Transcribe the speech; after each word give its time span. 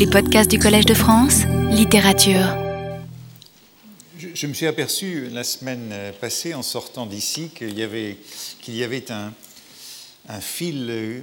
Les 0.00 0.06
podcasts 0.06 0.50
du 0.50 0.58
Collège 0.58 0.86
de 0.86 0.94
France, 0.94 1.42
littérature. 1.70 2.56
Je, 4.18 4.46
me 4.46 4.54
suis 4.54 4.66
aperçu 4.66 5.28
la 5.28 5.44
semaine 5.44 5.92
passée, 6.22 6.54
en 6.54 6.62
sortant 6.62 7.04
d'ici, 7.04 7.50
qu'il 7.50 7.78
y 7.78 7.82
avait, 7.82 8.16
qu'il 8.62 8.76
y 8.76 8.82
avait 8.82 9.04
un, 9.12 9.30
fil 10.40 11.22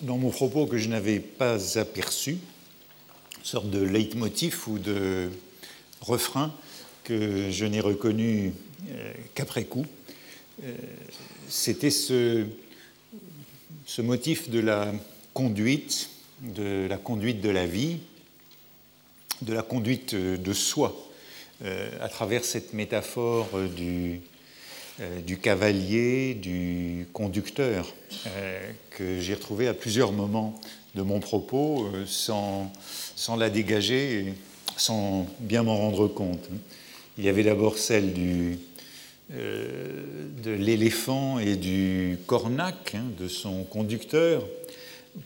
dans 0.00 0.18
mon 0.18 0.30
propos 0.30 0.66
que 0.66 0.76
je 0.76 0.88
n'avais 0.88 1.20
pas 1.20 1.78
aperçu, 1.78 2.32
une 2.32 3.44
sorte 3.44 3.70
de 3.70 3.84
leitmotiv 3.84 4.60
ou 4.66 4.80
de 4.80 5.30
refrain 6.00 6.52
que 7.04 7.48
je 7.52 7.64
n'ai 7.64 7.80
reconnu 7.80 8.54
euh, 8.90 9.12
qu'après 9.36 9.62
coup. 9.62 9.86
Euh, 10.64 10.74
c'était 11.48 11.90
ce, 11.90 12.44
ce 13.86 14.02
motif 14.02 14.50
de 14.50 14.58
la 14.58 14.92
conduite, 15.32 16.10
de 16.40 16.86
la 16.88 16.96
conduite 16.96 17.40
de 17.40 17.50
la 17.50 17.66
vie, 17.66 17.98
de 19.42 19.52
la 19.52 19.62
conduite 19.62 20.14
de 20.14 20.52
soi, 20.52 20.96
euh, 21.64 21.88
à 22.00 22.08
travers 22.08 22.44
cette 22.44 22.72
métaphore 22.72 23.48
du, 23.74 24.20
euh, 25.00 25.20
du 25.20 25.38
cavalier, 25.38 26.34
du 26.34 27.08
conducteur, 27.12 27.92
euh, 28.28 28.70
que 28.90 29.20
j'ai 29.20 29.34
retrouvé 29.34 29.66
à 29.66 29.74
plusieurs 29.74 30.12
moments 30.12 30.54
de 30.94 31.02
mon 31.02 31.18
propos, 31.18 31.88
sans, 32.06 32.70
la 33.36 33.50
dégager, 33.50 34.34
sans 34.76 35.26
bien 35.40 35.64
m'en 35.64 35.76
rendre 35.76 36.06
compte. 36.06 36.48
Il 37.18 37.24
y 37.24 37.28
avait 37.28 37.42
d'abord 37.42 37.76
celle 37.76 38.12
de 39.32 40.50
l'éléphant 40.50 41.38
et 41.38 41.56
du 41.56 42.18
cornac, 42.26 42.94
hein, 42.94 43.04
de 43.18 43.28
son 43.28 43.64
conducteur, 43.64 44.44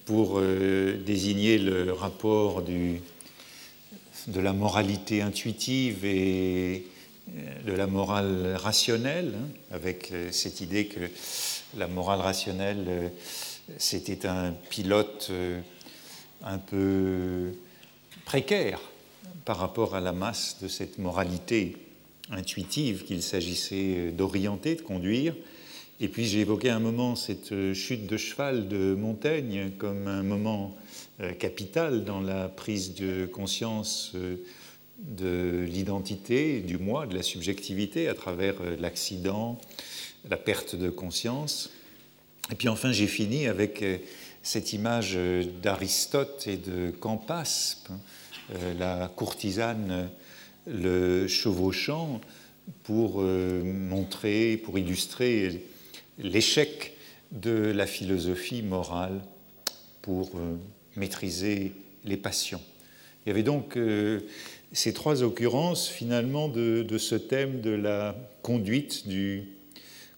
pour 0.04 0.38
euh, 0.38 0.96
désigner 1.04 1.58
le 1.58 1.92
rapport 1.92 2.62
de 2.62 4.40
la 4.40 4.52
moralité 4.52 5.22
intuitive 5.22 6.04
et 6.04 6.86
euh, 7.34 7.62
de 7.66 7.72
la 7.72 7.86
morale 7.86 8.56
rationnelle, 8.56 9.34
hein, 9.36 9.48
avec 9.72 10.12
euh, 10.12 10.30
cette 10.30 10.60
idée 10.60 10.86
que 10.86 11.00
la 11.76 11.86
morale 11.86 12.20
rationnelle, 12.20 13.10
c'était 13.78 14.26
un 14.26 14.52
pilote 14.68 15.30
un 16.42 16.58
peu 16.58 17.52
précaire 18.26 18.78
par 19.46 19.56
rapport 19.56 19.94
à 19.94 20.00
la 20.00 20.12
masse 20.12 20.58
de 20.60 20.68
cette 20.68 20.98
moralité 20.98 21.76
intuitive 22.30 23.04
qu'il 23.04 23.22
s'agissait 23.22 24.10
d'orienter, 24.10 24.74
de 24.74 24.82
conduire, 24.82 25.34
et 26.02 26.08
puis 26.08 26.26
j'ai 26.26 26.40
évoqué 26.40 26.68
un 26.68 26.80
moment 26.80 27.14
cette 27.14 27.52
euh, 27.52 27.74
chute 27.74 28.08
de 28.08 28.16
cheval 28.16 28.66
de 28.66 28.96
Montaigne 28.96 29.70
comme 29.78 30.08
un 30.08 30.24
moment 30.24 30.76
euh, 31.20 31.32
capital 31.32 32.04
dans 32.04 32.20
la 32.20 32.48
prise 32.48 32.94
de 32.94 33.24
conscience 33.24 34.10
euh, 34.16 34.38
de 34.98 35.64
l'identité, 35.64 36.58
du 36.60 36.76
moi, 36.76 37.06
de 37.06 37.14
la 37.14 37.22
subjectivité 37.22 38.08
à 38.08 38.14
travers 38.14 38.56
l'accident, 38.80 39.60
la 40.28 40.36
perte 40.36 40.74
de 40.74 40.90
conscience. 40.90 41.70
Et 42.50 42.56
puis 42.56 42.68
enfin 42.68 42.90
j'ai 42.90 43.06
fini 43.06 43.46
avec 43.46 43.84
cette 44.42 44.72
image 44.72 45.18
d'Aristote 45.60 46.46
et 46.46 46.56
de 46.56 46.90
Campaspe, 46.90 47.88
la 48.78 49.10
courtisane, 49.16 50.08
le 50.68 51.26
chevauchant, 51.26 52.20
pour 52.84 53.22
montrer, 53.22 54.56
pour 54.56 54.78
illustrer 54.78 55.64
l'échec 56.18 56.94
de 57.32 57.72
la 57.74 57.86
philosophie 57.86 58.62
morale 58.62 59.20
pour 60.02 60.30
euh, 60.36 60.56
maîtriser 60.96 61.72
les 62.04 62.16
passions. 62.16 62.60
Il 63.24 63.28
y 63.28 63.32
avait 63.32 63.42
donc 63.42 63.76
euh, 63.76 64.20
ces 64.72 64.92
trois 64.92 65.22
occurrences 65.22 65.88
finalement 65.88 66.48
de, 66.48 66.98
ce 66.98 67.14
thème 67.14 67.60
de 67.60 67.70
la 67.70 68.16
conduite, 68.42 69.08
du 69.08 69.44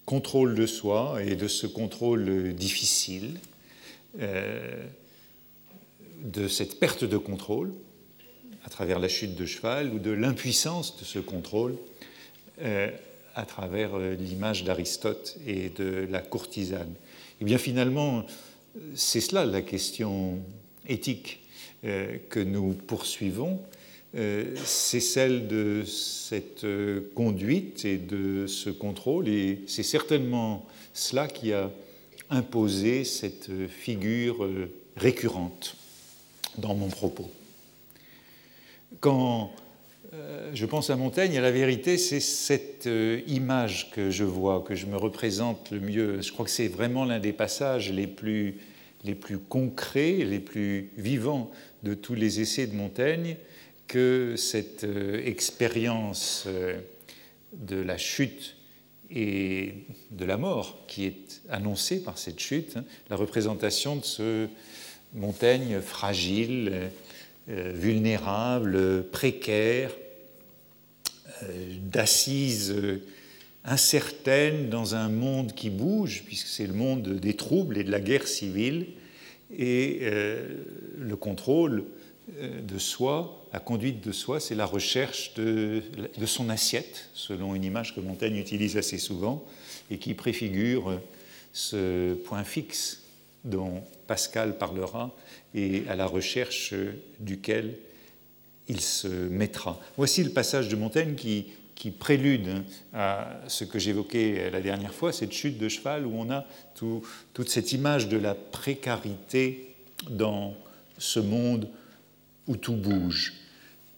contrôle 0.05 0.55
de 0.55 0.65
soi 0.65 1.19
et 1.23 1.35
de 1.35 1.47
ce 1.47 1.67
contrôle 1.67 2.53
difficile, 2.53 3.39
euh, 4.19 4.85
de 6.23 6.47
cette 6.47 6.79
perte 6.79 7.03
de 7.03 7.17
contrôle 7.17 7.71
à 8.65 8.69
travers 8.69 8.99
la 8.99 9.07
chute 9.07 9.35
de 9.35 9.45
cheval 9.45 9.93
ou 9.93 9.99
de 9.99 10.11
l'impuissance 10.11 10.97
de 10.97 11.05
ce 11.05 11.19
contrôle 11.19 11.75
à 13.35 13.45
travers 13.45 13.95
euh, 13.95 14.15
l'image 14.15 14.63
d'Aristote 14.63 15.37
et 15.45 15.69
de 15.69 16.07
la 16.09 16.21
courtisane. 16.21 16.93
Et 16.93 17.41
eh 17.41 17.45
bien 17.45 17.57
finalement, 17.57 18.25
c'est 18.95 19.19
cela 19.19 19.45
la 19.45 19.61
question 19.61 20.39
éthique 20.87 21.41
euh, 21.83 22.17
que 22.29 22.39
nous 22.39 22.73
poursuivons, 22.73 23.59
euh, 24.15 24.55
c'est 24.63 25.01
celle 25.01 25.47
de 25.47 25.83
cette 25.85 26.65
conduite 27.13 27.83
et 27.83 27.97
de 27.97 28.47
ce 28.47 28.69
contrôle, 28.69 29.27
et 29.27 29.59
c'est 29.67 29.83
certainement 29.83 30.65
cela 30.93 31.27
qui 31.27 31.51
a 31.51 31.69
imposé 32.29 33.03
cette 33.03 33.49
figure 33.67 34.47
récurrente 34.95 35.75
dans 36.57 36.73
mon 36.73 36.87
propos. 36.87 37.29
Quand 39.01 39.51
je 40.55 40.65
pense 40.65 40.89
à 40.89 40.95
Montaigne 40.95 41.33
et 41.33 41.41
la 41.41 41.51
vérité, 41.51 41.97
c'est 41.97 42.21
cette 42.21 42.87
euh, 42.87 43.21
image 43.27 43.91
que 43.91 44.09
je 44.09 44.23
vois, 44.23 44.63
que 44.65 44.73
je 44.73 44.85
me 44.85 44.95
représente 44.95 45.69
le 45.71 45.79
mieux. 45.79 46.21
Je 46.21 46.31
crois 46.31 46.45
que 46.45 46.51
c'est 46.51 46.69
vraiment 46.69 47.03
l'un 47.03 47.19
des 47.19 47.33
passages 47.33 47.91
les 47.91 48.07
plus, 48.07 48.57
concrets, 49.49 50.23
les 50.23 50.39
plus 50.39 50.91
vivants 50.97 51.51
de 51.83 51.93
tous 51.93 52.15
les 52.15 52.39
essais 52.39 52.67
de 52.67 52.75
Montaigne, 52.75 53.35
que 53.87 54.35
cette 54.37 54.85
euh, 54.85 55.21
expérience 55.25 56.47
de 57.53 57.75
la 57.75 57.97
chute 57.97 58.55
et 59.11 59.73
de 60.11 60.25
la 60.25 60.37
mort 60.37 60.85
qui 60.87 61.05
est 61.05 61.41
annoncée 61.49 62.01
par 62.01 62.17
cette 62.17 62.39
chute, 62.39 62.77
hein, 62.77 62.85
la 63.09 63.17
représentation 63.17 63.97
de 63.97 64.05
ce 64.05 64.47
Montaigne 65.13 65.79
fragile, 65.81 66.89
vulnérable, 67.47 69.03
précaire, 69.11 69.91
euh, 69.91 70.04
d'assises 71.81 72.71
euh, 72.71 73.05
incertaines 73.63 74.69
dans 74.69 74.95
un 74.95 75.09
monde 75.09 75.53
qui 75.53 75.69
bouge, 75.69 76.23
puisque 76.25 76.47
c'est 76.47 76.67
le 76.67 76.73
monde 76.73 77.19
des 77.19 77.35
troubles 77.35 77.77
et 77.77 77.83
de 77.83 77.91
la 77.91 77.99
guerre 77.99 78.27
civile, 78.27 78.87
et 79.55 79.99
euh, 80.01 80.47
le 80.99 81.15
contrôle 81.15 81.85
de 82.27 82.79
soi, 82.79 83.47
la 83.53 83.59
conduite 83.59 84.05
de 84.05 84.11
soi, 84.11 84.39
c'est 84.39 84.55
la 84.55 84.65
recherche 84.65 85.35
de, 85.35 85.83
de, 86.17 86.25
son 86.25 86.49
assiette, 86.49 87.09
selon 87.13 87.53
une 87.53 87.63
image 87.63 87.95
que 87.95 88.01
Montaigne 88.01 88.37
utilise 88.37 88.77
assez 88.77 88.97
souvent, 88.97 89.45
et 89.91 89.99
qui 89.99 90.15
préfigure 90.15 90.99
ce 91.53 92.15
point 92.15 92.43
fixe 92.43 93.03
dont 93.43 93.83
Pascal 94.07 94.57
parlera, 94.57 95.15
et 95.53 95.83
à 95.87 95.95
la 95.95 96.07
recherche 96.07 96.73
duquel 97.19 97.75
il 98.67 98.81
se 98.81 99.07
mettra. 99.07 99.79
Voici 99.97 100.23
le 100.23 100.31
passage 100.31 100.69
de 100.69 100.75
Montaigne 100.75 101.15
qui, 101.15 101.45
prélude 101.99 102.47
hein, 102.47 102.63
à 102.93 103.41
ce 103.47 103.63
que 103.63 103.77
j'évoquais 103.77 104.49
la 104.49 104.61
dernière 104.61 104.93
fois, 104.93 105.13
cette 105.13 105.33
chute 105.33 105.59
de 105.59 105.69
cheval 105.69 106.05
où 106.07 106.13
on 106.15 106.31
a 106.31 106.45
toute 106.75 107.49
cette 107.49 107.73
image 107.73 108.07
de 108.07 108.17
la 108.17 108.33
précarité 108.33 109.75
dans 110.09 110.55
ce 110.97 111.19
monde 111.19 111.67
où 112.47 112.57
tout 112.57 112.75
bouge. 112.75 113.33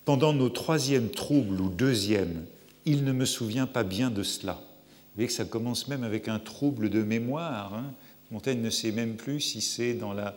Pendant 0.05 0.33
nos 0.33 0.49
troisièmes 0.49 1.09
troubles 1.09 1.61
ou 1.61 1.69
deuxièmes, 1.69 2.45
il 2.85 3.03
ne 3.03 3.11
me 3.11 3.25
souvient 3.25 3.67
pas 3.67 3.83
bien 3.83 4.09
de 4.09 4.23
cela. 4.23 4.53
Vous 4.53 5.15
voyez 5.15 5.27
que 5.27 5.33
ça 5.33 5.45
commence 5.45 5.87
même 5.87 6.03
avec 6.03 6.27
un 6.27 6.39
trouble 6.39 6.89
de 6.89 7.03
mémoire. 7.03 7.73
Hein. 7.73 7.93
Montaigne 8.31 8.61
ne 8.61 8.69
sait 8.69 8.91
même 8.91 9.15
plus 9.15 9.41
si 9.41 9.61
c'est 9.61 9.93
dans 9.93 10.13
la 10.13 10.35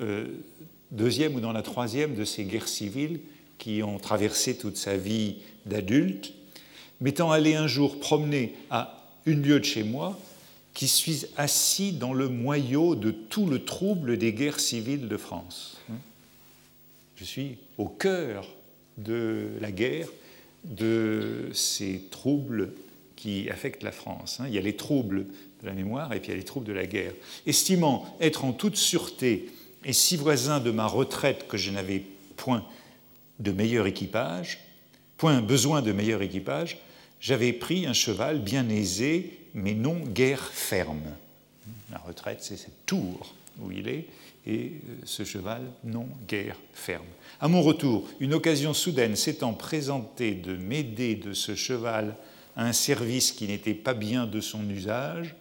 euh, 0.00 0.26
deuxième 0.90 1.34
ou 1.34 1.40
dans 1.40 1.52
la 1.52 1.62
troisième 1.62 2.14
de 2.14 2.24
ces 2.24 2.44
guerres 2.44 2.68
civiles 2.68 3.20
qui 3.62 3.80
ont 3.84 4.00
traversé 4.00 4.56
toute 4.56 4.76
sa 4.76 4.96
vie 4.96 5.36
d'adulte, 5.66 6.32
m'étant 7.00 7.30
allé 7.30 7.54
un 7.54 7.68
jour 7.68 8.00
promener 8.00 8.56
à 8.70 9.06
une 9.24 9.44
lieue 9.44 9.60
de 9.60 9.64
chez 9.64 9.84
moi, 9.84 10.18
qui 10.74 10.88
suis 10.88 11.26
assis 11.36 11.92
dans 11.92 12.12
le 12.12 12.28
moyau 12.28 12.96
de 12.96 13.12
tout 13.12 13.46
le 13.46 13.64
trouble 13.64 14.18
des 14.18 14.32
guerres 14.32 14.58
civiles 14.58 15.06
de 15.06 15.16
France. 15.16 15.80
Je 17.14 17.22
suis 17.22 17.58
au 17.78 17.86
cœur 17.86 18.48
de 18.98 19.50
la 19.60 19.70
guerre, 19.70 20.08
de 20.64 21.48
ces 21.54 22.02
troubles 22.10 22.72
qui 23.14 23.48
affectent 23.48 23.84
la 23.84 23.92
France. 23.92 24.40
Il 24.44 24.52
y 24.52 24.58
a 24.58 24.62
les 24.62 24.74
troubles 24.74 25.26
de 25.62 25.66
la 25.68 25.72
mémoire 25.72 26.12
et 26.12 26.18
puis 26.18 26.30
il 26.30 26.32
y 26.32 26.34
a 26.34 26.38
les 26.38 26.44
troubles 26.44 26.66
de 26.66 26.72
la 26.72 26.86
guerre. 26.86 27.12
Estimant 27.46 28.16
être 28.20 28.44
en 28.44 28.52
toute 28.52 28.76
sûreté 28.76 29.50
et 29.84 29.92
si 29.92 30.16
voisin 30.16 30.58
de 30.58 30.72
ma 30.72 30.86
retraite 30.86 31.46
que 31.46 31.56
je 31.56 31.70
n'avais 31.70 32.02
point 32.36 32.66
de 33.42 33.52
meilleur 33.52 33.86
équipage, 33.86 34.58
point 35.16 35.40
besoin 35.40 35.82
de 35.82 35.92
meilleur 35.92 36.22
équipage, 36.22 36.78
j'avais 37.20 37.52
pris 37.52 37.86
un 37.86 37.92
cheval 37.92 38.40
bien 38.40 38.68
aisé, 38.68 39.38
mais 39.54 39.74
non 39.74 40.00
guère 40.00 40.50
ferme. 40.52 41.14
La 41.90 41.98
retraite, 41.98 42.38
c'est 42.40 42.56
cette 42.56 42.86
tour 42.86 43.34
où 43.60 43.70
il 43.70 43.88
est, 43.88 44.06
et 44.46 44.72
euh, 44.88 44.94
ce 45.04 45.24
cheval 45.24 45.62
non 45.84 46.08
guère 46.26 46.56
ferme. 46.72 47.06
À 47.40 47.48
mon 47.48 47.62
retour, 47.62 48.08
une 48.18 48.34
occasion 48.34 48.74
soudaine 48.74 49.14
s'étant 49.14 49.52
présentée 49.52 50.34
de 50.34 50.56
m'aider 50.56 51.14
de 51.14 51.32
ce 51.32 51.54
cheval 51.54 52.16
à 52.56 52.64
un 52.66 52.72
service 52.72 53.32
qui 53.32 53.46
n'était 53.46 53.74
pas 53.74 53.94
bien 53.94 54.26
de 54.26 54.40
son 54.40 54.68
usage, 54.68 55.34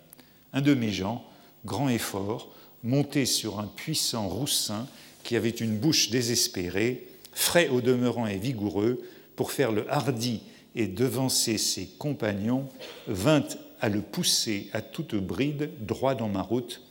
un 0.54 0.62
de 0.62 0.74
mes 0.74 0.92
gens, 0.92 1.26
grand 1.66 1.90
et 1.90 1.98
fort, 1.98 2.54
monté 2.84 3.26
sur 3.26 3.60
un 3.60 3.68
puissant 3.68 4.28
roussin 4.28 4.88
qui 5.24 5.36
avait 5.36 5.50
une 5.50 5.78
bouche 5.78 6.10
désespérée, 6.10 7.08
frais 7.32 7.70
au 7.70 7.82
demeurant 7.82 8.28
et 8.28 8.38
vigoureux, 8.38 9.02
pour 9.36 9.52
faire 9.52 9.72
le 9.72 9.92
hardi 9.92 10.42
et 10.76 10.88
devancer 10.88 11.58
ses 11.58 11.88
compagnons, 11.98 12.68
vint 13.08 13.44
à 13.80 13.90
le 13.90 14.02
pousser 14.02 14.70
à 14.74 14.82
toute 14.82 15.16
bride 15.16 15.72
droit 15.80 16.16
dans 16.16 16.30
ma 16.30 16.42
route 16.42 16.82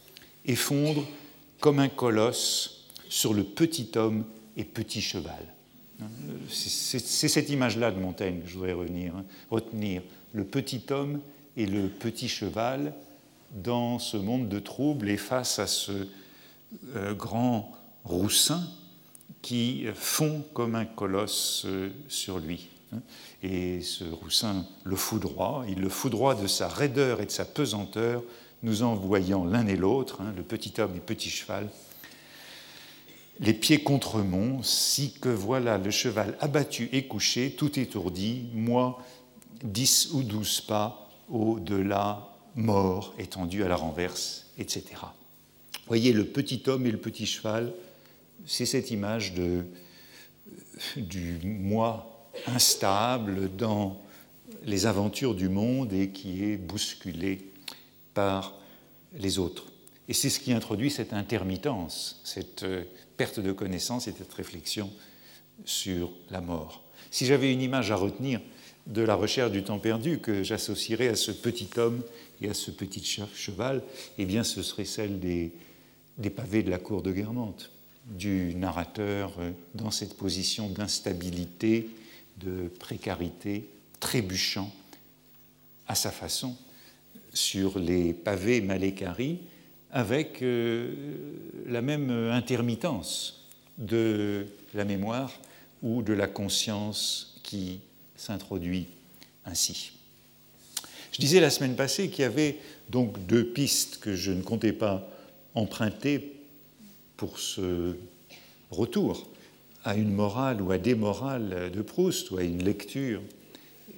et 0.46 0.56
fondre 0.56 1.06
comme 1.60 1.78
un 1.78 1.88
colosse 1.88 2.88
sur 3.08 3.34
le 3.34 3.44
petit 3.44 3.90
homme 3.96 4.24
et 4.56 4.64
petit 4.64 5.00
cheval. 5.00 5.44
C'est 6.48 7.28
cette 7.28 7.50
image-là 7.50 7.90
de 7.90 8.00
Montaigne 8.00 8.40
que 8.40 8.48
je 8.48 8.54
voudrais 8.54 8.72
revenir, 8.72 9.14
hein. 9.14 9.24
retenir. 9.50 10.02
Le 10.32 10.44
petit 10.44 10.82
homme 10.90 11.20
et 11.56 11.66
le 11.66 11.88
petit 11.88 12.28
cheval 12.28 12.94
dans 13.52 13.98
ce 13.98 14.16
monde 14.16 14.48
de 14.48 14.58
troubles 14.58 15.08
et 15.08 15.16
face 15.16 15.58
à 15.58 15.66
ce 15.66 16.06
euh, 16.94 17.14
grand 17.14 17.72
roussin 18.04 18.62
qui 19.42 19.86
fond 19.94 20.44
comme 20.52 20.74
un 20.74 20.84
colosse 20.84 21.64
euh, 21.66 21.90
sur 22.08 22.38
lui. 22.38 22.68
Hein. 22.92 23.00
Et 23.42 23.80
ce 23.80 24.04
roussin 24.04 24.66
le 24.84 24.96
foudroie, 24.96 25.64
il 25.68 25.80
le 25.80 25.88
foudroie 25.88 26.34
de 26.34 26.46
sa 26.46 26.68
raideur 26.68 27.20
et 27.20 27.26
de 27.26 27.30
sa 27.30 27.44
pesanteur, 27.44 28.22
nous 28.62 28.82
envoyant 28.82 29.44
l'un 29.44 29.66
et 29.66 29.76
l'autre, 29.76 30.20
hein, 30.20 30.32
le 30.36 30.42
petit 30.42 30.80
homme 30.80 30.92
et 30.92 30.96
le 30.96 31.00
petit 31.00 31.30
cheval, 31.30 31.68
les 33.40 33.54
pieds 33.54 33.82
contre 33.82 34.18
mont, 34.18 34.62
si 34.62 35.12
que 35.12 35.30
voilà 35.30 35.78
le 35.78 35.90
cheval 35.90 36.36
abattu 36.40 36.90
et 36.92 37.06
couché, 37.06 37.52
tout 37.52 37.78
étourdi, 37.78 38.50
moi, 38.52 39.02
dix 39.64 40.10
ou 40.12 40.22
douze 40.22 40.60
pas 40.60 41.08
au-delà, 41.30 42.28
mort, 42.54 43.14
étendu 43.18 43.64
à 43.64 43.68
la 43.68 43.76
renverse, 43.76 44.46
etc. 44.58 44.84
Voyez, 45.86 46.12
le 46.12 46.26
petit 46.26 46.62
homme 46.66 46.84
et 46.84 46.90
le 46.90 46.98
petit 46.98 47.24
cheval, 47.24 47.72
c'est 48.46 48.66
cette 48.66 48.90
image 48.90 49.34
du 50.96 51.38
moi 51.44 52.30
instable 52.46 53.54
dans 53.56 54.00
les 54.64 54.86
aventures 54.86 55.34
du 55.34 55.48
monde 55.48 55.92
et 55.92 56.10
qui 56.10 56.44
est 56.44 56.56
bousculé 56.56 57.50
par 58.14 58.54
les 59.14 59.38
autres. 59.38 59.66
Et 60.08 60.12
c'est 60.12 60.30
ce 60.30 60.40
qui 60.40 60.52
introduit 60.52 60.90
cette 60.90 61.12
intermittence, 61.12 62.20
cette 62.24 62.64
euh, 62.64 62.84
perte 63.16 63.38
de 63.38 63.52
connaissance 63.52 64.08
et 64.08 64.12
cette 64.12 64.32
réflexion 64.32 64.90
sur 65.64 66.10
la 66.30 66.40
mort. 66.40 66.82
Si 67.10 67.26
j'avais 67.26 67.52
une 67.52 67.62
image 67.62 67.90
à 67.90 67.96
retenir 67.96 68.40
de 68.86 69.02
la 69.02 69.14
recherche 69.14 69.52
du 69.52 69.62
temps 69.62 69.78
perdu 69.78 70.18
que 70.18 70.42
j'associerais 70.42 71.08
à 71.08 71.16
ce 71.16 71.30
petit 71.30 71.68
homme 71.76 72.02
et 72.40 72.48
à 72.48 72.54
ce 72.54 72.70
petit 72.70 73.04
cheval, 73.34 73.82
eh 74.18 74.24
bien 74.24 74.42
ce 74.42 74.62
serait 74.62 74.84
celle 74.84 75.20
des 75.20 75.52
pavés 76.34 76.62
de 76.62 76.70
la 76.70 76.78
cour 76.78 77.02
de 77.02 77.12
Guermantes, 77.12 77.70
du 78.10 78.54
narrateur 78.54 79.32
euh, 79.38 79.52
dans 79.74 79.90
cette 79.90 80.16
position 80.16 80.68
d'instabilité, 80.68 81.88
de 82.38 82.68
précarité, 82.78 83.68
trébuchant 84.00 84.72
à 85.86 85.94
sa 85.94 86.10
façon 86.10 86.56
sur 87.32 87.78
les 87.78 88.12
pavés 88.12 88.60
malécaris 88.60 89.38
avec 89.92 90.42
euh, 90.42 90.94
la 91.66 91.82
même 91.82 92.10
intermittence 92.10 93.46
de 93.78 94.46
la 94.74 94.84
mémoire 94.84 95.32
ou 95.82 96.02
de 96.02 96.12
la 96.12 96.26
conscience 96.26 97.38
qui 97.42 97.80
s'introduit 98.16 98.88
ainsi. 99.44 99.92
Je 101.12 101.20
disais 101.20 101.40
la 101.40 101.50
semaine 101.50 101.76
passée 101.76 102.08
qu'il 102.08 102.22
y 102.22 102.24
avait 102.24 102.58
donc 102.88 103.26
deux 103.26 103.44
pistes 103.44 103.98
que 103.98 104.14
je 104.14 104.30
ne 104.30 104.42
comptais 104.42 104.72
pas 104.72 105.08
emprunter 105.54 106.39
pour 107.20 107.38
ce 107.38 107.96
retour 108.70 109.28
à 109.84 109.94
une 109.94 110.10
morale 110.10 110.62
ou 110.62 110.70
à 110.70 110.78
des 110.78 110.94
morales 110.94 111.70
de 111.70 111.82
Proust 111.82 112.30
ou 112.30 112.38
à 112.38 112.42
une 112.42 112.64
lecture 112.64 113.20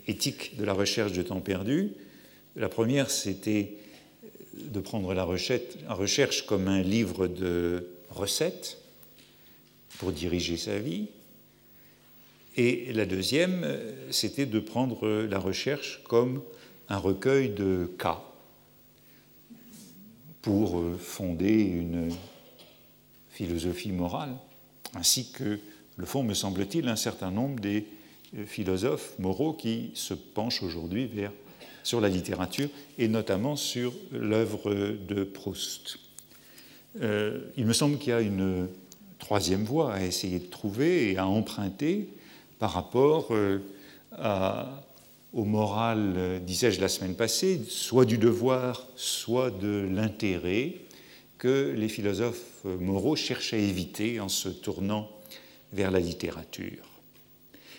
éthique 0.09 0.57
de 0.57 0.65
la 0.65 0.73
recherche 0.73 1.13
de 1.13 1.23
temps 1.23 1.39
perdu. 1.39 1.93
La 2.57 2.69
première, 2.69 3.13
c'était 3.13 3.75
de 4.55 4.81
prendre 4.81 5.15
la 5.15 5.23
recherche 5.23 6.47
comme 6.47 6.67
un 6.67 6.83
livre 6.83 7.29
de 7.29 7.91
recettes 8.11 8.79
pour 9.99 10.11
diriger 10.11 10.57
sa 10.57 10.81
vie. 10.81 11.07
Et 12.57 12.93
la 12.93 13.07
deuxième, 13.07 13.65
c'était 14.11 14.47
de 14.47 14.59
prendre 14.59 15.09
la 15.31 15.39
recherche 15.39 16.03
comme 16.09 16.43
un 16.89 16.99
recueil 16.99 17.51
de 17.51 17.89
cas 18.01 18.21
pour 20.43 20.83
fonder 20.99 21.63
une 21.63 22.11
philosophie 23.43 23.91
morale, 23.91 24.37
ainsi 24.95 25.33
que 25.33 25.59
le 25.97 26.07
font, 26.07 26.23
me 26.23 26.35
semble-t-il, 26.35 26.89
un 26.89 26.97
certain 26.97 27.31
nombre 27.31 27.59
des 27.61 27.87
philosophes 28.47 29.15
moraux 29.19 29.53
qui 29.53 29.91
se 29.95 30.15
penchent 30.15 30.63
aujourd'hui 30.63 31.11
sur 31.83 32.01
la 32.01 32.09
littérature 32.09 32.69
et 32.99 33.09
notamment 33.09 33.57
sur 33.57 33.93
l'œuvre 34.13 34.73
de 34.73 35.25
Proust. 35.25 35.99
Euh, 37.01 37.41
il 37.57 37.67
me 37.67 37.73
semble 37.73 37.99
qu'il 37.99 38.11
y 38.11 38.13
a 38.13 38.21
une 38.21 38.69
troisième 39.19 39.65
voie 39.65 39.93
à 39.93 40.03
essayer 40.03 40.39
de 40.39 40.47
trouver 40.47 41.11
et 41.11 41.19
à 41.19 41.27
emprunter 41.27 42.09
par 42.59 42.73
rapport 42.73 43.29
euh, 43.33 43.59
au 45.33 45.45
moral, 45.45 46.41
disais-je 46.47 46.81
la 46.81 46.89
semaine 46.89 47.17
passée, 47.17 47.61
soit 47.69 48.05
du 48.05 48.19
devoir, 48.19 48.87
soit 48.95 49.51
de 49.51 49.89
l'intérêt 49.91 50.75
que 51.43 51.75
les 51.77 51.89
philosophes 51.89 52.63
moraux 52.63 53.17
cherchent 53.17 53.53
à 53.53 53.57
éviter 53.57 54.21
en 54.21 54.29
se 54.29 54.49
tournant 54.49 55.11
vers 55.73 55.91
la 55.91 55.99
littérature. 55.99 56.85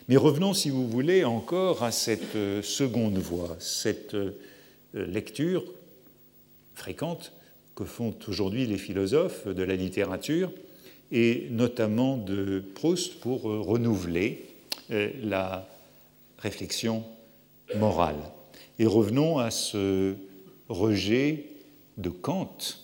Mais 0.09 0.17
revenons, 0.17 0.53
si 0.53 0.69
vous 0.69 0.85
voulez, 0.85 1.23
encore 1.23 1.81
à 1.81 1.93
cette 1.93 2.35
euh, 2.35 2.61
seconde 2.61 3.17
voie, 3.19 3.55
cette 3.59 4.15
euh, 4.15 4.33
lecture 4.93 5.63
fréquente 6.75 7.31
que 7.73 7.85
font 7.85 8.13
aujourd'hui 8.27 8.67
les 8.67 8.77
philosophes 8.77 9.47
de 9.47 9.63
la 9.63 9.77
littérature, 9.77 10.51
et 11.13 11.47
notamment 11.49 12.17
de 12.17 12.61
Proust 12.75 13.21
pour 13.21 13.49
euh, 13.49 13.61
renouveler 13.61 14.45
la 14.89 15.65
réflexion 16.37 17.05
morale. 17.77 18.19
Et 18.77 18.85
revenons 18.85 19.37
à 19.37 19.51
ce 19.51 20.15
rejet 20.67 21.45
de 21.97 22.09
Kant 22.09 22.82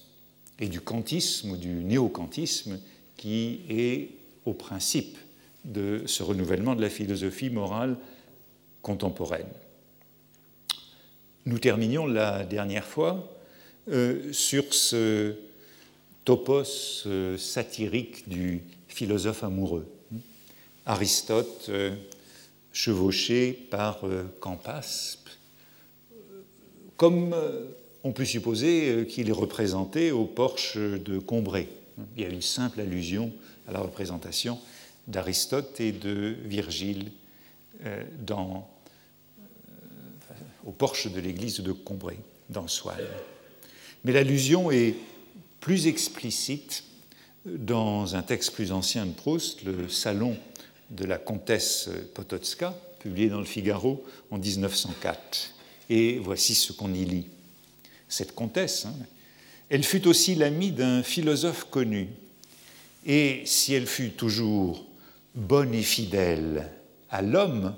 et 0.60 0.68
du 0.68 0.82
kantisme 0.82 1.52
ou 1.52 1.58
du 1.58 1.84
néo-kantisme 1.84 2.80
qui 3.18 3.62
est 3.70 4.10
au 4.46 4.54
principe 4.54 5.18
de 5.66 6.04
ce 6.06 6.24
renouvellement 6.24 6.76
de 6.76 6.82
la 6.82 6.90
philosophie 6.90 7.50
morale 7.50 7.98
contemporaine. 8.82 9.50
Nous 11.46 11.60
terminions 11.60 12.06
la 12.06 12.46
dernière 12.46 12.86
fois 12.86 13.40
euh, 13.90 14.32
sur 14.34 14.74
ce 14.74 15.36
topos 16.26 17.04
euh, 17.06 17.38
satirique 17.38 18.28
du 18.30 18.62
philosophe 18.88 19.44
amoureux. 19.44 19.88
Aristote, 20.86 21.66
euh, 21.70 21.96
chevauché 22.72 23.52
par 23.52 24.02
Campaspe, 24.40 25.30
comme 26.98 27.36
on 28.04 28.12
peut 28.12 28.26
supposer 28.26 29.06
qu'il 29.10 29.30
est 29.30 29.34
représenté 29.34 30.12
au 30.12 30.26
porche 30.26 30.78
de 30.78 31.20
Combray. 31.20 31.68
Il 32.16 32.24
y 32.24 32.26
a 32.26 32.30
une 32.30 32.42
simple 32.42 32.80
allusion 32.80 33.32
à 33.68 33.72
la 33.72 33.80
représentation 33.80 34.60
d'Aristote 35.08 35.80
et 35.80 35.92
de 35.92 36.36
Virgile 36.46 37.12
euh, 37.86 38.04
dans, 38.26 38.70
euh, 39.40 40.34
au 40.66 40.72
porche 40.72 41.12
de 41.12 41.20
l'église 41.20 41.60
de 41.60 41.72
Combray, 41.72 42.18
dans 42.50 42.68
Soile. 42.68 43.08
Mais 44.04 44.14
l'allusion 44.14 44.72
est 44.72 44.96
plus 45.60 45.88
explicite 45.88 46.84
dans 47.46 48.16
un 48.16 48.22
texte 48.22 48.52
plus 48.52 48.72
ancien 48.72 49.06
de 49.06 49.12
Proust, 49.12 49.64
le 49.64 49.90
Salon 49.90 50.38
de 50.92 51.06
la 51.06 51.18
comtesse 51.18 51.90
Potocka, 52.14 52.74
publié 53.00 53.30
dans 53.30 53.40
le 53.40 53.46
Figaro 53.46 54.04
en 54.32 54.38
1904. 54.38 55.54
Et 55.90 56.20
voici 56.20 56.56
ce 56.56 56.72
qu'on 56.72 56.94
y 56.94 57.06
lit. 57.06 57.28
Cette 58.10 58.36
comtesse, 58.36 58.86
hein, 58.86 58.94
elle 59.70 59.84
fut 59.84 60.08
aussi 60.08 60.36
l'amie 60.36 60.72
d'un 60.72 61.04
philosophe 61.04 61.66
connu, 61.70 62.10
et 63.06 63.44
si 63.46 63.74
elle 63.74 63.88
fut 63.88 64.10
toujours 64.10 64.86
bonne 65.36 65.74
et 65.74 65.84
fidèle 65.84 66.70
à 67.10 67.22
l'homme, 67.22 67.76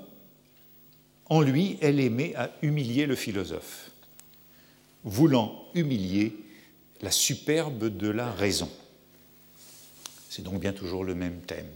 en 1.26 1.40
lui, 1.40 1.78
elle 1.80 2.00
aimait 2.00 2.34
à 2.34 2.50
humilier 2.62 3.06
le 3.06 3.14
philosophe, 3.14 3.90
voulant 5.04 5.66
humilier 5.74 6.36
la 7.02 7.10
superbe 7.10 7.96
de 7.96 8.08
la 8.08 8.30
raison. 8.30 8.70
C'est 10.28 10.42
donc 10.42 10.60
bien 10.60 10.72
toujours 10.72 11.04
le 11.04 11.14
même 11.14 11.40
thème. 11.40 11.68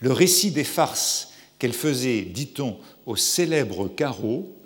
Le 0.00 0.12
récit 0.12 0.50
des 0.50 0.64
farces 0.64 1.32
qu'elle 1.58 1.72
faisait, 1.72 2.22
dit-on, 2.22 2.78
au 3.06 3.16
célèbre 3.16 3.88
carreau, 3.88 4.56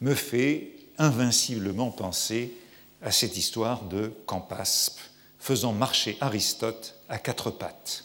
me 0.00 0.14
fait 0.14 0.72
invinciblement 0.98 1.90
penser 1.90 2.52
à 3.02 3.10
cette 3.10 3.36
histoire 3.36 3.84
de 3.84 4.12
Campaspe, 4.26 4.98
faisant 5.38 5.72
marcher 5.72 6.16
Aristote 6.20 6.96
à 7.08 7.18
quatre 7.18 7.50
pattes. 7.50 8.04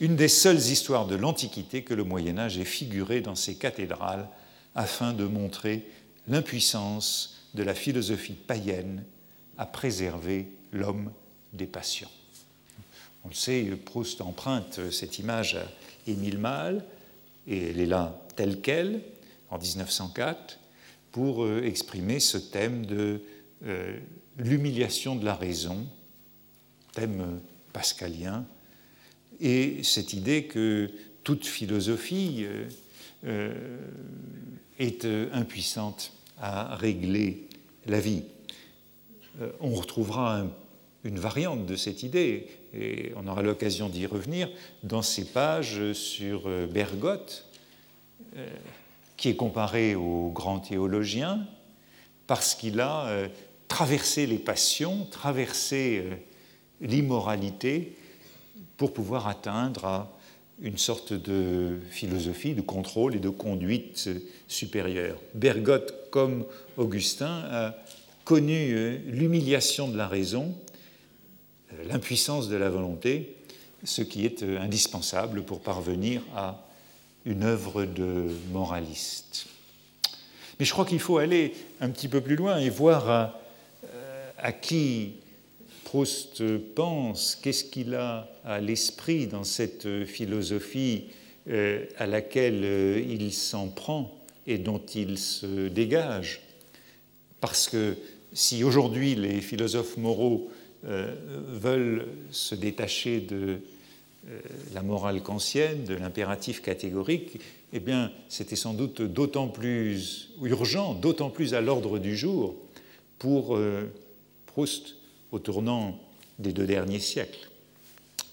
Une 0.00 0.16
des 0.16 0.28
seules 0.28 0.58
histoires 0.58 1.06
de 1.06 1.16
l'Antiquité 1.16 1.82
que 1.82 1.94
le 1.94 2.04
Moyen 2.04 2.38
Âge 2.38 2.58
ait 2.58 2.64
figuré 2.64 3.20
dans 3.20 3.34
ses 3.34 3.56
cathédrales 3.56 4.28
afin 4.74 5.12
de 5.12 5.24
montrer 5.24 5.88
l'impuissance 6.28 7.38
de 7.54 7.62
la 7.62 7.74
philosophie 7.74 8.34
païenne 8.34 9.04
à 9.56 9.66
préserver 9.66 10.48
l'homme 10.72 11.12
des 11.52 11.66
passions. 11.66 12.10
On 13.24 13.28
le 13.28 13.34
sait, 13.34 13.64
Proust 13.84 14.20
emprunte 14.20 14.90
cette 14.90 15.18
image 15.18 15.56
à 15.56 15.66
Émile 16.06 16.38
Malle, 16.38 16.84
et 17.46 17.70
elle 17.70 17.80
est 17.80 17.86
là 17.86 18.20
telle 18.36 18.60
qu'elle, 18.60 19.02
en 19.50 19.58
1904, 19.58 20.58
pour 21.12 21.44
euh, 21.44 21.62
exprimer 21.64 22.20
ce 22.20 22.38
thème 22.38 22.86
de 22.86 23.20
euh, 23.66 23.98
l'humiliation 24.36 25.16
de 25.16 25.24
la 25.24 25.34
raison, 25.34 25.86
thème 26.92 27.40
pascalien, 27.72 28.46
et 29.40 29.82
cette 29.82 30.12
idée 30.12 30.44
que 30.44 30.90
toute 31.24 31.46
philosophie 31.46 32.46
euh, 33.24 33.52
est 34.78 35.06
impuissante 35.32 36.12
à 36.40 36.76
régler 36.76 37.48
la 37.86 38.00
vie. 38.00 38.22
On 39.60 39.74
retrouvera 39.74 40.46
une 41.04 41.18
variante 41.18 41.66
de 41.66 41.76
cette 41.76 42.02
idée, 42.02 42.46
et 42.74 43.12
on 43.16 43.26
aura 43.26 43.42
l'occasion 43.42 43.88
d'y 43.88 44.06
revenir, 44.06 44.48
dans 44.82 45.02
ces 45.02 45.24
pages 45.24 45.92
sur 45.92 46.48
Bergotte, 46.68 47.44
qui 49.18 49.28
est 49.28 49.36
comparé 49.36 49.96
au 49.96 50.30
grand 50.30 50.60
théologien 50.60 51.44
parce 52.26 52.54
qu'il 52.54 52.80
a 52.80 53.06
euh, 53.06 53.28
traversé 53.66 54.26
les 54.26 54.38
passions, 54.38 55.06
traversé 55.10 56.04
euh, 56.04 56.14
l'immoralité 56.80 57.96
pour 58.76 58.94
pouvoir 58.94 59.26
atteindre 59.26 59.84
à 59.84 60.12
une 60.60 60.78
sorte 60.78 61.12
de 61.12 61.80
philosophie 61.90 62.54
de 62.54 62.60
contrôle 62.60 63.16
et 63.16 63.18
de 63.18 63.28
conduite 63.28 64.04
euh, 64.06 64.20
supérieure. 64.46 65.18
Bergotte, 65.34 66.10
comme 66.10 66.44
Augustin, 66.76 67.42
a 67.50 67.74
connu 68.24 68.98
l'humiliation 69.06 69.88
de 69.88 69.96
la 69.96 70.06
raison, 70.06 70.54
l'impuissance 71.88 72.48
de 72.48 72.56
la 72.56 72.68
volonté, 72.68 73.36
ce 73.84 74.02
qui 74.02 74.26
est 74.26 74.42
indispensable 74.42 75.42
pour 75.44 75.60
parvenir 75.60 76.20
à 76.36 76.67
une 77.28 77.44
œuvre 77.44 77.84
de 77.84 78.26
moraliste. 78.52 79.46
Mais 80.58 80.64
je 80.64 80.72
crois 80.72 80.86
qu'il 80.86 80.98
faut 80.98 81.18
aller 81.18 81.52
un 81.80 81.90
petit 81.90 82.08
peu 82.08 82.22
plus 82.22 82.36
loin 82.36 82.58
et 82.58 82.70
voir 82.70 83.10
à, 83.10 83.40
euh, 83.84 84.50
qui 84.62 85.12
Proust 85.84 86.42
pense, 86.74 87.36
qu'est-ce 87.36 87.64
qu'il 87.64 87.94
a 87.94 88.28
à 88.44 88.60
l'esprit 88.60 89.26
dans 89.26 89.44
cette 89.44 90.04
philosophie 90.04 91.04
euh, 91.48 91.84
à 91.96 92.06
laquelle 92.06 92.62
euh, 92.64 93.00
il 93.00 93.32
s'en 93.32 93.68
prend 93.68 94.14
et 94.46 94.58
dont 94.58 94.82
il 94.94 95.18
se 95.18 95.68
dégage. 95.68 96.40
Parce 97.40 97.68
que 97.68 97.96
si 98.32 98.64
aujourd'hui 98.64 99.14
les 99.14 99.40
philosophes 99.40 99.96
moraux 99.96 100.50
veulent 100.82 102.06
se 102.30 102.54
détacher 102.54 103.20
de 103.20 103.60
la 104.74 104.82
morale 104.82 105.22
kantienne, 105.22 105.84
de 105.84 105.94
l'impératif 105.94 106.62
catégorique, 106.62 107.40
eh 107.72 107.80
bien, 107.80 108.10
c'était 108.28 108.56
sans 108.56 108.74
doute 108.74 109.02
d'autant 109.02 109.48
plus 109.48 110.30
urgent, 110.42 110.94
d'autant 110.94 111.30
plus 111.30 111.54
à 111.54 111.60
l'ordre 111.60 111.98
du 111.98 112.16
jour 112.16 112.56
pour 113.18 113.56
euh, 113.56 113.92
Proust 114.46 114.96
au 115.32 115.38
tournant 115.38 115.98
des 116.38 116.52
deux 116.52 116.66
derniers 116.66 117.00
siècles. 117.00 117.48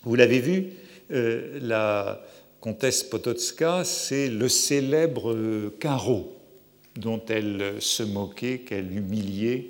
Vous 0.04 0.16
l'avez 0.16 0.40
vu, 0.40 0.68
euh, 1.12 1.60
la 1.62 2.24
comtesse 2.62 3.04
Potocka, 3.04 3.84
c'est 3.84 4.30
le 4.30 4.48
célèbre 4.48 5.70
carreau 5.80 6.36
dont 6.96 7.22
elle 7.28 7.76
se 7.80 8.04
moquait, 8.04 8.60
qu'elle 8.60 8.96
humiliait, 8.96 9.68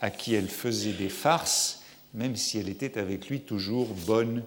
à 0.00 0.10
qui 0.10 0.34
elle 0.34 0.48
faisait 0.48 0.92
des 0.92 1.08
farces, 1.08 1.82
même 2.14 2.36
si 2.36 2.58
elle 2.58 2.68
était 2.68 2.98
avec 2.98 3.28
lui 3.28 3.40
toujours 3.40 3.88
bonne 4.06 4.42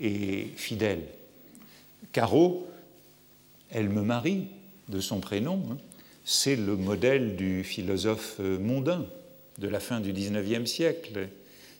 et 0.00 0.48
fidèle. 0.56 1.02
Caro, 2.12 2.66
elle 3.70 3.88
me 3.88 4.02
marie 4.02 4.46
de 4.88 5.00
son 5.00 5.20
prénom, 5.20 5.62
hein. 5.70 5.76
c'est 6.24 6.56
le 6.56 6.76
modèle 6.76 7.36
du 7.36 7.64
philosophe 7.64 8.38
mondain 8.38 9.06
de 9.58 9.68
la 9.68 9.80
fin 9.80 10.00
du 10.00 10.12
XIXe 10.12 10.70
siècle. 10.70 11.28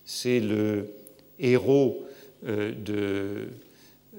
C'est 0.04 0.40
le 0.40 0.90
héros 1.38 2.06
euh, 2.46 2.72
de 2.72 3.48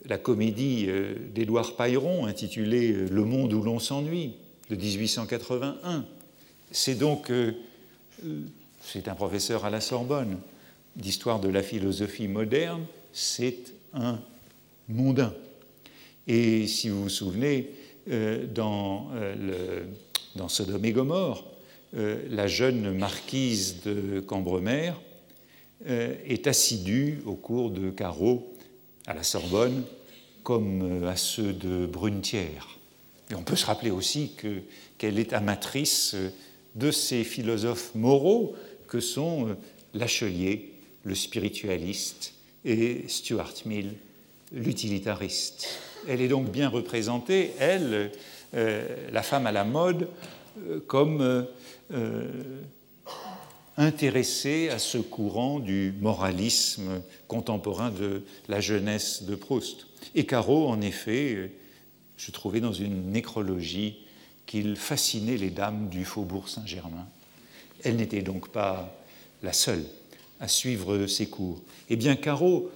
la 0.06 0.18
comédie 0.18 0.86
euh, 0.88 1.16
d'Édouard 1.34 1.76
Pailleron 1.76 2.26
intitulée 2.26 2.92
Le 2.92 3.24
monde 3.24 3.54
où 3.54 3.62
l'on 3.62 3.80
s'ennuie 3.80 4.34
de 4.70 4.76
1881. 4.76 6.06
C'est 6.72 6.96
donc, 6.96 7.32
euh, 7.32 7.54
c'est 8.82 9.08
un 9.08 9.16
professeur 9.16 9.66
à 9.66 9.70
la 9.70 9.82
Sorbonne 9.82 10.38
d'histoire 10.96 11.40
de 11.40 11.48
la 11.48 11.62
philosophie 11.62 12.28
moderne, 12.28 12.84
c'est 13.14 13.72
un 13.94 14.20
mondain. 14.88 15.34
Et 16.28 16.68
si 16.68 16.90
vous 16.90 17.04
vous 17.04 17.10
souvenez, 17.10 17.72
euh, 18.10 18.46
dans, 18.48 19.10
euh, 19.16 19.84
dans 20.36 20.48
Sodome 20.48 20.86
et 20.86 20.94
Gomorre, 20.94 21.46
euh, 21.96 22.26
la 22.30 22.48
jeune 22.48 22.98
marquise 22.98 23.82
de 23.84 24.22
Cambremer 24.22 24.94
est 25.86 26.48
assidue 26.48 27.22
au 27.28 27.36
cours 27.36 27.70
de 27.70 27.92
carreaux 27.92 28.52
à 29.06 29.14
la 29.14 29.22
Sorbonne 29.22 29.84
comme 30.42 31.04
à 31.06 31.16
ceux 31.16 31.54
de 31.54 31.86
Brunetière. 31.86 32.80
Et 33.30 33.36
on 33.36 33.44
peut 33.44 33.56
se 33.56 33.68
rappeler 33.68 33.92
aussi 33.92 34.32
qu'elle 34.98 35.20
est 35.20 35.34
amatrice 35.34 36.16
de 36.74 36.90
ces 36.90 37.24
philosophes 37.24 37.94
moraux 37.94 38.56
que 38.88 39.00
sont 39.00 39.56
Lachelier, 39.94 40.74
le 41.04 41.14
spiritualiste, 41.14 42.34
et 42.66 43.06
Stuart 43.08 43.54
Mill, 43.66 43.94
l'utilitariste. 44.52 45.68
Elle 46.08 46.22
est 46.22 46.28
donc 46.28 46.52
bien 46.52 46.70
représentée, 46.70 47.54
elle, 47.60 48.12
euh, 48.54 49.10
la 49.12 49.24
femme 49.24 49.48
à 49.48 49.52
la 49.52 49.64
mode, 49.64 50.08
euh, 50.60 50.80
comme 50.88 51.46
euh, 51.92 52.62
intéressée 53.76 54.70
à 54.70 54.80
ce 54.80 54.98
courant 54.98 55.60
du 55.60 55.94
moralisme 56.00 57.02
contemporain 57.28 57.92
de 57.92 58.24
la 58.48 58.62
jeunesse 58.62 59.24
de 59.24 59.36
Proust. 59.36 59.88
Et 60.16 60.26
Caro, 60.26 60.68
en 60.68 60.82
effet, 60.82 61.52
je 62.18 62.32
trouvais 62.32 62.60
dans 62.60 62.74
une 62.74 63.12
nécrologie 63.12 63.98
qu'il 64.46 64.78
fascinait 64.78 65.38
les 65.38 65.50
dames 65.50 65.90
du 65.90 66.06
faubourg 66.06 66.50
Saint-Germain. 66.50 67.08
Elle 67.84 67.98
n'était 67.98 68.22
donc 68.22 68.50
pas 68.50 68.98
la 69.44 69.54
seule 69.54 69.84
à 70.40 70.48
suivre 70.48 71.08
ses 71.08 71.28
cours. 71.28 71.62
Eh 71.90 71.96
bien, 71.96 72.16
Caro 72.16 72.70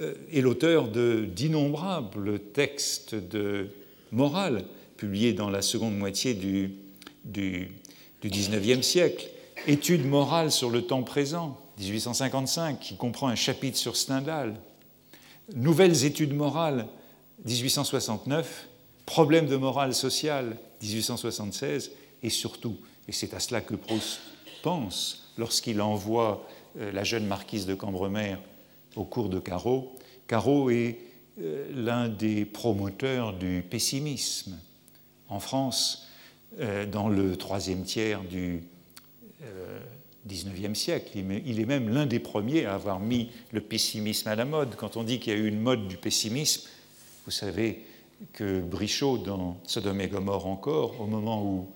euh, 0.00 0.14
est 0.32 0.40
l'auteur 0.40 0.88
d'innombrables 0.88 2.38
textes 2.40 3.14
de 3.14 3.68
morale 4.12 4.64
publiés 4.96 5.32
dans 5.32 5.50
la 5.50 5.62
seconde 5.62 5.96
moitié 5.96 6.34
du, 6.34 6.72
du, 7.24 7.70
du 8.22 8.30
19e 8.30 8.82
siècle. 8.82 9.28
Études 9.66 10.06
morales 10.06 10.52
sur 10.52 10.70
le 10.70 10.82
temps 10.82 11.02
présent, 11.02 11.60
1855, 11.78 12.80
qui 12.80 12.96
comprend 12.96 13.28
un 13.28 13.34
chapitre 13.34 13.76
sur 13.76 13.96
Stendhal. 13.96 14.54
Nouvelles 15.54 16.04
études 16.04 16.34
morales, 16.34 16.86
1869. 17.44 18.68
Problèmes 19.04 19.46
de 19.46 19.56
morale 19.56 19.94
sociale, 19.94 20.56
1876. 20.82 21.90
Et 22.22 22.30
surtout, 22.30 22.76
et 23.08 23.12
c'est 23.12 23.34
à 23.34 23.40
cela 23.40 23.60
que 23.60 23.74
Proust 23.74 24.20
pense 24.62 25.32
lorsqu'il 25.38 25.80
envoie 25.80 26.46
la 26.76 27.04
jeune 27.04 27.26
marquise 27.26 27.66
de 27.66 27.74
Cambremer 27.74 28.36
au 28.96 29.04
cours 29.04 29.28
de 29.28 29.38
Carreau. 29.38 29.94
Carreau 30.26 30.70
est 30.70 30.98
euh, 31.40 31.66
l'un 31.74 32.08
des 32.08 32.44
promoteurs 32.44 33.32
du 33.34 33.62
pessimisme 33.68 34.58
en 35.28 35.38
France 35.40 36.08
euh, 36.58 36.86
dans 36.86 37.08
le 37.08 37.36
troisième 37.36 37.84
tiers 37.84 38.22
du 38.22 38.62
XIXe 40.26 40.76
siècle. 40.76 41.18
Il 41.46 41.60
est 41.60 41.66
même 41.66 41.88
l'un 41.88 42.06
des 42.06 42.18
premiers 42.18 42.64
à 42.64 42.74
avoir 42.74 42.98
mis 42.98 43.30
le 43.52 43.60
pessimisme 43.60 44.28
à 44.28 44.34
la 44.34 44.44
mode. 44.44 44.74
Quand 44.74 44.96
on 44.96 45.04
dit 45.04 45.20
qu'il 45.20 45.32
y 45.32 45.36
a 45.36 45.38
eu 45.38 45.46
une 45.46 45.60
mode 45.60 45.86
du 45.86 45.96
pessimisme, 45.96 46.68
vous 47.26 47.30
savez 47.30 47.84
que 48.32 48.60
Brichot, 48.60 49.18
dans 49.18 49.58
Sodome 49.64 50.00
et 50.00 50.08
Gomorre 50.08 50.46
encore, 50.46 51.00
au 51.00 51.06
moment 51.06 51.44
où 51.44 51.68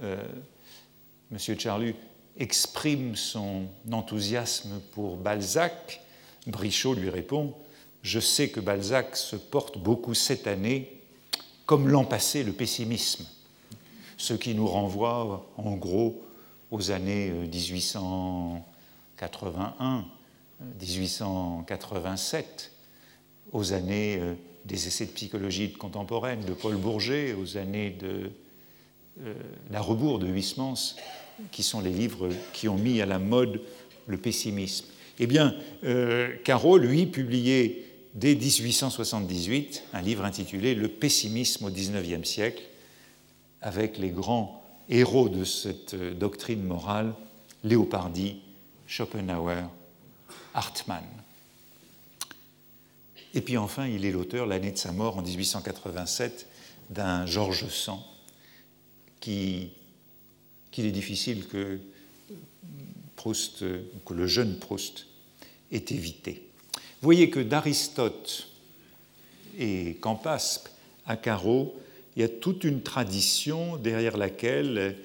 M. 0.00 1.38
Charlut 1.58 1.94
exprime 2.40 3.14
son 3.14 3.66
enthousiasme 3.92 4.80
pour 4.92 5.16
Balzac, 5.16 6.00
Brichot 6.46 6.94
lui 6.94 7.10
répond 7.10 7.54
Je 8.02 8.18
sais 8.18 8.48
que 8.48 8.60
Balzac 8.60 9.14
se 9.14 9.36
porte 9.36 9.76
beaucoup 9.78 10.14
cette 10.14 10.46
année, 10.46 10.98
comme 11.66 11.88
l'an 11.88 12.04
passé, 12.04 12.42
le 12.42 12.52
pessimisme, 12.52 13.26
ce 14.16 14.32
qui 14.34 14.54
nous 14.54 14.66
renvoie 14.66 15.46
en 15.56 15.76
gros 15.76 16.22
aux 16.70 16.90
années 16.90 17.30
1881, 17.30 20.04
euh, 20.60 20.64
1887, 20.80 22.72
aux 23.52 23.72
années 23.72 24.18
euh, 24.18 24.34
des 24.64 24.86
essais 24.86 25.06
de 25.06 25.10
psychologie 25.10 25.72
contemporaine 25.72 26.44
de 26.44 26.54
Paul 26.54 26.76
Bourget, 26.76 27.34
aux 27.34 27.56
années 27.56 27.90
de 27.90 28.30
euh, 29.22 29.34
La 29.70 29.80
Rebours 29.80 30.20
de 30.20 30.28
Huysmans, 30.28 30.94
qui 31.50 31.62
sont 31.62 31.80
les 31.80 31.92
livres 31.92 32.28
qui 32.52 32.68
ont 32.68 32.76
mis 32.76 33.00
à 33.00 33.06
la 33.06 33.18
mode 33.18 33.60
le 34.06 34.16
pessimisme. 34.16 34.86
Eh 35.18 35.26
bien, 35.26 35.54
euh, 35.84 36.34
Caro, 36.44 36.78
lui, 36.78 37.06
publiait 37.06 37.84
dès 38.14 38.34
1878 38.34 39.84
un 39.92 40.02
livre 40.02 40.24
intitulé 40.24 40.74
Le 40.74 40.88
pessimisme 40.88 41.66
au 41.66 41.70
XIXe 41.70 42.28
siècle, 42.28 42.62
avec 43.60 43.98
les 43.98 44.08
grands 44.08 44.62
héros 44.88 45.28
de 45.28 45.44
cette 45.44 45.94
euh, 45.94 46.14
doctrine 46.14 46.62
morale, 46.62 47.12
Léopardi, 47.64 48.40
Schopenhauer, 48.86 49.68
Hartmann. 50.54 51.04
Et 53.34 53.40
puis 53.42 53.56
enfin, 53.56 53.86
il 53.86 54.04
est 54.04 54.10
l'auteur, 54.10 54.46
l'année 54.46 54.72
de 54.72 54.78
sa 54.78 54.90
mort, 54.90 55.18
en 55.18 55.22
1887, 55.22 56.46
d'un 56.90 57.26
Georges 57.26 57.68
Sand, 57.68 58.00
qu'il 60.70 60.86
est 60.86 60.92
difficile 60.92 61.46
que 61.46 61.78
Proust, 63.16 63.64
que 64.06 64.14
le 64.14 64.26
jeune 64.26 64.58
Proust 64.58 65.06
ait 65.72 65.84
évité. 65.90 66.42
Vous 66.74 67.06
voyez 67.06 67.30
que 67.30 67.40
d'Aristote 67.40 68.48
et 69.58 69.96
Campaspe 70.00 70.68
à 71.06 71.16
Carreau, 71.16 71.74
il 72.16 72.22
y 72.22 72.24
a 72.24 72.28
toute 72.28 72.64
une 72.64 72.82
tradition 72.82 73.76
derrière 73.76 74.16
laquelle 74.16 74.96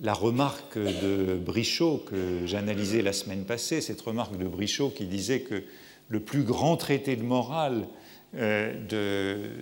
la 0.00 0.14
remarque 0.14 0.78
de 0.78 1.34
Brichot 1.36 1.98
que 1.98 2.46
j'analysais 2.46 3.02
la 3.02 3.12
semaine 3.12 3.44
passée, 3.44 3.80
cette 3.80 4.00
remarque 4.00 4.36
de 4.36 4.46
Brichot 4.46 4.90
qui 4.90 5.06
disait 5.06 5.40
que 5.40 5.62
le 6.08 6.20
plus 6.20 6.42
grand 6.42 6.76
traité 6.76 7.16
de 7.16 7.22
morale 7.22 7.86
euh, 8.34 8.72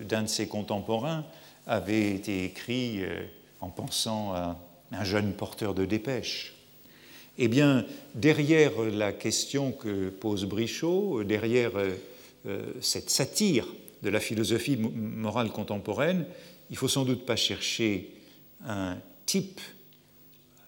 d'un 0.08 0.22
de, 0.22 0.28
ses 0.28 0.48
contemporains 0.48 1.24
avait 1.66 2.14
été 2.14 2.44
écrit 2.44 3.04
euh, 3.04 3.22
en 3.60 3.68
pensant 3.68 4.32
à 4.32 4.56
un 4.92 5.04
jeune 5.04 5.32
porteur 5.32 5.74
de 5.74 5.84
dépêche. 5.84 6.54
Eh 7.38 7.48
bien, 7.48 7.86
derrière 8.14 8.72
la 8.82 9.12
question 9.12 9.72
que 9.72 10.10
pose 10.10 10.44
Brichot, 10.44 11.24
derrière 11.24 11.72
euh, 12.46 12.72
cette 12.80 13.10
satire 13.10 13.66
de 14.02 14.10
la 14.10 14.20
philosophie 14.20 14.76
morale 14.76 15.50
contemporaine, 15.50 16.26
il 16.70 16.76
faut 16.76 16.88
sans 16.88 17.04
doute 17.04 17.24
pas 17.26 17.36
chercher 17.36 18.10
un 18.66 18.98
type 19.26 19.60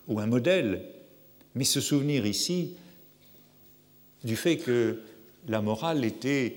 ou 0.08 0.18
un 0.20 0.26
modèle, 0.26 0.82
mais 1.54 1.64
se 1.64 1.80
souvenir 1.80 2.26
ici 2.26 2.74
du 4.24 4.36
fait 4.36 4.56
que 4.56 5.00
la 5.48 5.60
morale 5.60 6.04
était 6.04 6.56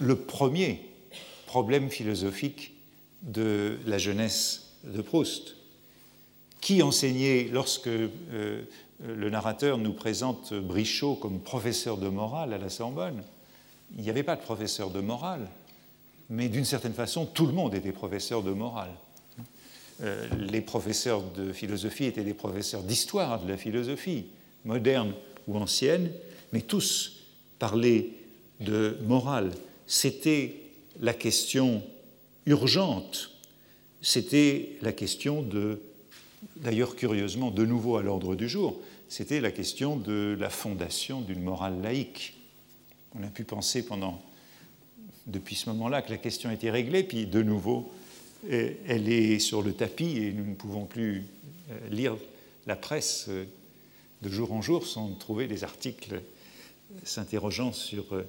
le 0.00 0.16
premier 0.16 0.80
problème 1.46 1.90
philosophique 1.90 2.72
de 3.22 3.78
la 3.86 3.98
jeunesse 3.98 4.72
de 4.84 5.00
Proust. 5.02 5.56
Qui 6.62 6.80
enseignait, 6.80 7.48
lorsque 7.50 7.88
euh, 7.88 8.62
le 9.04 9.30
narrateur 9.30 9.78
nous 9.78 9.92
présente 9.92 10.54
Brichot 10.54 11.16
comme 11.16 11.40
professeur 11.40 11.96
de 11.96 12.08
morale 12.08 12.52
à 12.52 12.58
la 12.58 12.70
Sorbonne, 12.70 13.20
il 13.96 14.04
n'y 14.04 14.10
avait 14.10 14.22
pas 14.22 14.36
de 14.36 14.42
professeur 14.42 14.90
de 14.90 15.00
morale, 15.00 15.48
mais 16.30 16.48
d'une 16.48 16.64
certaine 16.64 16.94
façon, 16.94 17.26
tout 17.26 17.46
le 17.46 17.52
monde 17.52 17.74
était 17.74 17.90
professeur 17.90 18.44
de 18.44 18.52
morale. 18.52 18.92
Euh, 20.02 20.28
les 20.38 20.60
professeurs 20.60 21.22
de 21.32 21.52
philosophie 21.52 22.04
étaient 22.04 22.22
des 22.22 22.32
professeurs 22.32 22.84
d'histoire 22.84 23.42
de 23.42 23.48
la 23.48 23.56
philosophie, 23.56 24.26
moderne 24.64 25.14
ou 25.48 25.56
ancienne, 25.56 26.12
mais 26.52 26.60
tous 26.60 27.24
parler 27.58 28.12
de 28.60 28.98
morale. 29.02 29.50
C'était 29.88 30.54
la 31.00 31.12
question 31.12 31.82
urgente, 32.46 33.32
c'était 34.00 34.78
la 34.80 34.92
question 34.92 35.42
de, 35.42 35.80
d'ailleurs 36.56 36.96
curieusement 36.96 37.50
de 37.50 37.64
nouveau 37.64 37.96
à 37.96 38.02
l'ordre 38.02 38.34
du 38.34 38.48
jour, 38.48 38.80
c'était 39.08 39.40
la 39.40 39.50
question 39.50 39.96
de 39.96 40.36
la 40.38 40.50
fondation 40.50 41.20
d'une 41.20 41.42
morale 41.42 41.80
laïque. 41.82 42.34
On 43.14 43.22
a 43.22 43.28
pu 43.28 43.44
penser 43.44 43.84
pendant, 43.84 44.22
depuis 45.26 45.54
ce 45.54 45.68
moment-là, 45.70 46.02
que 46.02 46.10
la 46.10 46.18
question 46.18 46.50
était 46.50 46.70
réglée, 46.70 47.02
puis 47.02 47.26
de 47.26 47.42
nouveau, 47.42 47.92
eh, 48.48 48.78
elle 48.86 49.08
est 49.08 49.38
sur 49.38 49.62
le 49.62 49.72
tapis 49.72 50.18
et 50.18 50.32
nous 50.32 50.46
ne 50.46 50.54
pouvons 50.54 50.84
plus 50.84 51.24
euh, 51.70 51.88
lire 51.90 52.16
la 52.66 52.76
presse 52.76 53.26
euh, 53.28 53.44
de 54.22 54.28
jour 54.28 54.52
en 54.52 54.62
jour 54.62 54.86
sans 54.86 55.08
trouver 55.14 55.46
des 55.46 55.64
articles 55.64 56.20
s'interrogeant 57.04 57.72
sur 57.72 58.04
euh, 58.14 58.24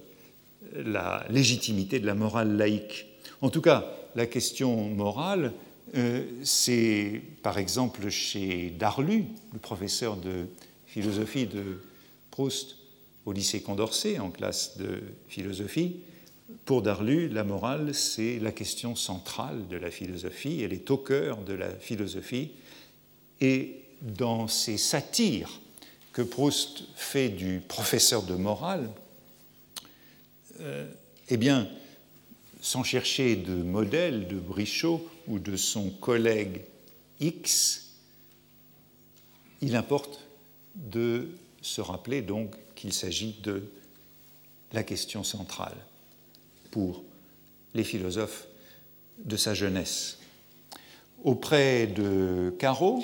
la 0.76 1.26
légitimité 1.30 2.00
de 2.00 2.06
la 2.06 2.16
morale 2.16 2.58
laïque. 2.58 3.06
En 3.42 3.50
tout 3.50 3.62
cas, 3.62 3.86
la 4.16 4.26
question 4.26 4.90
morale, 4.90 5.54
euh, 5.96 6.26
c'est 6.44 7.22
par 7.44 7.58
exemple 7.58 8.10
chez 8.10 8.72
Darlu, 8.72 9.26
le 9.54 9.60
professeur 9.60 10.18
de 10.18 10.48
philosophie 10.86 11.46
de 11.46 11.82
Proust 12.32 12.78
au 13.26 13.32
lycée 13.32 13.62
Condorcet 13.62 14.20
en 14.20 14.30
classe 14.30 14.78
de 14.78 15.02
philosophie. 15.28 15.98
Pour 16.66 16.82
Darlu, 16.82 17.30
la 17.30 17.44
morale, 17.44 17.94
c'est 17.94 18.40
la 18.40 18.52
question 18.52 18.96
centrale 18.96 19.68
de 19.68 19.78
la 19.78 19.92
philosophie, 19.92 20.62
elle 20.62 20.74
est 20.74 20.90
au 20.92 20.98
cœur 20.98 21.38
de 21.38 21.54
la 21.54 21.70
philosophie, 21.70 22.52
et 23.42 23.82
dans 24.02 24.48
ses 24.48 24.78
satires 24.78 25.60
que 26.12 26.22
Proust 26.22 26.84
fait 26.96 27.30
du 27.30 27.62
professeur 27.68 28.24
de 28.24 28.36
morale, 28.36 28.90
euh, 30.62 30.88
eh 31.30 31.38
bien, 31.38 31.68
sans 32.62 32.84
chercher 32.84 33.36
de 33.36 33.56
modèle 33.56 34.28
de 34.28 34.36
Brichot 34.36 35.10
ou 35.28 35.40
de 35.40 35.56
son 35.56 35.90
collègue 35.90 36.62
X, 37.20 37.90
il 39.62 39.76
importe 39.76 40.20
de 40.76 41.30
se 41.62 41.82
rappeler 41.82 42.22
donc 42.22 42.56
qu'il 42.76 42.94
s'agit 42.94 43.36
de 43.44 43.64
la 44.74 44.84
question 44.84 45.24
centrale 45.24 45.78
pour 46.72 47.04
les 47.74 47.84
philosophes 47.84 48.48
de 49.20 49.38
sa 49.38 49.54
jeunesse. 49.54 50.18
Auprès 51.24 51.88
de 51.88 52.54
Caro, 52.60 53.04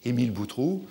Émile 0.04 0.30
Boutroux, 0.30 0.84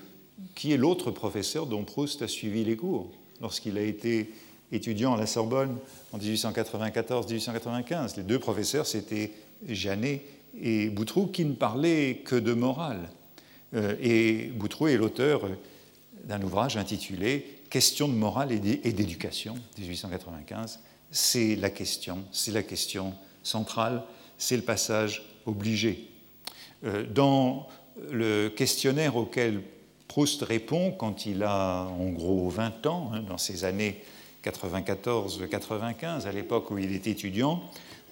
qui 0.53 0.73
est 0.73 0.77
l'autre 0.77 1.11
professeur 1.11 1.65
dont 1.65 1.83
Proust 1.83 2.21
a 2.21 2.27
suivi 2.27 2.63
les 2.63 2.75
cours. 2.75 3.11
lorsqu'il 3.41 3.77
a 3.77 3.81
été 3.81 4.29
étudiant 4.71 5.13
à 5.13 5.17
la 5.17 5.27
Sorbonne 5.27 5.77
en 6.11 6.17
1894-1895. 6.17 8.17
Les 8.17 8.23
deux 8.23 8.39
professeurs, 8.39 8.85
c'était 8.85 9.31
Janet 9.67 10.21
et 10.61 10.89
Boutroux, 10.89 11.27
qui 11.27 11.45
ne 11.45 11.53
parlaient 11.53 12.21
que 12.25 12.35
de 12.35 12.53
morale. 12.53 13.09
Euh, 13.73 13.95
et 14.01 14.51
Boutroux 14.55 14.87
est 14.87 14.97
l'auteur 14.97 15.41
d'un 16.23 16.41
ouvrage 16.41 16.77
intitulé 16.77 17.45
Questions 17.75 18.07
de 18.07 18.13
morale 18.13 18.53
et 18.53 18.93
d'éducation, 18.93 19.55
1895. 19.77 20.79
C'est 21.11 21.57
la 21.57 21.69
question, 21.69 22.23
c'est 22.31 22.51
la 22.53 22.63
question 22.63 23.13
centrale, 23.43 24.01
c'est 24.37 24.55
le 24.55 24.61
passage 24.61 25.25
obligé. 25.45 26.07
Euh, 26.85 27.03
dans 27.03 27.67
le 28.09 28.47
questionnaire 28.47 29.17
auquel 29.17 29.61
Proust 30.07 30.43
répond 30.43 30.93
quand 30.93 31.25
il 31.25 31.43
a 31.43 31.83
en 31.87 32.11
gros 32.11 32.47
20 32.47 32.85
ans, 32.85 33.11
hein, 33.13 33.19
dans 33.27 33.37
ces 33.37 33.65
années 33.65 34.01
94-95, 34.45 36.27
à 36.27 36.31
l'époque 36.31 36.71
où 36.71 36.77
il 36.77 36.93
est 36.93 37.07
étudiant, 37.07 37.61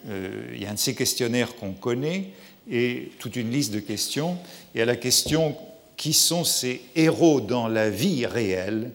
euh, 0.09 0.51
il 0.53 0.61
y 0.61 0.65
a 0.65 0.71
un 0.71 0.73
de 0.73 0.77
ces 0.77 0.93
questionnaires 0.93 1.55
qu'on 1.55 1.71
connaît 1.71 2.31
et 2.69 3.13
toute 3.17 3.37
une 3.37 3.49
liste 3.49 3.71
de 3.71 3.79
questions. 3.79 4.37
Et 4.75 4.81
à 4.81 4.85
la 4.85 4.97
question 4.97 5.55
qui 5.95 6.11
sont 6.11 6.43
ces 6.43 6.81
héros 6.97 7.39
dans 7.39 7.69
la 7.69 7.89
vie 7.89 8.25
réelle, 8.25 8.91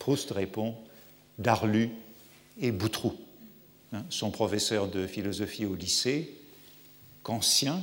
Proust 0.00 0.32
répond 0.32 0.74
Darlu 1.38 1.90
et 2.60 2.72
Boutroux, 2.72 3.14
hein, 3.92 4.02
son 4.10 4.32
professeur 4.32 4.88
de 4.88 5.06
philosophie 5.06 5.66
au 5.66 5.76
lycée, 5.76 6.34
qu'ancien, 7.22 7.80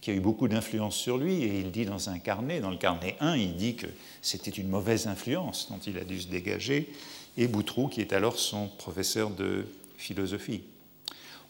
qui 0.00 0.10
a 0.10 0.14
eu 0.14 0.20
beaucoup 0.20 0.48
d'influence 0.48 0.96
sur 0.96 1.16
lui, 1.16 1.42
et 1.42 1.60
il 1.60 1.70
dit 1.70 1.86
dans 1.86 2.10
un 2.10 2.18
carnet, 2.18 2.60
dans 2.60 2.70
le 2.70 2.76
carnet 2.76 3.16
1, 3.20 3.36
il 3.36 3.56
dit 3.56 3.74
que 3.74 3.86
c'était 4.20 4.50
une 4.50 4.68
mauvaise 4.68 5.06
influence 5.06 5.68
dont 5.70 5.78
il 5.78 5.98
a 5.98 6.04
dû 6.04 6.20
se 6.20 6.28
dégager, 6.28 6.92
et 7.38 7.48
Boutroux, 7.48 7.88
qui 7.88 8.02
est 8.02 8.12
alors 8.12 8.38
son 8.38 8.68
professeur 8.68 9.30
de 9.30 9.66
philosophie. 9.96 10.62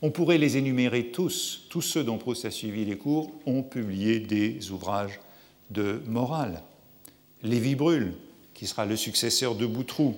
On 0.03 0.11
pourrait 0.11 0.39
les 0.39 0.57
énumérer 0.57 1.07
tous. 1.07 1.63
Tous 1.69 1.83
ceux 1.83 2.05
dont 2.05 2.19
Proust 2.19 2.45
a 2.45 2.51
suivi 2.51 2.85
les 2.85 2.97
cours 2.97 3.33
ont 3.45 3.63
publié 3.63 4.21
des 4.21 4.71
ouvrages 4.71 5.19
de 5.71 6.01
morale. 6.07 6.63
Lévi 7.43 7.75
Brûle, 7.75 8.15
qui 8.55 8.67
sera 8.67 8.87
le 8.87 8.97
successeur 8.97 9.55
de 9.55 9.67
Boutroux, 9.67 10.17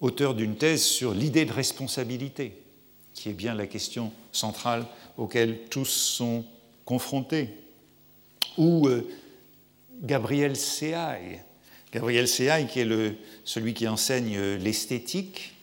auteur 0.00 0.34
d'une 0.34 0.56
thèse 0.56 0.82
sur 0.82 1.14
l'idée 1.14 1.44
de 1.44 1.52
responsabilité, 1.52 2.60
qui 3.14 3.28
est 3.28 3.34
bien 3.34 3.54
la 3.54 3.66
question 3.66 4.12
centrale 4.32 4.86
auxquelles 5.16 5.60
tous 5.70 5.88
sont 5.88 6.44
confrontés. 6.84 7.50
Ou 8.58 8.88
euh, 8.88 9.08
Gabriel 10.02 10.56
Seaille, 10.56 11.40
Gabriel 11.92 12.26
Seaille 12.26 12.66
qui 12.66 12.80
est 12.80 12.84
le, 12.84 13.16
celui 13.44 13.74
qui 13.74 13.86
enseigne 13.86 14.38
l'esthétique, 14.56 15.54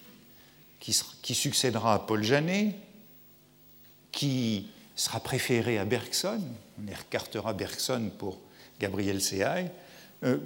qui, 0.80 0.98
qui, 1.22 1.36
succédera 1.36 1.96
à 1.96 2.00
Paul 2.00 2.24
Janet, 2.24 2.76
qui 4.12 4.68
sera 4.96 5.20
préféré 5.20 5.78
à 5.78 5.86
Bergson, 5.86 6.42
on 6.82 6.88
écartera 6.88 7.54
Bergson 7.54 8.12
pour 8.18 8.38
Gabriel 8.80 9.20
euh, 9.34 9.64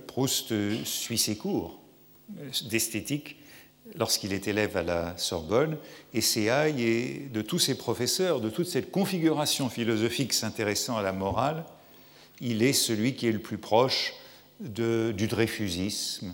Proust 0.07 0.53
suit 0.85 1.17
ses 1.17 1.35
cours 1.35 1.79
d'esthétique 2.69 3.37
lorsqu'il 3.95 4.33
est 4.33 4.47
élève 4.47 4.77
à 4.77 4.83
la 4.83 5.17
Sorbonne, 5.17 5.77
et 6.13 6.21
Seaille 6.21 6.83
est 6.83 7.31
de 7.31 7.41
tous 7.41 7.59
ses 7.59 7.75
professeurs, 7.75 8.39
de 8.39 8.49
toute 8.49 8.67
cette 8.67 8.91
configuration 8.91 9.69
philosophique 9.69 10.33
s'intéressant 10.33 10.97
à 10.97 11.01
la 11.01 11.11
morale, 11.11 11.65
il 12.41 12.63
est 12.63 12.73
celui 12.73 13.15
qui 13.15 13.27
est 13.27 13.31
le 13.31 13.39
plus 13.39 13.57
proche 13.57 14.13
du 14.59 15.27
dreyfusisme, 15.27 16.33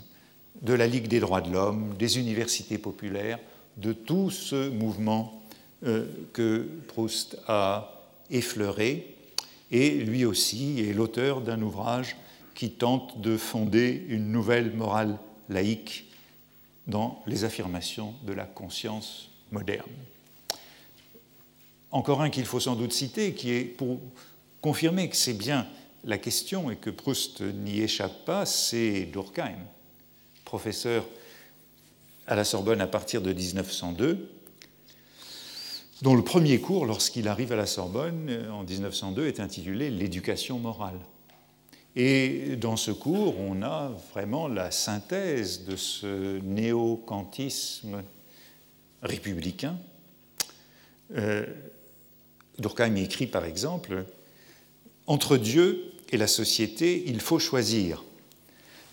de 0.62 0.74
la 0.74 0.88
Ligue 0.88 1.08
des 1.08 1.20
droits 1.20 1.42
de 1.42 1.52
l'homme, 1.52 1.96
des 1.98 2.20
universités 2.20 2.78
populaires, 2.78 3.40
de 3.78 3.94
tout 3.94 4.30
ce 4.30 4.70
mouvement 4.70 5.42
euh, 5.86 6.06
que 6.34 6.68
Proust 6.88 7.38
a 7.48 8.04
effleuré, 8.30 9.16
et 9.72 9.92
lui 9.92 10.26
aussi 10.26 10.82
est 10.82 10.94
l'auteur 10.94 11.42
d'un 11.42 11.62
ouvrage 11.62 12.18
qui 12.60 12.72
tente 12.72 13.22
de 13.22 13.38
fonder 13.38 14.04
une 14.10 14.34
nouvelle 14.34 14.76
morale 14.76 15.18
laïque 15.48 16.12
dans 16.88 17.24
les 17.26 17.46
affirmations 17.46 18.14
de 18.28 18.34
la 18.34 18.44
conscience 18.44 19.30
moderne. 19.54 19.88
Encore 21.92 22.22
un 22.22 22.30
qu'il 22.30 22.44
faut 22.44 22.60
sans 22.60 22.76
doute 22.76 22.92
citer, 22.92 23.34
qui 23.34 23.52
est 23.52 23.64
pour 23.64 24.02
confirmer 24.60 25.08
que 25.08 25.16
c'est 25.16 25.36
bien 25.36 25.68
la 26.04 26.18
question 26.18 26.70
et 26.70 26.76
que 26.76 26.90
Proust 26.90 27.40
n'y 27.40 27.80
échappe 27.80 28.26
pas, 28.26 28.46
c'est 28.46 29.06
Durkheim, 29.06 29.60
professeur 30.44 31.08
à 32.28 32.36
la 32.36 32.44
Sorbonne 32.44 32.82
à 32.82 32.88
partir 32.88 33.22
de 33.22 33.32
1902, 33.32 34.30
dont 36.02 36.14
le 36.14 36.26
premier 36.26 36.60
cours, 36.60 36.86
lorsqu'il 36.86 37.30
arrive 37.30 37.54
à 37.54 37.56
la 37.56 37.66
Sorbonne 37.66 38.50
en 38.52 38.66
1902, 38.66 39.28
est 39.28 39.40
intitulé 39.40 39.90
L'éducation 39.90 40.60
morale. 40.60 41.00
Et 42.02 42.56
dans 42.56 42.78
ce 42.78 42.92
cours, 42.92 43.38
on 43.42 43.62
a 43.62 43.92
vraiment 44.14 44.48
la 44.48 44.72
synthèse 44.72 45.66
de 45.66 45.76
ce 45.76 46.40
néo-kantisme 46.40 48.04
républicain. 49.02 49.78
Euh, 51.18 51.46
Durkheim 52.58 52.96
écrit 52.96 53.28
par 53.28 53.44
exemple 53.44 54.06
Entre 55.08 55.36
Dieu 55.36 55.92
et 56.10 56.16
la 56.16 56.28
société, 56.28 57.04
il 57.06 57.20
faut 57.20 57.38
choisir. 57.38 58.06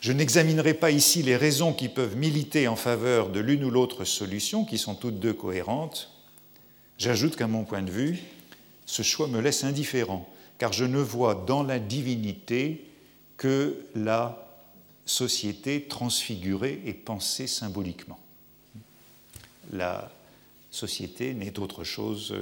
Je 0.01 0.11
n'examinerai 0.11 0.75
pas 0.75 0.91
ici 0.91 1.23
les 1.23 1.37
raisons 1.37 1.73
qui 1.73 1.89
peuvent 1.89 2.17
militer 2.17 2.67
en 2.67 2.75
faveur 2.75 3.29
de 3.29 3.39
l'une 3.39 3.63
ou 3.63 3.71
l'autre 3.71 4.05
solution, 4.05 4.65
qui 4.65 4.79
sont 4.79 4.97
toutes 4.97 5.21
deux 5.21 5.33
cohérentes. 5.33 6.11
J'ajoute 6.99 7.37
qu'à 7.37 7.47
mon 7.47 7.63
point 7.63 7.83
de 7.83 7.91
vue, 7.93 8.19
ce 8.85 9.03
choix 9.03 9.29
me 9.29 9.41
laisse 9.41 9.63
indifférent, 9.63 10.29
car 10.59 10.73
je 10.73 10.85
ne 10.85 10.99
vois 10.99 11.45
dans 11.47 11.63
la 11.63 11.79
divinité 11.79 12.83
que 13.37 13.77
la 13.95 14.47
société 15.05 15.83
transfigurée 15.83 16.83
et 16.85 16.93
pensée 16.93 17.47
symboliquement. 17.47 18.19
La 19.73 20.11
société 20.71 21.35
n'est 21.35 21.59
autre 21.59 21.85
chose 21.85 22.35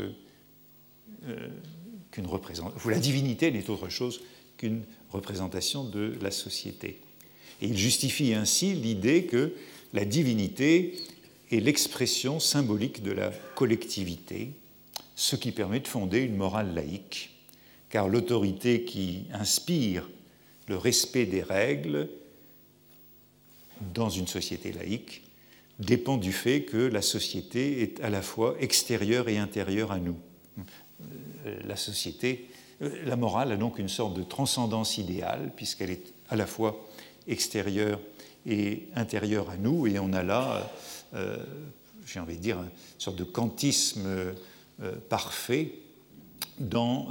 euh, 1.27 1.49
qu'une 2.11 2.27
représentation, 2.27 2.91
la 2.91 2.99
divinité 2.99 3.51
n'est 3.51 3.69
autre 3.71 3.89
chose 3.89 4.21
qu'une 4.57 4.83
représentation 5.11 5.85
de 5.85 6.17
la 6.21 6.31
société. 6.31 7.01
Et 7.61 7.67
il 7.67 7.79
justifie 7.79 8.35
ainsi 8.35 8.75
l'idée 8.75 9.27
que 9.27 9.55
la 9.93 10.05
divinité 10.05 10.97
est 11.51 11.61
l'expression 11.61 12.41
symbolique 12.41 13.03
de 13.03 13.13
la 13.13 13.31
collectivité, 13.55 14.51
ce 15.15 15.37
qui 15.37 15.53
permet 15.53 15.81
de 15.81 15.89
fonder 15.89 16.21
une 16.21 16.37
morale 16.37 16.75
laïque, 16.75 17.31
car 17.91 18.09
l'autorité 18.09 18.85
qui 18.85 19.25
inspire 19.33 20.09
le 20.67 20.77
respect 20.77 21.27
des 21.27 21.43
règles 21.43 22.09
dans 23.93 24.09
une 24.09 24.27
société 24.27 24.73
laïque 24.73 25.23
dépend 25.79 26.17
du 26.17 26.33
fait 26.33 26.63
que 26.63 26.77
la 26.77 27.03
société 27.03 27.83
est 27.83 28.01
à 28.01 28.11
la 28.11 28.23
fois 28.23 28.55
extérieure 28.61 29.29
et 29.29 29.39
intérieure 29.39 29.93
à 29.93 29.99
nous. 29.99 30.17
Euh, 31.47 31.59
la 31.65 31.77
société, 31.77 32.49
euh, 32.83 33.05
la 33.05 33.17
morale 33.17 33.53
a 33.53 33.57
donc 33.57 33.79
une 33.79 33.89
sorte 33.89 34.15
de 34.15 34.23
transcendance 34.23 34.99
idéale 34.99 35.53
puisqu'elle 35.57 35.91
est 35.91 36.13
à 36.29 36.37
la 36.37 36.47
fois 36.47 36.89
extérieure 37.27 37.99
et 38.47 38.89
intérieure 38.95 39.51
à 39.51 39.57
nous 39.57 39.87
et 39.87 39.99
on 39.99 40.13
a 40.13 40.23
là, 40.23 40.71
euh, 41.15 41.39
j'ai 42.07 42.21
envie 42.21 42.37
de 42.37 42.43
dire, 42.43 42.59
une 42.59 42.71
sorte 42.99 43.17
de 43.17 43.25
kantisme 43.25 44.09
parfait 45.09 45.73
dans 46.59 47.09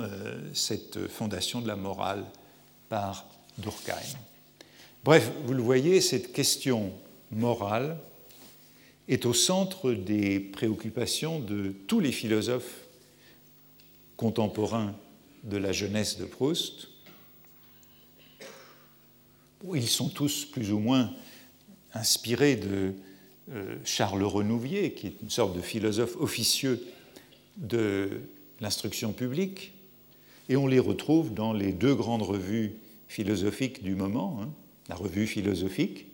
cette 0.54 1.08
fondation 1.08 1.62
de 1.62 1.68
la 1.68 1.78
morale 1.78 2.26
par 2.90 3.26
Durkheim. 3.58 4.18
Bref, 5.04 5.32
vous 5.46 5.54
le 5.54 5.62
voyez, 5.62 6.02
cette 6.02 6.32
question 6.32 6.94
morale 7.32 7.98
est 9.08 9.26
au 9.26 9.34
centre 9.34 9.92
des 9.92 10.40
préoccupations 10.40 11.40
de 11.40 11.74
tous 11.88 12.00
les 12.00 12.12
philosophes 12.12 12.86
contemporains 14.16 14.96
de 15.44 15.58
la 15.58 15.72
jeunesse 15.72 16.18
de 16.18 16.26
Proust. 16.26 16.88
Ils 19.74 19.90
sont 19.90 20.10
tous 20.10 20.46
plus 20.46 20.72
ou 20.72 20.80
moins 20.80 21.12
inspirés 21.94 22.56
de 22.56 22.94
euh, 23.52 23.76
Charles 23.84 24.24
Renouvier, 24.24 24.94
qui 24.94 25.08
est 25.08 25.16
une 25.22 25.30
sorte 25.30 25.56
de 25.56 25.62
philosophe 25.62 26.16
officieux 26.18 26.82
de 27.58 28.22
l'instruction 28.62 29.12
publique, 29.12 29.74
et 30.50 30.56
on 30.56 30.68
les 30.68 30.80
retrouve 30.80 31.34
dans 31.34 31.54
les 31.54 31.72
deux 31.72 31.96
grandes 31.96 32.22
revues 32.22 32.74
philosophique 33.14 33.84
du 33.84 33.94
moment, 33.94 34.40
hein, 34.42 34.50
la 34.90 34.96
revue 34.96 35.28
philosophique, 35.28 36.08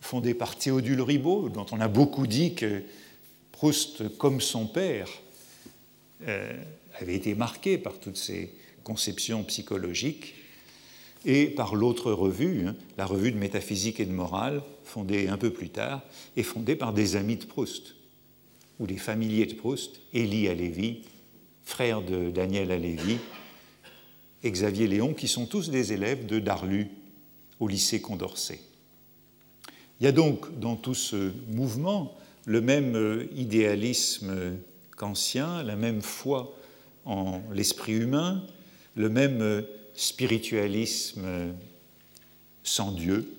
fondée 0.00 0.34
par 0.34 0.58
Théodule 0.58 1.00
Ribot, 1.02 1.48
dont 1.48 1.66
on 1.70 1.80
a 1.80 1.86
beaucoup 1.86 2.26
dit 2.26 2.54
que 2.54 2.82
Proust, 3.52 4.16
comme 4.18 4.40
son 4.40 4.66
père, 4.66 5.08
euh, 6.26 6.52
avait 7.00 7.14
été 7.14 7.36
marqué 7.36 7.78
par 7.78 8.00
toutes 8.00 8.16
ces 8.16 8.52
conceptions 8.82 9.44
psychologiques. 9.44 10.34
et 11.26 11.48
par 11.48 11.74
l'autre 11.74 12.10
revue, 12.12 12.66
hein, 12.66 12.74
la 12.96 13.04
revue 13.04 13.30
de 13.30 13.36
métaphysique 13.36 14.00
et 14.00 14.06
de 14.06 14.10
morale, 14.10 14.62
fondée 14.84 15.28
un 15.28 15.36
peu 15.36 15.50
plus 15.50 15.68
tard, 15.68 16.02
et 16.36 16.42
fondée 16.42 16.76
par 16.76 16.92
des 16.94 17.14
amis 17.14 17.36
de 17.36 17.44
Proust, 17.44 17.94
ou 18.80 18.86
des 18.86 18.96
familiers 18.96 19.46
de 19.46 19.54
Proust, 19.54 20.00
Élie 20.14 20.48
Alévi, 20.48 21.02
frère 21.62 22.00
de 22.00 22.30
Daniel 22.30 22.72
Alévi, 22.72 23.18
et 24.42 24.50
Xavier 24.50 24.86
Léon, 24.86 25.14
qui 25.14 25.28
sont 25.28 25.46
tous 25.46 25.70
des 25.70 25.92
élèves 25.92 26.26
de 26.26 26.38
Darlu 26.38 26.88
au 27.58 27.68
lycée 27.68 28.00
Condorcet. 28.00 28.60
Il 30.00 30.04
y 30.04 30.06
a 30.06 30.12
donc 30.12 30.58
dans 30.58 30.76
tout 30.76 30.94
ce 30.94 31.32
mouvement 31.48 32.16
le 32.46 32.60
même 32.60 32.96
euh, 32.96 33.28
idéalisme 33.36 34.56
qu'ancien, 34.96 35.62
la 35.62 35.76
même 35.76 36.00
foi 36.00 36.56
en 37.04 37.42
l'esprit 37.52 37.92
humain, 37.92 38.42
le 38.94 39.10
même 39.10 39.42
euh, 39.42 39.62
spiritualisme 39.94 41.54
sans 42.62 42.92
Dieu. 42.92 43.30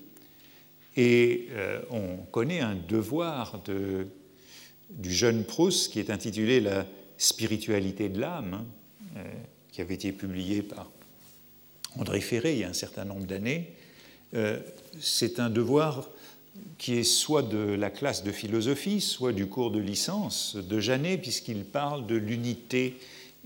Et 0.98 1.48
euh, 1.52 1.82
on 1.90 2.18
connaît 2.32 2.60
un 2.60 2.76
devoir 2.76 3.62
de, 3.64 4.08
du 4.90 5.12
jeune 5.12 5.44
Proust 5.44 5.92
qui 5.92 6.00
est 6.00 6.10
intitulé 6.10 6.60
La 6.60 6.86
spiritualité 7.18 8.10
de 8.10 8.20
l'âme, 8.20 8.66
hein, 9.16 9.22
qui 9.72 9.82
avait 9.82 9.96
été 9.96 10.12
publié 10.12 10.62
par 10.62 10.92
André 11.98 12.22
Ferré 12.22 12.54
il 12.54 12.60
y 12.60 12.64
a 12.64 12.70
un 12.70 12.74
certain 12.74 13.06
nombre 13.06 13.26
d'années. 13.26 13.74
C'est 15.00 15.40
un 15.40 15.50
devoir 15.50 16.10
qui 16.78 16.98
est 16.98 17.04
soit 17.04 17.44
de 17.44 17.58
la 17.58 17.90
classe 17.90 18.24
de 18.24 18.32
philosophie, 18.32 19.02
soit 19.02 19.34
du 19.34 19.48
cours 19.48 19.72
de 19.72 19.80
licence 19.80 20.56
de 20.56 20.80
Janet, 20.80 21.22
puisqu'il 21.22 21.64
parle 21.64 22.08
de 22.08 22.16
l'unité 22.16 22.98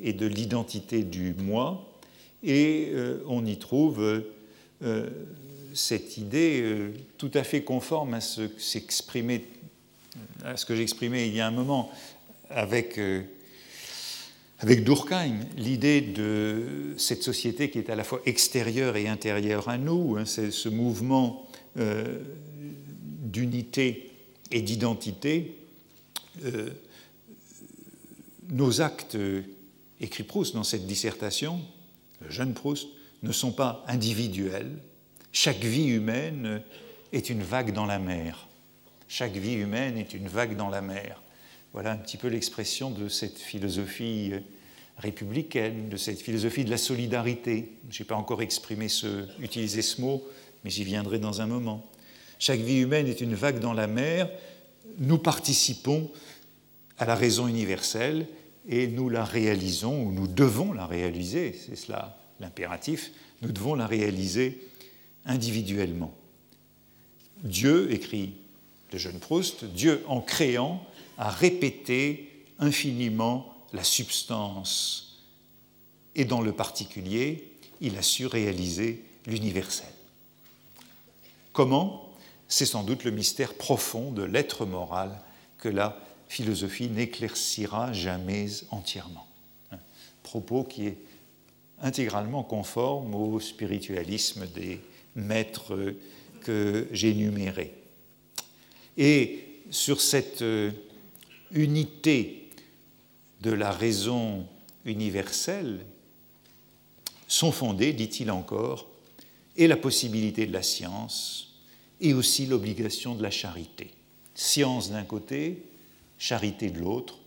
et 0.02 0.14
de 0.14 0.26
l'identité 0.26 1.04
du 1.04 1.34
moi, 1.38 1.86
et 2.44 2.92
euh, 2.94 3.24
on 3.28 3.46
y 3.46 3.58
trouve 3.58 4.24
euh, 4.84 5.10
cette 5.74 6.18
idée 6.18 6.62
euh, 6.62 6.94
tout 7.18 7.32
à 7.34 7.44
fait 7.44 7.64
conforme 7.64 8.14
à 8.14 8.22
ce 8.22 8.48
que 10.66 10.76
j'exprimais 10.76 11.28
il 11.28 11.36
y 11.36 11.42
a 11.42 11.48
un 11.48 11.52
moment 11.52 11.92
avec, 12.50 13.00
avec 14.60 14.84
Durkheim, 14.84 15.40
l'idée 15.58 16.02
de 16.02 16.94
cette 16.98 17.24
société 17.24 17.70
qui 17.70 17.80
est 17.80 17.90
à 17.90 17.96
la 17.96 18.04
fois 18.04 18.22
extérieure 18.26 18.96
et 18.96 19.08
intérieure 19.08 19.68
à 19.70 19.78
nous, 19.78 20.16
hein, 20.18 20.26
ce 20.26 20.70
mouvement 20.70 21.50
d'unité 23.36 24.12
et 24.52 24.62
d'identité, 24.62 25.58
euh, 26.46 26.70
nos 28.50 28.82
actes, 28.82 29.18
écrit 30.00 30.24
Proust 30.24 30.54
dans 30.54 30.64
cette 30.64 30.86
dissertation, 30.86 31.60
le 32.22 32.30
jeune 32.30 32.54
Proust, 32.54 32.88
ne 33.24 33.32
sont 33.32 33.52
pas 33.52 33.84
individuels. 33.88 34.78
Chaque 35.32 35.64
vie 35.64 35.88
humaine 35.88 36.62
est 37.12 37.30
une 37.30 37.42
vague 37.42 37.74
dans 37.74 37.86
la 37.86 38.00
mer. 38.00 38.48
Chaque 39.08 39.34
vie 39.34 39.54
humaine 39.54 39.98
est 39.98 40.14
une 40.14 40.28
vague 40.28 40.56
dans 40.56 40.70
la 40.70 40.82
mer. 40.82 41.22
Voilà 41.76 41.92
un 41.92 41.98
petit 41.98 42.16
peu 42.16 42.30
l'expression 42.30 42.90
de 42.90 43.10
cette 43.10 43.38
philosophie 43.38 44.32
républicaine, 44.98 45.90
de 45.90 45.98
cette 45.98 46.22
philosophie 46.22 46.64
de 46.64 46.70
la 46.70 46.78
solidarité. 46.78 47.74
Je 47.90 48.02
n'ai 48.02 48.08
pas 48.08 48.16
encore 48.16 48.42
exprimé 48.42 48.88
ce, 48.88 49.26
utilisé 49.42 49.82
ce 49.82 50.00
mot, 50.00 50.24
mais 50.64 50.70
j'y 50.70 50.86
viendrai 50.86 51.20
dans 51.20 51.42
un 51.42 51.48
moment. 51.48 51.86
Chaque 52.40 52.62
vie 52.62 52.78
humaine 52.78 53.08
est 53.08 53.20
une 53.20 53.36
vague 53.36 53.60
dans 53.60 53.74
la 53.74 53.88
mer. 53.88 54.30
Nous 55.00 55.18
participons 55.18 56.10
à 56.98 57.04
la 57.04 57.14
raison 57.14 57.46
universelle 57.46 58.26
et 58.70 58.88
nous 58.88 59.10
la 59.10 59.26
réalisons, 59.26 60.02
ou 60.02 60.14
nous 60.14 60.28
devons 60.28 60.72
la 60.72 60.86
réaliser, 60.86 61.54
c'est 61.68 61.76
cela 61.76 62.18
l'impératif, 62.40 63.12
nous 63.42 63.52
devons 63.52 63.76
la 63.76 63.86
réaliser 63.86 64.66
individuellement. 65.26 66.16
Dieu, 67.44 67.92
écrit 67.92 68.36
le 68.94 68.98
jeune 68.98 69.20
Proust, 69.20 69.66
Dieu 69.66 70.02
en 70.08 70.22
créant 70.22 70.82
a 71.18 71.30
répété 71.30 72.46
infiniment 72.60 73.54
la 73.74 73.84
substance 73.84 75.06
et 76.16 76.26
dans 76.26 76.42
le 76.42 76.54
particulier, 76.54 77.52
il 77.82 77.98
a 77.98 78.02
su 78.02 78.26
réaliser 78.26 79.04
l'universel. 79.28 79.90
Comment? 81.52 82.14
C'est 82.48 82.66
sans 82.66 82.84
doute 82.84 83.04
le 83.04 83.12
mystère 83.12 83.54
profond 83.54 84.12
de 84.12 84.24
l'être 84.24 84.66
moral 84.66 85.20
que 85.58 85.70
la 85.70 86.00
philosophie 86.28 86.90
n'éclaircira 86.90 87.92
jamais 87.92 88.48
entièrement. 88.72 89.28
Un 89.72 89.80
propos 90.24 90.64
qui 90.64 90.88
est 90.88 90.98
intégralement 91.82 92.44
conforme 92.44 93.14
au 93.16 93.40
spiritualisme 93.40 94.48
des 94.48 94.80
maîtres 95.16 95.94
que 96.42 96.88
j'ai 96.92 97.10
énumérés. 97.10 97.74
Et 98.98 99.62
sur 99.72 100.00
cette 100.00 100.42
euh, 100.42 100.72
unité 101.56 102.50
de 103.42 103.52
la 103.52 103.72
raison 103.72 104.46
universelle 104.86 105.80
sont 107.28 107.52
fondées, 107.52 107.94
dit-il 107.94 108.30
encore, 108.30 108.88
et 109.58 109.68
la 109.68 109.78
possibilité 109.78 110.46
de 110.46 110.54
la 110.54 110.62
science, 110.62 111.54
et 112.02 112.14
aussi 112.14 112.46
l'obligation 112.46 113.16
de 113.16 113.24
la 113.24 113.32
charité. 113.32 113.92
Science 114.36 114.92
d'un 114.92 115.04
côté, 115.04 115.64
charité 116.20 116.70
de 116.70 116.80
l'autre, 116.80 117.18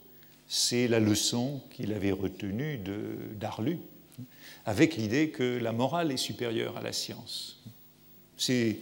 c'est 0.47 0.89
la 0.89 1.01
leçon 1.01 1.63
qu'il 1.75 1.93
avait 1.93 2.13
retenue 2.13 2.79
d'Arlu, 3.39 3.79
avec 4.67 4.97
l'idée 4.97 5.31
que 5.31 5.59
la 5.59 5.73
morale 5.73 6.13
est 6.13 6.19
supérieure 6.19 6.77
à 6.77 6.83
la 6.83 6.93
science. 6.93 7.61
C'est 8.37 8.79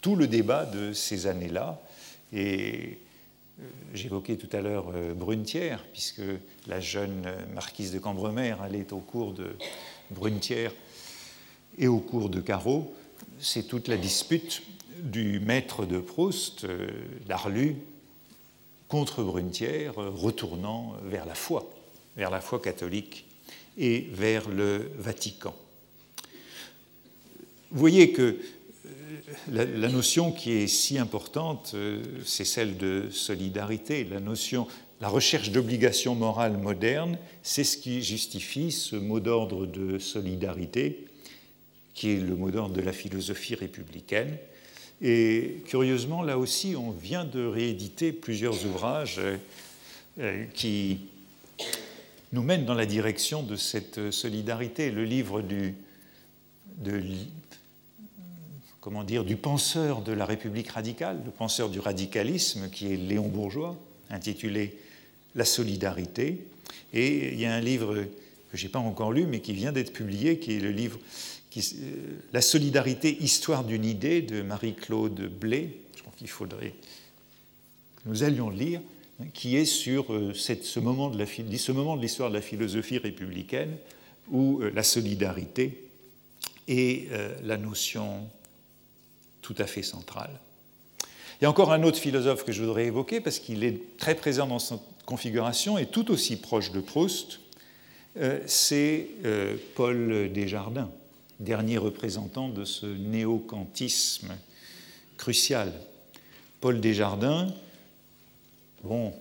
tout 0.00 0.16
le 0.16 0.28
débat 0.28 0.64
de 0.66 0.92
ces 0.92 1.26
années-là, 1.26 1.80
j'évoquais 3.92 4.36
tout 4.36 4.48
à 4.52 4.60
l'heure 4.60 4.86
euh, 4.94 5.14
Brunetière, 5.14 5.84
puisque 5.92 6.22
la 6.66 6.80
jeune 6.80 7.24
marquise 7.54 7.92
de 7.92 7.98
Cambremer 7.98 8.56
allait 8.62 8.92
au 8.92 8.98
cours 8.98 9.32
de 9.32 9.56
Brunetière 10.10 10.72
et 11.78 11.86
au 11.86 11.98
cours 11.98 12.28
de 12.28 12.40
Carreau, 12.40 12.94
c'est 13.38 13.66
toute 13.66 13.88
la 13.88 13.96
dispute 13.96 14.62
du 14.98 15.40
maître 15.40 15.86
de 15.86 15.98
Proust, 15.98 16.64
euh, 16.64 16.88
d'Arlu, 17.26 17.76
contre 18.88 19.22
Brunetière, 19.22 19.94
retournant 19.96 20.94
vers 21.04 21.26
la 21.26 21.34
foi, 21.34 21.68
vers 22.16 22.30
la 22.30 22.40
foi 22.40 22.60
catholique 22.60 23.26
et 23.76 24.08
vers 24.12 24.48
le 24.48 24.90
Vatican. 24.98 25.54
Vous 27.70 27.80
voyez 27.80 28.12
que 28.12 28.38
euh, 29.28 29.78
la, 29.78 29.88
notion 29.88 30.32
qui 30.32 30.52
est 30.52 30.66
si 30.66 30.98
importante, 30.98 31.72
euh, 31.74 32.02
c'est 32.24 32.44
celle 32.44 32.76
de 32.76 33.08
solidarité, 33.10 34.04
la 34.04 34.20
notion, 34.20 34.66
la 35.00 35.08
recherche 35.08 35.50
d'obligation 35.50 36.14
morale 36.14 36.56
moderne, 36.56 37.18
c'est 37.42 37.64
ce 37.64 37.76
qui 37.76 38.02
justifie 38.02 38.72
ce 38.72 38.96
mot 38.96 39.20
d'ordre 39.20 39.66
de 39.66 39.98
solidarité, 39.98 41.06
qui 41.94 42.10
est 42.10 42.20
le 42.20 42.34
mot 42.34 42.50
d'ordre 42.50 42.74
de 42.74 42.80
la 42.82 42.92
philosophie 42.92 43.54
républicaine, 43.54 44.36
et 45.02 45.62
curieusement, 45.66 46.22
là 46.22 46.38
aussi, 46.38 46.76
on 46.76 46.90
vient 46.90 47.24
de 47.24 47.44
rééditer 47.44 48.12
plusieurs 48.12 48.64
ouvrages 48.64 49.20
euh, 50.18 50.44
qui 50.54 50.98
nous 52.32 52.42
mènent 52.42 52.64
dans 52.64 52.74
la 52.74 52.86
direction 52.86 53.42
de 53.42 53.56
cette 53.56 54.10
solidarité. 54.10 54.90
Le 54.90 55.04
livre 55.04 55.42
du, 55.42 55.74
comment 58.84 59.02
dire, 59.02 59.24
du 59.24 59.36
penseur 59.36 60.02
de 60.02 60.12
la 60.12 60.26
République 60.26 60.68
radicale, 60.68 61.18
le 61.24 61.30
penseur 61.30 61.70
du 61.70 61.80
radicalisme, 61.80 62.68
qui 62.68 62.92
est 62.92 62.96
Léon 62.96 63.28
Bourgeois, 63.28 63.78
intitulé 64.10 64.76
La 65.34 65.46
solidarité. 65.46 66.44
Et 66.92 67.32
il 67.32 67.40
y 67.40 67.46
a 67.46 67.54
un 67.54 67.62
livre 67.62 68.04
que 68.52 68.58
je 68.58 68.62
n'ai 68.62 68.68
pas 68.68 68.80
encore 68.80 69.10
lu, 69.10 69.24
mais 69.24 69.40
qui 69.40 69.54
vient 69.54 69.72
d'être 69.72 69.94
publié, 69.94 70.38
qui 70.38 70.56
est 70.56 70.60
le 70.60 70.70
livre 70.70 70.98
euh, 71.56 71.60
la 72.34 72.42
solidarité, 72.42 73.16
histoire 73.22 73.64
d'une 73.64 73.86
idée 73.86 74.20
de 74.20 74.42
Marie-Claude 74.42 75.30
Blé, 75.30 75.78
je 75.96 76.02
crois 76.02 76.12
qu'il 76.18 76.28
faudrait 76.28 76.74
que 77.96 78.02
nous 78.04 78.22
allions 78.22 78.50
lire, 78.50 78.82
hein, 79.18 79.28
qui 79.32 79.56
est 79.56 79.64
sur 79.64 80.12
euh, 80.12 80.34
ce 80.34 80.80
moment 80.80 81.08
de 81.08 81.16
l'histoire 81.16 82.28
de 82.28 82.34
la 82.34 82.42
philosophie 82.42 82.98
républicaine 82.98 83.78
où 84.30 84.60
euh, 84.60 84.70
la 84.74 84.82
solidarité 84.82 85.88
est 86.68 87.08
la 87.42 87.58
notion 87.58 88.26
tout 89.44 89.54
à 89.58 89.66
fait 89.66 89.82
centrale. 89.82 90.40
Il 91.40 91.44
y 91.44 91.46
a 91.46 91.50
encore 91.50 91.72
un 91.72 91.82
autre 91.82 91.98
philosophe 91.98 92.44
que 92.44 92.52
je 92.52 92.62
voudrais 92.62 92.86
évoquer 92.86 93.20
parce 93.20 93.38
qu'il 93.38 93.62
est 93.62 93.98
très 93.98 94.14
présent 94.14 94.46
dans 94.46 94.58
cette 94.58 94.80
configuration 95.04 95.78
et 95.78 95.86
tout 95.86 96.10
aussi 96.10 96.36
proche 96.36 96.72
de 96.72 96.80
Proust, 96.80 97.40
c'est 98.46 99.08
Paul 99.74 100.32
Desjardins 100.32 100.88
dernier 101.40 101.78
représentant 101.78 102.48
de 102.48 102.64
ce 102.64 102.86
néo-kantisme 102.86 104.34
crucial. 105.16 105.72
Paul 106.60 106.80
Desjardins, 106.80 107.52
bon, 108.82 109.12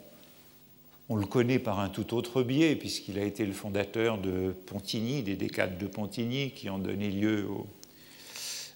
on 1.09 1.15
le 1.15 1.25
connaît 1.25 1.59
par 1.59 1.79
un 1.79 1.89
tout 1.89 2.13
autre 2.13 2.43
biais, 2.43 2.75
puisqu'il 2.75 3.19
a 3.19 3.23
été 3.23 3.45
le 3.45 3.53
fondateur 3.53 4.17
de 4.17 4.53
Pontigny, 4.65 5.23
des 5.23 5.35
décades 5.35 5.77
de 5.77 5.87
Pontigny, 5.87 6.51
qui 6.51 6.69
ont 6.69 6.79
donné 6.79 7.09
lieu 7.09 7.47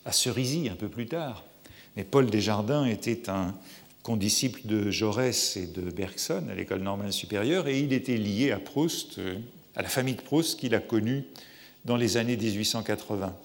à 0.07 0.13
Cerisy 0.13 0.69
un 0.69 0.75
peu 0.75 0.87
plus 0.87 1.05
tard. 1.05 1.43
Mais 1.95 2.05
Paul 2.05 2.27
Desjardins 2.27 2.85
était 2.85 3.29
un 3.29 3.53
condisciple 4.03 4.61
de 4.63 4.89
Jaurès 4.89 5.57
et 5.57 5.67
de 5.67 5.81
Bergson 5.91 6.45
à 6.49 6.55
l'école 6.55 6.81
normale 6.81 7.11
supérieure, 7.11 7.67
et 7.67 7.79
il 7.79 7.91
était 7.91 8.15
lié 8.15 8.51
à 8.51 8.57
Proust, 8.57 9.19
euh, 9.19 9.35
à 9.75 9.81
la 9.81 9.89
famille 9.89 10.15
de 10.15 10.21
Proust 10.21 10.59
qu'il 10.59 10.73
a 10.75 10.79
connue 10.79 11.25
dans 11.83 11.97
les 11.97 12.15
années 12.15 12.37
1880. 12.37 13.35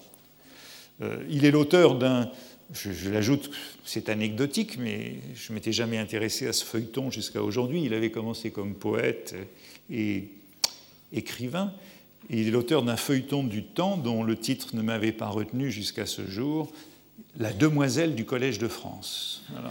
Euh, 1.01 1.17
il 1.29 1.43
est 1.43 1.51
l'auteur 1.51 1.95
d'un, 1.95 2.31
je, 2.71 3.09
l'ajoute, 3.09 3.51
c'est 3.83 4.07
anecdotique, 4.07 4.77
mais 4.77 5.15
je 5.35 5.51
ne 5.51 5.55
m'étais 5.55 5.73
jamais 5.73 5.97
intéressé 5.97 6.47
à 6.47 6.53
ce 6.53 6.63
feuilleton 6.63 7.11
jusqu'à 7.11 7.43
aujourd'hui. 7.43 7.83
Il 7.83 7.93
avait 7.93 8.11
commencé 8.11 8.51
comme 8.51 8.73
poète 8.73 9.35
et 9.91 10.29
écrivain. 11.11 11.73
Il 12.29 12.47
est 12.47 12.51
l'auteur 12.51 12.83
d'un 12.83 12.97
feuilleton 12.97 13.43
du 13.43 13.63
temps 13.63 13.97
dont 13.97 14.23
le 14.23 14.37
titre 14.37 14.75
ne 14.75 14.81
m'avait 14.81 15.11
pas 15.11 15.27
retenu 15.27 15.71
jusqu'à 15.71 16.05
ce 16.05 16.25
jour, 16.27 16.71
La 17.37 17.51
demoiselle 17.51 18.15
du 18.15 18.25
Collège 18.25 18.59
de 18.59 18.67
France. 18.67 19.43
Euh, 19.55 19.69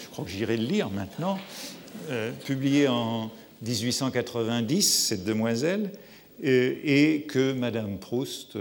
je 0.00 0.06
crois 0.08 0.24
que 0.24 0.30
j'irai 0.30 0.56
le 0.56 0.64
lire 0.64 0.90
maintenant. 0.90 1.38
Euh, 2.10 2.30
publié 2.44 2.88
en 2.88 3.30
1890, 3.62 4.82
cette 4.82 5.24
demoiselle, 5.24 5.90
euh, 6.44 6.74
et 6.84 7.22
que 7.22 7.52
Madame 7.52 7.98
Proust 7.98 8.58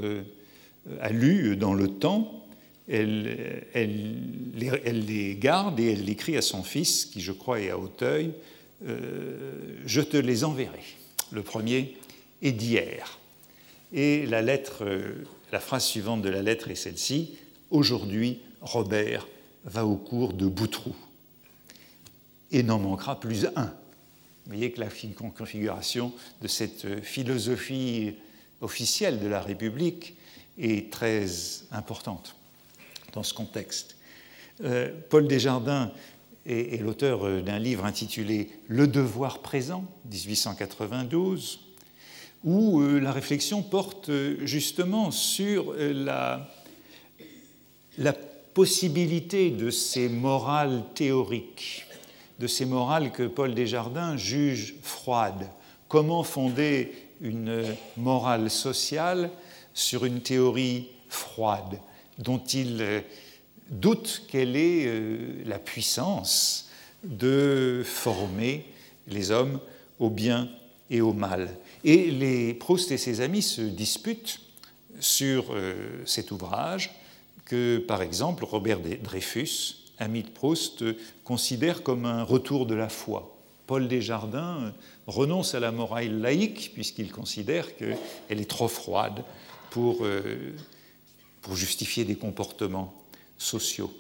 a 1.01 1.09
lu 1.09 1.57
dans 1.57 1.73
le 1.73 1.89
temps. 1.89 2.45
Elle, 2.87 3.63
elle, 3.73 5.05
les 5.05 5.35
garde 5.39 5.79
et 5.79 5.93
elle 5.93 6.05
l'écrit 6.05 6.37
à 6.37 6.41
son 6.41 6.63
fils, 6.63 7.05
qui 7.05 7.19
je 7.19 7.31
crois 7.31 7.59
est 7.59 7.71
à 7.71 7.77
Hauteuil, 7.79 8.31
Je 8.83 10.01
te 10.01 10.17
les 10.17 10.43
enverrai. 10.43 10.83
Le 11.31 11.41
premier 11.41 11.95
est 12.45 12.51
d'hier. 12.51 13.19
Et 13.93 14.25
euh, 14.31 15.13
la 15.51 15.59
phrase 15.59 15.85
suivante 15.85 16.21
de 16.21 16.29
la 16.29 16.41
lettre 16.41 16.69
est 16.69 16.75
celle-ci 16.75 17.37
Aujourd'hui, 17.71 18.39
Robert 18.61 19.27
va 19.65 19.85
au 19.85 19.95
cours 19.95 20.33
de 20.33 20.45
Boutroux 20.45 20.95
et 22.51 22.61
n'en 22.61 22.79
manquera 22.79 23.19
plus 23.19 23.47
un. 23.55 23.65
Vous 23.65 24.51
voyez 24.51 24.71
que 24.71 24.79
la 24.79 24.89
configuration 25.35 26.13
de 26.41 26.47
cette 26.47 27.03
philosophie 27.03 28.13
officielle 28.61 29.19
de 29.19 29.27
la 29.27 29.41
République 29.41 30.15
est 30.59 30.91
très 30.91 31.25
importante 31.71 32.35
dans 33.13 33.23
ce 33.23 33.33
contexte. 33.33 33.97
Euh, 34.63 34.91
Paul 35.09 35.27
Desjardins 35.27 35.91
est, 36.45 36.81
l'auteur 36.81 37.25
euh, 37.25 37.41
d'un 37.41 37.59
livre 37.59 37.85
intitulé 37.85 38.51
Le 38.67 38.87
devoir 38.87 39.39
présent, 39.39 39.85
1892, 40.11 41.64
où 42.45 42.79
euh, 42.79 42.99
la 42.99 43.11
réflexion 43.11 43.61
porte 43.61 44.09
euh, 44.09 44.37
justement 44.45 45.11
sur 45.11 45.73
la, 45.77 46.49
la 47.97 48.13
possibilité 48.53 49.49
de 49.49 49.69
ces 49.69 50.07
morales 50.07 50.83
théoriques, 50.93 51.85
de 52.39 52.47
ces 52.47 52.65
morales 52.65 53.11
que 53.11 53.23
Paul 53.23 53.53
Desjardins 53.53 54.15
juge 54.15 54.75
froides. 54.81 55.49
Comment 55.89 56.23
fonder 56.23 56.93
une 57.21 57.63
morale 57.97 58.49
sociale 58.49 59.29
sur 59.73 60.05
une 60.05 60.21
théorie 60.21 60.87
froide 61.09 61.79
dont 62.17 62.39
il 62.39 63.03
doute 63.69 64.23
quelle 64.27 64.55
est 64.55 64.85
euh, 64.85 65.43
la 65.45 65.59
puissance 65.59 66.69
de 67.03 67.83
former 67.85 68.65
les 69.07 69.31
hommes 69.31 69.59
au 69.99 70.09
bien 70.09 70.49
et 70.89 71.01
au 71.01 71.13
mal. 71.13 71.49
Et 71.85 72.09
les 72.09 72.55
Proust 72.55 72.91
et 72.91 72.97
ses 72.97 73.21
amis 73.21 73.43
se 73.43 73.61
disputent 73.61 74.41
sur 74.99 75.45
euh, 75.51 76.01
cet 76.07 76.31
ouvrage 76.31 76.89
que, 77.45 77.77
par 77.77 78.01
exemple, 78.01 78.43
Robert 78.43 78.79
Dreyfus, 78.79 79.75
ami 79.99 80.23
de 80.23 80.29
Proust, 80.29 80.83
considère 81.23 81.83
comme 81.83 82.05
un 82.05 82.23
retour 82.23 82.65
de 82.65 82.73
la 82.73 82.89
foi. 82.89 83.37
Paul 83.67 83.87
Desjardins 83.87 84.73
renonce 85.05 85.53
à 85.53 85.59
la 85.59 85.71
morale 85.71 86.21
laïque 86.21 86.71
puisqu'il 86.73 87.11
considère 87.11 87.77
qu'elle 87.77 87.99
est 88.29 88.49
trop 88.49 88.67
froide 88.67 89.23
pour, 89.69 90.03
euh, 90.03 90.55
pour 91.43 91.55
justifier 91.55 92.03
des 92.03 92.15
comportements 92.15 92.95
sociaux. 93.37 93.93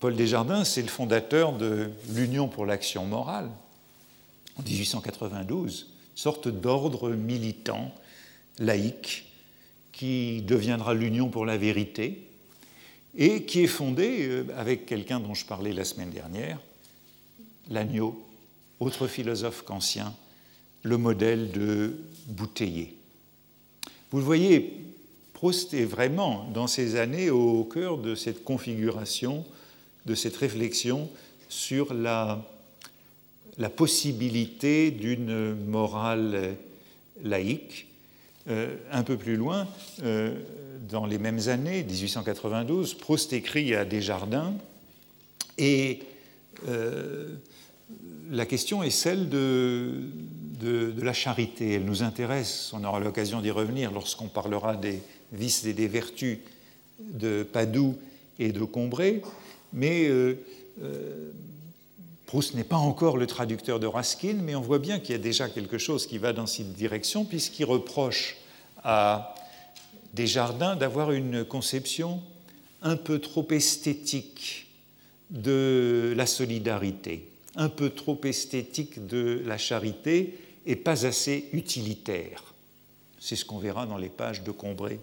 Paul 0.00 0.16
Desjardins, 0.16 0.64
c'est 0.64 0.80
le 0.80 0.88
fondateur 0.88 1.52
de 1.52 1.90
l'Union 2.08 2.48
pour 2.48 2.64
l'action 2.64 3.04
morale, 3.04 3.50
en 4.58 4.62
1892, 4.62 5.94
sorte 6.14 6.48
d'ordre 6.48 7.10
militant, 7.10 7.94
laïque, 8.58 9.26
qui 9.92 10.42
deviendra 10.42 10.94
l'Union 10.94 11.28
pour 11.28 11.46
la 11.46 11.56
vérité, 11.56 12.26
et 13.16 13.44
qui 13.44 13.62
est 13.62 13.68
fondé 13.68 14.26
euh, 14.28 14.44
avec 14.56 14.86
quelqu'un 14.86 15.20
dont 15.20 15.34
je 15.34 15.46
parlais 15.46 15.72
la 15.72 15.84
semaine 15.84 16.10
dernière, 16.10 16.58
Lagneau, 17.70 18.22
autre 18.78 19.06
philosophe 19.06 19.64
qu'ancien, 19.64 20.14
le 20.82 20.98
modèle 20.98 21.50
de 21.50 21.96
Bouteiller. 22.26 22.94
Vous 24.10 24.18
le 24.18 24.24
voyez, 24.24 24.84
Proust 25.32 25.74
est 25.74 25.84
vraiment, 25.84 26.48
dans 26.54 26.66
ces 26.66 26.96
années, 26.96 27.30
au 27.30 27.64
cœur 27.64 27.98
de 27.98 28.14
cette 28.14 28.44
configuration, 28.44 29.44
de 30.06 30.14
cette 30.14 30.36
réflexion 30.36 31.10
sur 31.48 31.92
la, 31.92 32.42
la 33.58 33.70
possibilité 33.70 34.90
d'une 34.90 35.54
morale 35.54 36.56
laïque. 37.22 37.86
Euh, 38.48 38.76
un 38.92 39.02
peu 39.02 39.16
plus 39.16 39.34
loin, 39.34 39.66
euh, 40.04 40.36
dans 40.88 41.04
les 41.04 41.18
mêmes 41.18 41.48
années, 41.48 41.82
1892, 41.82 42.94
Proust 42.94 43.32
écrit 43.32 43.74
à 43.74 43.84
Desjardins 43.84 44.54
et 45.58 45.98
euh, 46.68 47.34
la 48.30 48.46
question 48.46 48.84
est 48.84 48.90
celle 48.90 49.28
de, 49.28 49.94
de, 50.60 51.02
la 51.02 51.12
charité. 51.12 51.72
Elle 51.72 51.86
nous 51.86 52.04
intéresse, 52.04 52.70
on 52.72 52.84
aura 52.84 53.00
l'occasion 53.00 53.40
d'y 53.40 53.50
revenir 53.50 53.90
lorsqu'on 53.90 54.28
parlera 54.28 54.76
des 54.76 55.00
vices 55.32 55.64
et 55.64 55.72
des 55.72 55.88
vertus 55.88 56.38
de 57.00 57.42
Padoue 57.42 57.96
et 58.38 58.52
de 58.52 58.62
Combray, 58.62 59.22
mais 59.72 60.08
Proust 62.26 62.54
n'est 62.54 62.64
pas 62.64 62.76
encore 62.76 63.16
le 63.16 63.26
traducteur 63.28 63.78
de 63.78 63.86
Raskin, 63.86 64.38
mais 64.42 64.56
on 64.56 64.60
voit 64.60 64.80
bien 64.80 64.98
qu'il 64.98 65.12
y 65.12 65.14
a 65.14 65.22
déjà 65.22 65.48
quelque 65.48 65.78
chose 65.78 66.08
qui 66.08 66.18
va 66.18 66.32
dans 66.32 66.46
cette 66.46 66.72
direction, 66.72 67.24
puisqu'il 67.24 67.64
reproche 67.64 68.36
à 68.82 69.34
Desjardins 70.12 70.74
d'avoir 70.74 71.12
une 71.12 71.44
conception 71.44 72.20
un 72.82 72.96
peu 72.96 73.20
trop 73.20 73.46
esthétique 73.50 74.66
de 75.30 76.14
la 76.16 76.26
solidarité, 76.26 77.28
un 77.54 77.68
peu 77.68 77.90
trop 77.90 78.20
esthétique 78.24 79.06
de 79.06 79.42
la 79.46 79.58
charité 79.58 80.38
et 80.66 80.76
pas 80.76 81.06
assez 81.06 81.48
utilitaire. 81.52 82.42
C'est 83.20 83.36
ce 83.36 83.44
qu'on 83.44 83.58
verra 83.58 83.86
dans 83.86 83.98
les 83.98 84.08
pages 84.08 84.42
de 84.42 84.50
Combray 84.50 84.98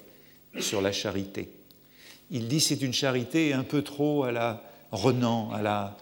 sur 0.60 0.82
la 0.82 0.92
charité. 0.92 1.50
Il 2.32 2.48
dit 2.48 2.60
c'est 2.60 2.82
une 2.82 2.94
charité 2.94 3.54
un 3.54 3.64
peu 3.64 3.82
trop 3.82 4.24
à 4.24 4.32
la 4.32 4.62
Renan, 4.92 5.52
à 5.52 5.62
la 5.62 5.98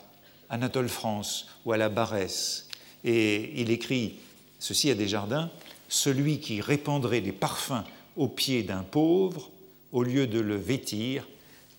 Anatole 0.52 0.90
France 0.90 1.48
ou 1.66 1.72
à 1.72 1.78
la 1.78 1.90
Barès. 1.90 2.68
Et 3.04 3.60
il 3.60 3.72
écrit 3.72 4.20
ceci 4.60 4.92
à 4.92 4.96
Desjardins 4.96 5.50
Celui 5.90 6.40
qui 6.40 6.62
répandrait 6.62 7.22
des 7.22 7.32
parfums 7.32 7.84
aux 8.18 8.28
pieds 8.28 8.62
d'un 8.62 8.84
pauvre, 8.84 9.50
au 9.92 10.04
lieu 10.04 10.28
de 10.28 10.40
le 10.40 10.56
vêtir, 10.56 11.28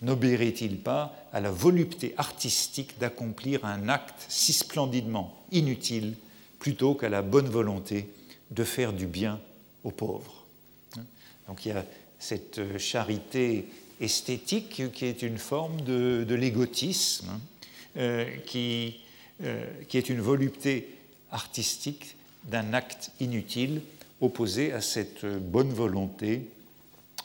n'obéirait-il 0.00 0.78
pas 0.78 1.14
à 1.32 1.40
la 1.40 1.50
volupté 1.50 2.14
artistique 2.16 2.98
d'accomplir 2.98 3.64
un 3.64 3.88
acte 3.88 4.26
si 4.28 4.52
splendidement 4.52 5.44
inutile 5.52 6.14
plutôt 6.58 6.94
qu'à 6.94 7.08
la 7.08 7.22
bonne 7.22 7.48
volonté 7.48 8.08
de 8.50 8.64
faire 8.64 8.92
du 8.92 9.06
bien 9.06 9.38
aux 9.84 9.90
pauvres? 9.90 10.46
Donc 11.46 11.64
il 11.64 11.68
y 11.68 11.72
a 11.72 11.84
cette 12.18 12.78
charité 12.78 13.66
esthétique 14.00 14.82
qui 14.92 15.04
est 15.04 15.22
une 15.22 15.38
forme 15.38 15.80
de, 15.82 16.34
l'égotisme, 16.34 17.28
hein, 17.30 17.40
euh, 17.40 17.51
qui, 18.46 19.00
euh, 19.44 19.66
qui 19.88 19.98
est 19.98 20.08
une 20.08 20.20
volupté 20.20 20.88
artistique 21.32 22.16
d'un 22.44 22.74
acte 22.74 23.10
inutile 23.18 23.80
opposé 24.20 24.72
à 24.72 24.80
cette 24.80 25.24
bonne 25.24 25.72
volonté. 25.72 26.48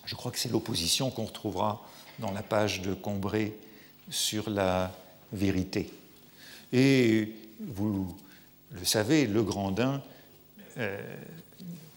Je 0.05 0.15
crois 0.15 0.31
que 0.31 0.39
c'est 0.39 0.51
l'opposition 0.51 1.11
qu'on 1.11 1.25
retrouvera 1.25 1.87
dans 2.17 2.31
la 2.31 2.41
page 2.41 2.81
de 2.81 2.95
Combray 2.95 3.53
sur 4.09 4.49
la 4.49 4.91
vérité. 5.31 5.91
Et 6.73 7.33
vous 7.59 8.17
le 8.71 8.85
savez, 8.85 9.27
le 9.27 9.43
Grandin 9.43 10.01
euh, 10.77 10.97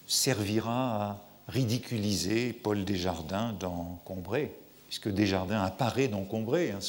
servira 0.06 1.06
à 1.06 1.22
ridiculiser 1.48 2.52
Paul 2.52 2.84
Desjardins 2.84 3.54
dans 3.58 4.02
Combray, 4.04 4.50
puisque 4.86 5.08
Desjardins 5.08 5.62
apparaît 5.62 6.08
dans 6.08 6.24
Combray, 6.24 6.72
hein, 6.72 6.80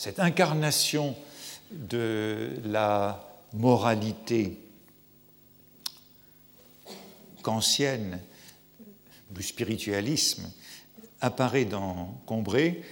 cette 0.00 0.18
incarnation 0.18 1.14
de 1.72 2.48
la 2.64 3.22
moralité 3.52 4.56
kantienne, 7.42 8.18
du 9.30 9.42
spiritualisme 9.42 10.50
apparaît 11.20 11.66
dans 11.66 12.18
Combré 12.24 12.82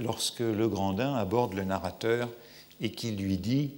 lorsque 0.00 0.38
le 0.38 0.68
Grandin 0.68 1.16
aborde 1.16 1.54
le 1.54 1.64
narrateur 1.64 2.28
et 2.80 2.92
qu'il 2.92 3.16
lui 3.16 3.38
dit 3.38 3.72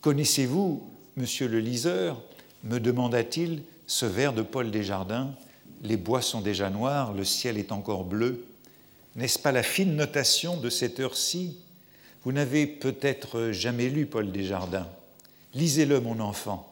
Connaissez-vous, 0.00 0.82
monsieur 1.16 1.46
le 1.46 1.60
liseur 1.60 2.20
me 2.64 2.80
demanda-t-il, 2.80 3.62
ce 3.86 4.06
vers 4.06 4.32
de 4.32 4.42
Paul 4.42 4.72
Desjardins 4.72 5.30
Les 5.84 5.96
bois 5.96 6.20
sont 6.20 6.40
déjà 6.40 6.68
noirs, 6.68 7.12
le 7.12 7.22
ciel 7.24 7.58
est 7.58 7.70
encore 7.70 8.02
bleu. 8.02 8.44
N'est-ce 9.16 9.38
pas 9.38 9.52
la 9.52 9.62
fine 9.62 9.94
notation 9.94 10.56
de 10.56 10.68
cette 10.68 10.98
heure-ci? 10.98 11.56
Vous 12.24 12.32
n'avez 12.32 12.66
peut-être 12.66 13.52
jamais 13.52 13.88
lu 13.88 14.06
Paul 14.06 14.32
Desjardins. 14.32 14.88
Lisez-le, 15.54 16.00
mon 16.00 16.18
enfant. 16.18 16.68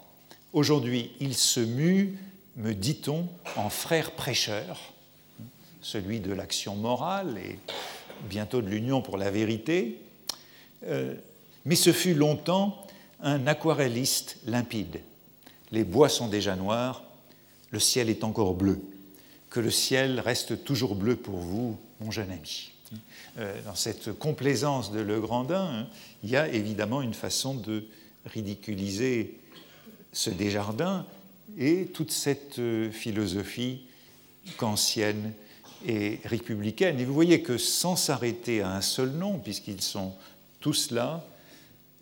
Aujourd'hui, 0.53 1.13
il 1.21 1.35
se 1.35 1.61
mue, 1.61 2.19
me 2.57 2.75
dit-on, 2.75 3.29
en 3.57 3.71
frère 3.71 4.11
prêcheur, 4.13 4.93
celui 5.83 6.19
de 6.19 6.33
l'action 6.33 6.75
morale 6.75 7.39
et 7.39 7.59
bientôt 8.29 8.61
de 8.61 8.69
l'union 8.69 9.03
pour 9.03 9.19
la 9.19 9.31
vérité. 9.31 9.99
Euh, 10.87 11.15
mais 11.65 11.77
ce 11.77 11.93
fut 11.93 12.15
longtemps 12.15 12.87
un 13.21 13.47
aquarelliste 13.47 14.39
limpide. 14.47 15.01
Les 15.71 15.85
bois 15.85 16.09
sont 16.09 16.27
déjà 16.27 16.57
noirs, 16.57 17.05
le 17.71 17.79
ciel 17.79 18.11
est 18.11 18.25
encore 18.25 18.55
bleu. 18.55 18.81
Que 19.49 19.61
le 19.61 19.71
ciel 19.71 20.19
reste 20.19 20.65
toujours 20.65 20.97
bleu 20.97 21.15
pour 21.15 21.37
vous, 21.37 21.79
mon 22.03 22.11
jeune 22.11 22.31
ami. 22.31 22.73
Euh, 23.39 23.63
dans 23.65 23.75
cette 23.75 24.13
complaisance 24.19 24.93
de 24.93 25.01
Le 25.01 25.21
Grandin, 25.21 25.65
hein, 25.65 25.87
il 26.23 26.31
y 26.31 26.37
a 26.37 26.49
évidemment 26.49 27.01
une 27.03 27.15
façon 27.15 27.55
de 27.55 27.85
ridiculiser 28.27 29.39
ce 30.13 30.31
Desjardins 30.31 31.07
et 31.59 31.87
toute 31.87 32.11
cette 32.11 32.59
euh, 32.59 32.91
philosophie 32.91 33.83
kantienne 34.59 35.33
et 35.87 36.21
républicaine. 36.25 37.01
Et 37.01 37.05
vous 37.05 37.15
voyez 37.15 37.43
que 37.43 37.57
sans 37.57 37.97
s'arrêter 37.97 38.61
à 38.61 38.73
un 38.73 38.83
seul 38.83 39.11
nom, 39.11 39.39
puisqu'ils 39.39 39.83
sont 39.83 40.13
tous 40.61 40.91
là, 40.91 41.25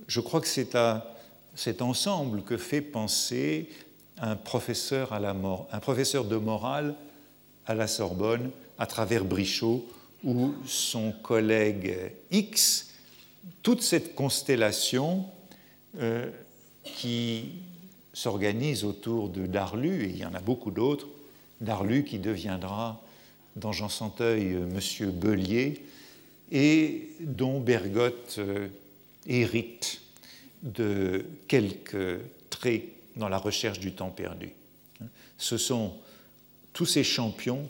je 0.08 0.20
crois 0.20 0.40
que 0.40 0.48
c'est 0.48 0.74
à 0.74 1.14
cet 1.54 1.82
ensemble 1.82 2.42
que 2.42 2.56
fait 2.56 2.80
penser 2.80 3.68
un 4.18 4.36
professeur, 4.36 5.12
à 5.12 5.20
la 5.20 5.34
mort, 5.34 5.68
un 5.72 5.80
professeur 5.80 6.24
de 6.24 6.36
morale 6.36 6.94
à 7.66 7.74
la 7.74 7.86
Sorbonne 7.86 8.50
à 8.80 8.86
travers 8.86 9.24
Brichot 9.24 9.86
ou 10.24 10.54
son 10.66 11.12
collègue 11.12 11.94
X, 12.30 12.88
toute 13.62 13.82
cette 13.82 14.14
constellation 14.14 15.26
euh, 15.98 16.30
qui 16.82 17.50
s'organise 18.14 18.84
autour 18.84 19.28
de 19.28 19.46
Darlu, 19.46 20.04
et 20.04 20.08
il 20.08 20.16
y 20.16 20.24
en 20.24 20.34
a 20.34 20.40
beaucoup 20.40 20.70
d'autres, 20.70 21.06
Darlu 21.60 22.04
qui 22.04 22.18
deviendra 22.18 23.02
dans 23.54 23.72
Jean 23.72 23.90
Santeuil 23.90 24.54
Monsieur 24.54 25.10
Bellier, 25.10 25.84
et 26.50 27.10
dont 27.20 27.60
Bergotte 27.60 28.36
euh, 28.38 28.68
hérite 29.26 30.00
de 30.62 31.26
quelques 31.48 32.20
traits 32.48 32.84
dans 33.16 33.28
la 33.28 33.38
recherche 33.38 33.78
du 33.78 33.92
temps 33.92 34.10
perdu. 34.10 34.50
Ce 35.36 35.58
sont 35.58 35.94
tous 36.72 36.86
ces 36.86 37.04
champions 37.04 37.68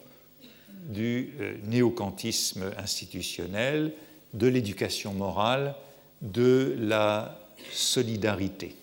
du 0.89 1.33
euh, 1.41 1.55
néocantisme 1.64 2.70
institutionnel, 2.78 3.93
de 4.35 4.47
l'éducation 4.47 5.12
morale, 5.12 5.74
de 6.22 6.76
la 6.78 7.39
solidarité. 7.72 8.74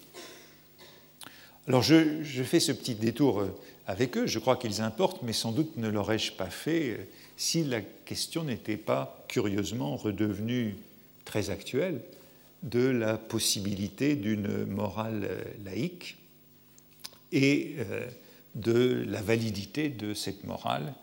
Alors 1.68 1.84
je, 1.84 2.24
fais 2.43 2.60
ce 2.60 2.72
petit 2.72 2.95
détour 2.95 3.41
euh, 3.41 3.58
avec 3.88 4.18
eux, 4.18 4.28
je 4.28 4.39
crois 4.39 4.58
qu'ils 4.58 4.82
importent, 4.82 5.24
mais 5.24 5.34
sans 5.34 5.52
doute 5.52 5.78
ne 5.78 5.88
l'aurais-je 5.88 6.34
pas 6.34 6.50
fait 6.50 6.89
euh, 6.89 6.98
si 7.38 7.64
la 7.64 7.82
question 7.82 8.43
n'était 8.43 8.78
pas 8.78 9.26
curieusement 9.28 9.95
redevenue 9.95 10.76
très 11.26 11.50
actuelle 11.50 12.02
de 12.64 12.88
la 12.88 13.18
possibilité 13.18 14.16
d'une 14.16 14.66
morale 14.66 15.30
laïque 15.64 16.18
et 17.32 17.76
de 18.56 19.06
la 19.08 19.22
validité 19.22 19.89
de 19.89 20.16
cette 20.16 20.43
morale 20.45 20.95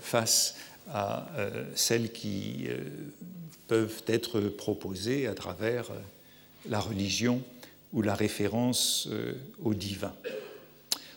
face 0.00 0.56
à 0.88 1.28
euh, 1.36 1.64
celles 1.74 2.12
qui 2.12 2.66
peuvent 3.68 4.02
être 4.06 4.40
proposées 4.40 5.26
à 5.26 5.34
travers 5.34 5.90
la 6.68 6.80
religion 6.80 7.42
ou 7.92 8.02
la 8.02 8.14
référence 8.14 9.08
au 9.62 9.74
divin. 9.74 10.12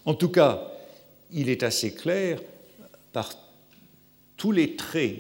En 0.06 0.14
tout 0.14 0.30
cas, 0.30 0.72
il 1.32 1.50
est 1.50 1.64
assez 1.64 1.94
clair 1.94 2.40
par 3.12 3.34
tous 4.38 4.52
les 4.52 4.76
traits 4.76 5.20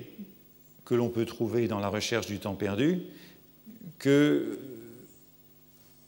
que 0.85 0.95
l'on 0.95 1.09
peut 1.09 1.25
trouver 1.25 1.67
dans 1.67 1.79
la 1.79 1.87
recherche 1.87 2.27
du 2.27 2.39
temps 2.39 2.55
perdu 2.55 3.01
que 3.99 4.59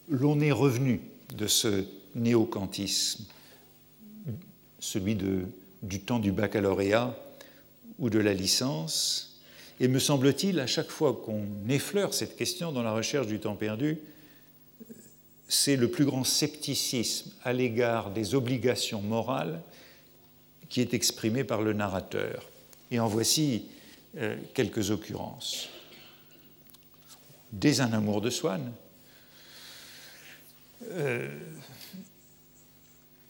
l'on 0.10 0.40
est 0.42 0.52
revenu 0.52 1.02
de 1.34 1.48
ce 1.48 1.86
néo-kantisme, 2.16 3.26
celui 4.80 5.16
du 5.86 6.02
temps 6.02 6.20
du 6.20 6.32
baccalauréat 6.32 7.16
ou 8.00 8.10
de 8.10 8.20
la 8.20 8.34
licence. 8.34 9.40
Et 9.80 9.88
me 9.88 10.00
semble-t-il, 10.00 10.60
à 10.60 10.68
chaque 10.68 10.90
fois 10.90 11.22
qu'on 11.26 11.46
effleure 11.70 12.14
cette 12.14 12.36
question 12.36 12.72
dans 12.72 12.84
la 12.84 12.94
recherche 12.94 13.28
du 13.28 13.40
temps 13.40 13.56
perdu, 13.56 14.00
c'est 15.48 15.76
le 15.76 15.90
plus 15.90 16.06
grand 16.06 16.24
scepticisme 16.24 17.32
à 17.44 17.54
l'égard 17.54 18.12
des 18.12 18.36
obligations 18.36 19.02
morales 19.02 19.62
qui 20.70 20.82
est 20.82 20.94
exprimé 20.94 21.44
par 21.44 21.62
le 21.62 21.74
narrateur. 21.74 22.50
Et 22.90 23.00
en 23.00 23.08
voici 23.08 23.66
euh, 24.18 24.36
quelques 24.54 24.92
occurrences 24.92 25.70
dès 27.52 27.80
un 27.80 27.94
amour 27.94 28.22
de 28.22 28.30
Swann. 28.30 28.72
Euh, 30.92 31.28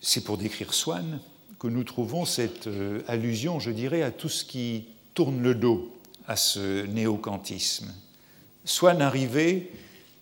c'est 0.01 0.23
pour 0.23 0.37
décrire 0.37 0.73
Swann 0.73 1.19
que 1.65 1.69
nous 1.71 1.83
trouvons 1.83 2.25
cette 2.25 2.67
euh, 2.67 3.01
allusion, 3.07 3.59
je 3.59 3.71
dirais, 3.71 4.03
à 4.03 4.11
tout 4.11 4.29
ce 4.29 4.45
qui 4.45 4.85
tourne 5.15 5.41
le 5.41 5.55
dos 5.55 5.91
à 6.27 6.35
ce 6.35 6.85
néocantisme. 6.85 7.91
Swann 8.65 9.01
arrivait 9.01 9.71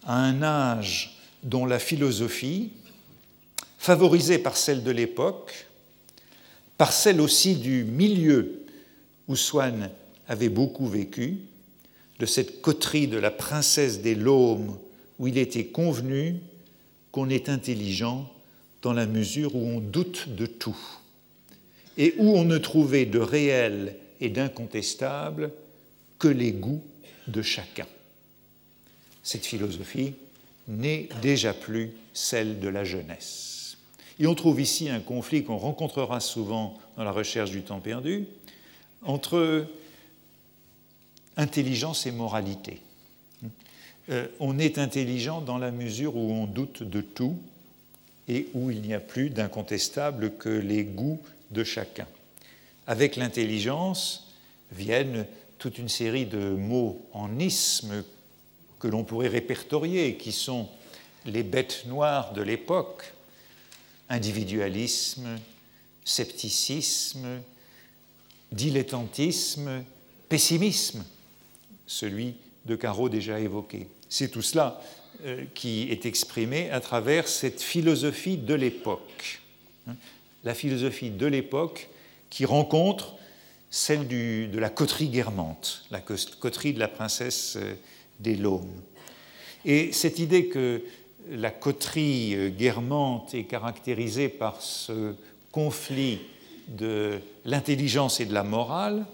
à 0.05 0.15
un 0.15 0.41
âge 0.41 1.19
dont 1.43 1.65
la 1.65 1.79
philosophie, 1.79 2.71
favorisée 3.77 4.37
par 4.37 4.55
celle 4.55 4.83
de 4.83 4.91
l'époque, 4.91 5.67
par 6.77 6.93
celle 6.93 7.19
aussi 7.19 7.55
du 7.55 7.83
milieu 7.83 8.63
où 9.27 9.35
Swann 9.35 9.89
avait 10.29 10.47
beaucoup 10.47 10.87
vécu, 10.87 11.39
de 12.19 12.25
cette 12.25 12.61
coterie 12.61 13.09
de 13.09 13.17
la 13.17 13.31
princesse 13.31 13.99
des 13.99 14.15
Laumes 14.15 14.77
où 15.19 15.27
il 15.27 15.37
était 15.37 15.65
convenu 15.65 16.37
qu'on 17.11 17.27
est 17.27 17.49
intelligent 17.49 18.31
dans 18.81 18.93
la 18.93 19.07
mesure 19.07 19.57
où 19.57 19.67
on 19.67 19.81
doute 19.81 20.29
de 20.29 20.45
tout 20.45 20.77
et 21.97 22.15
où 22.17 22.35
on 22.35 22.43
ne 22.43 22.57
trouvait 22.57 23.05
de 23.05 23.19
réel 23.19 23.95
et 24.19 24.29
d'incontestable 24.29 25.51
que 26.19 26.27
les 26.27 26.51
goûts 26.51 26.83
de 27.27 27.41
chacun. 27.41 27.87
Cette 29.23 29.45
philosophie 29.45 30.13
n'est 30.67 31.09
déjà 31.21 31.53
plus 31.53 31.91
celle 32.13 32.59
de 32.59 32.67
la 32.67 32.83
jeunesse. 32.83 33.77
Et 34.19 34.27
on 34.27 34.35
trouve 34.35 34.61
ici 34.61 34.89
un 34.89 34.99
conflit 34.99 35.43
qu'on 35.43 35.57
rencontrera 35.57 36.19
souvent 36.19 36.79
dans 36.97 37.03
la 37.03 37.11
recherche 37.11 37.51
du 37.51 37.61
temps 37.63 37.79
perdu 37.79 38.25
entre 39.01 39.67
intelligence 41.35 42.05
et 42.05 42.11
moralité. 42.11 42.81
Euh, 44.09 44.27
on 44.39 44.59
est 44.59 44.77
intelligent 44.77 45.41
dans 45.41 45.57
la 45.57 45.71
mesure 45.71 46.15
où 46.15 46.31
on 46.31 46.45
doute 46.45 46.83
de 46.83 47.01
tout 47.01 47.37
et 48.27 48.47
où 48.53 48.69
il 48.69 48.81
n'y 48.81 48.93
a 48.93 48.99
plus 48.99 49.29
d'incontestable 49.29 50.35
que 50.37 50.49
les 50.49 50.83
goûts 50.83 51.19
de 51.51 51.63
chacun. 51.63 52.07
Avec 52.87 53.15
l'intelligence 53.15 54.31
viennent 54.71 55.25
toute 55.57 55.77
une 55.77 55.89
série 55.89 56.25
de 56.25 56.49
mots 56.49 57.05
en 57.13 57.39
isme 57.39 58.03
que 58.79 58.87
l'on 58.87 59.03
pourrait 59.03 59.29
répertorier, 59.29 60.17
qui 60.17 60.31
sont 60.31 60.67
les 61.25 61.43
bêtes 61.43 61.85
noires 61.85 62.33
de 62.33 62.41
l'époque, 62.41 63.13
individualisme, 64.09 65.39
scepticisme, 66.03 67.41
dilettantisme, 68.51 69.83
pessimisme 70.27 71.03
celui 71.87 72.35
de 72.65 72.75
Caro 72.75 73.09
déjà 73.09 73.39
évoqué. 73.39 73.87
C'est 74.09 74.29
tout 74.29 74.41
cela 74.41 74.81
euh, 75.25 75.45
qui 75.53 75.83
est 75.91 76.05
exprimé 76.05 76.69
à 76.69 76.79
travers 76.79 77.27
cette 77.27 77.61
philosophie 77.61 78.37
de 78.37 78.53
l'époque. 78.53 79.41
La 80.43 80.53
philosophie 80.53 81.09
de 81.09 81.25
l'époque 81.25 81.89
qui 82.29 82.45
rencontre 82.45 83.15
celle 83.69 84.07
de 84.07 84.59
la 84.59 84.69
coterie 84.69 85.09
guermante, 85.09 85.85
la 85.89 85.99
coterie 85.99 86.73
de 86.73 86.79
la 86.79 86.87
princesse 86.87 87.55
euh, 87.57 87.73
des 88.19 88.35
Laumes. 88.35 88.81
Et 89.65 89.91
cette 89.91 90.19
idée 90.19 90.47
que 90.47 90.83
la 91.31 91.49
coterie 91.49 92.35
euh, 92.35 92.49
guermante 92.49 93.33
est 93.33 93.45
caractérisée 93.45 94.29
par 94.29 94.61
ce 94.61 95.15
conflit 95.51 96.19
de 96.67 97.19
l'intelligence 97.45 98.19
et 98.19 98.25
de 98.25 98.33
la 98.33 98.43
morale, 98.43 99.05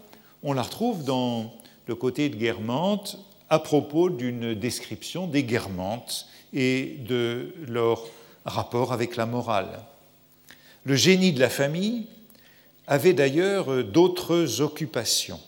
on 0.44 0.54
la 0.54 0.62
retrouve 0.62 1.04
dans 1.04 1.54
le 1.88 1.96
côté 1.96 2.30
de 2.30 2.36
Guermantes 2.36 3.18
à 3.50 3.60
propos 3.60 4.10
d'une 4.10 4.54
description 4.54 5.28
des 5.28 5.44
Guermantes 5.44 6.28
et 6.54 6.98
de 7.08 7.54
leur 7.68 8.06
rapport 8.46 8.94
avec 8.94 9.16
la 9.16 9.26
morale. 9.26 9.80
Le 10.86 10.96
génie 10.96 11.34
de 11.34 11.40
la 11.40 11.50
famille 11.50 12.08
avait 12.88 13.14
d'ailleurs 13.14 13.84
d'autres 13.84 14.62
occupations. 14.62 15.40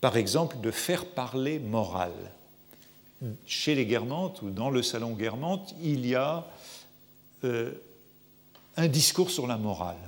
Par 0.00 0.16
exemple, 0.16 0.58
de 0.60 0.70
faire 0.70 1.04
parler 1.04 1.58
morale. 1.58 2.32
Chez 3.44 3.74
les 3.74 3.84
Guermantes 3.84 4.40
ou 4.40 4.50
dans 4.50 4.70
le 4.70 4.82
salon 4.82 5.12
Guermantes, 5.12 5.74
il 5.82 6.06
y 6.06 6.14
a 6.14 6.46
euh, 7.44 7.72
un 8.76 8.88
discours 8.88 9.30
sur 9.30 9.46
la 9.46 9.58
morale. 9.58 9.98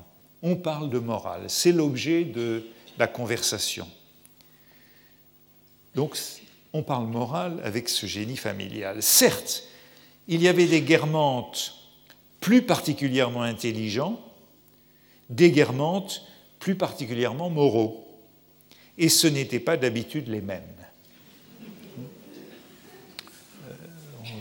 On 0.42 0.56
parle 0.56 0.88
de 0.88 0.98
morale. 0.98 1.42
C'est 1.48 1.72
l'objet 1.72 2.24
de 2.24 2.64
la 2.98 3.06
conversation. 3.06 3.86
Donc, 5.94 6.16
on 6.72 6.82
parle 6.82 7.06
morale 7.06 7.60
avec 7.64 7.90
ce 7.90 8.06
génie 8.06 8.38
familial. 8.38 9.02
Certes, 9.02 9.64
il 10.26 10.40
y 10.42 10.48
avait 10.48 10.66
des 10.66 10.80
guermantes 10.80 11.81
plus 12.42 12.62
particulièrement 12.62 13.42
intelligents, 13.42 14.20
des 15.30 15.52
guermantes 15.52 16.26
plus 16.58 16.74
particulièrement 16.74 17.48
moraux. 17.48 18.04
Et 18.98 19.08
ce 19.08 19.28
n'étaient 19.28 19.60
pas 19.60 19.76
d'habitude 19.76 20.28
les 20.28 20.40
mêmes. 20.40 20.62
Euh, 23.64 23.74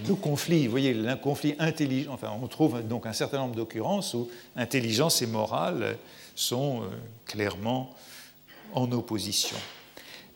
le 0.07 0.15
conflit, 0.15 0.65
vous 0.65 0.71
voyez, 0.71 0.97
un 1.07 1.15
conflit 1.15 1.53
intelligent, 1.59 2.11
enfin, 2.11 2.31
on 2.41 2.47
trouve 2.47 2.81
donc 2.81 3.05
un 3.05 3.13
certain 3.13 3.37
nombre 3.37 3.55
d'occurrences 3.55 4.15
où 4.15 4.29
intelligence 4.55 5.21
et 5.21 5.27
morale 5.27 5.97
sont 6.35 6.81
euh, 6.81 6.87
clairement 7.25 7.95
en 8.73 8.91
opposition. 8.91 9.57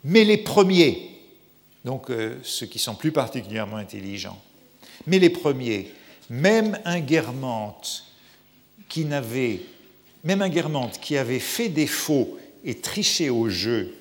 Mais 0.04 0.24
les 0.24 0.38
premiers, 0.38 1.20
donc 1.84 2.12
euh, 2.12 2.38
ceux 2.44 2.68
qui 2.68 2.78
sont 2.78 2.94
plus 2.94 3.12
particulièrement 3.12 3.78
intelligents, 3.78 4.40
mais 5.08 5.18
les 5.18 5.32
premiers, 5.32 5.92
même 6.30 6.80
un 6.86 7.00
guermante 7.00 8.06
qui 8.90 9.06
n'avait, 9.06 9.62
même 10.24 10.42
un 10.42 10.50
avait 11.18 11.40
fait 11.40 11.70
défaut 11.70 12.38
et 12.64 12.76
triché 12.76 13.30
au 13.30 13.50
jeu 13.50 13.96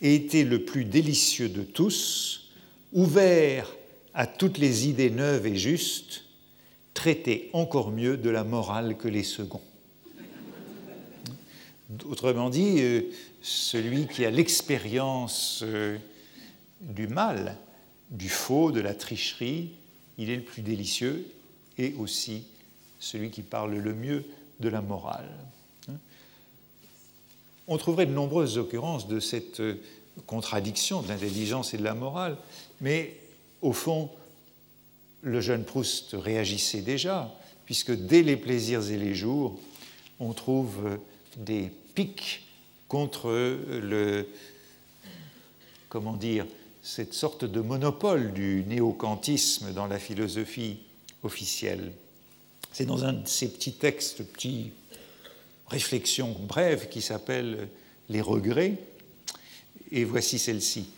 et 0.00 0.14
était 0.14 0.44
le 0.44 0.64
plus 0.64 0.84
délicieux 0.84 1.48
de 1.48 1.62
tous, 1.62 2.50
ouvert 2.92 3.70
à 4.14 4.26
toutes 4.26 4.58
les 4.58 4.88
idées 4.88 5.10
neuves 5.10 5.46
et 5.46 5.56
justes, 5.56 6.24
traitait 6.94 7.50
encore 7.52 7.90
mieux 7.90 8.16
de 8.16 8.30
la 8.30 8.44
morale 8.44 8.96
que 8.96 9.08
les 9.08 9.22
seconds. 9.22 9.62
Autrement 12.04 12.50
dit, 12.50 12.76
euh, 12.80 13.02
celui 13.42 14.06
qui 14.06 14.24
a 14.24 14.30
l'expérience 14.30 15.60
euh, 15.64 15.96
du 16.80 17.08
mal, 17.08 17.56
du 18.10 18.28
faux, 18.28 18.72
de 18.72 18.80
la 18.80 18.94
tricherie, 18.94 19.70
il 20.18 20.30
est 20.30 20.36
le 20.36 20.42
plus 20.42 20.62
délicieux 20.62 21.26
et 21.80 21.94
aussi 21.98 22.44
celui 22.98 23.30
qui 23.30 23.42
parle 23.42 23.74
le 23.74 23.94
mieux 23.94 24.24
de 24.60 24.68
la 24.68 24.82
morale. 24.82 25.30
On 27.66 27.78
trouverait 27.78 28.06
de 28.06 28.12
nombreuses 28.12 28.58
occurrences 28.58 29.08
de 29.08 29.18
cette 29.18 29.60
euh, 29.60 29.80
contradiction 30.26 31.00
de 31.02 31.08
l'intelligence 31.08 31.72
et 31.72 31.78
de 31.78 31.84
la 31.84 31.94
morale, 31.94 32.36
mais 32.80 33.16
au 33.62 33.72
fond, 33.72 34.10
le 35.22 35.40
jeune 35.40 35.64
Proust 35.64 36.10
réagissait 36.12 36.82
déjà, 36.82 37.32
puisque 37.64 37.92
dès 37.92 38.22
les 38.22 38.36
plaisirs 38.36 38.90
et 38.90 38.98
les 38.98 39.14
jours, 39.14 39.58
on 40.18 40.32
trouve 40.32 40.98
des 41.36 41.70
pics 41.94 42.42
contre 42.88 43.30
le, 43.30 44.26
comment 45.88 46.16
dire, 46.16 46.44
cette 46.82 47.14
sorte 47.14 47.44
de 47.44 47.60
monopole 47.60 48.32
du 48.32 48.64
néo-kantisme 48.66 49.72
dans 49.72 49.86
la 49.86 49.98
philosophie 49.98 50.80
officielle. 51.22 51.92
C'est 52.72 52.86
dans 52.86 53.04
un 53.04 53.12
de 53.12 53.28
ces 53.28 53.52
petits 53.52 53.72
textes, 53.72 54.22
petites 54.22 54.72
réflexions 55.68 56.32
brèves 56.32 56.88
qui 56.88 57.02
s'appelle 57.02 57.68
Les 58.08 58.20
regrets, 58.20 58.78
et 59.92 60.04
voici 60.04 60.38
celle-ci. 60.38 60.90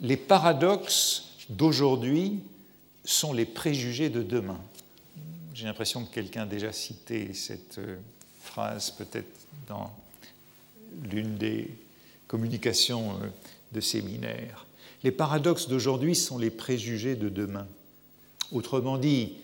Les 0.00 0.16
paradoxes 0.16 1.36
d'aujourd'hui 1.48 2.40
sont 3.04 3.32
les 3.32 3.46
préjugés 3.46 4.10
de 4.10 4.22
demain. 4.22 4.60
J'ai 5.54 5.66
l'impression 5.66 6.04
que 6.04 6.12
quelqu'un 6.14 6.42
a 6.42 6.46
déjà 6.46 6.72
cité 6.72 7.34
cette 7.34 7.78
euh, 7.78 7.96
phrase 8.40 8.90
peut-être 8.90 9.46
dans 9.68 9.92
l'une 11.10 11.36
des 11.36 11.70
communications 12.26 13.12
euh, 13.22 13.28
de 13.72 13.80
séminaire. 13.80 14.66
Les 15.02 15.10
paradoxes 15.10 15.68
d'aujourd'hui 15.68 16.14
sont 16.14 16.38
les 16.38 16.50
préjugés 16.50 17.16
de 17.16 17.28
demain. 17.28 17.66
Autrement 18.52 18.98
dit, 18.98 19.34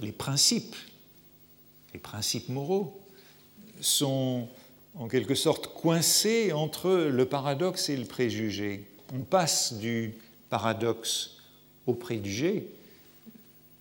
les 0.00 0.12
principes, 0.12 0.76
les 1.92 2.00
principes 2.00 2.48
moraux, 2.48 3.00
sont 3.80 4.48
en 4.94 5.08
quelque 5.08 5.34
sorte 5.34 5.68
coincés 5.74 6.52
entre 6.52 6.90
le 6.90 7.26
paradoxe 7.26 7.88
et 7.88 7.96
le 7.96 8.04
préjugé. 8.04 8.86
On 9.12 9.20
passe 9.20 9.74
du 9.74 10.14
paradoxe 10.50 11.38
au 11.86 11.94
préjugé 11.94 12.68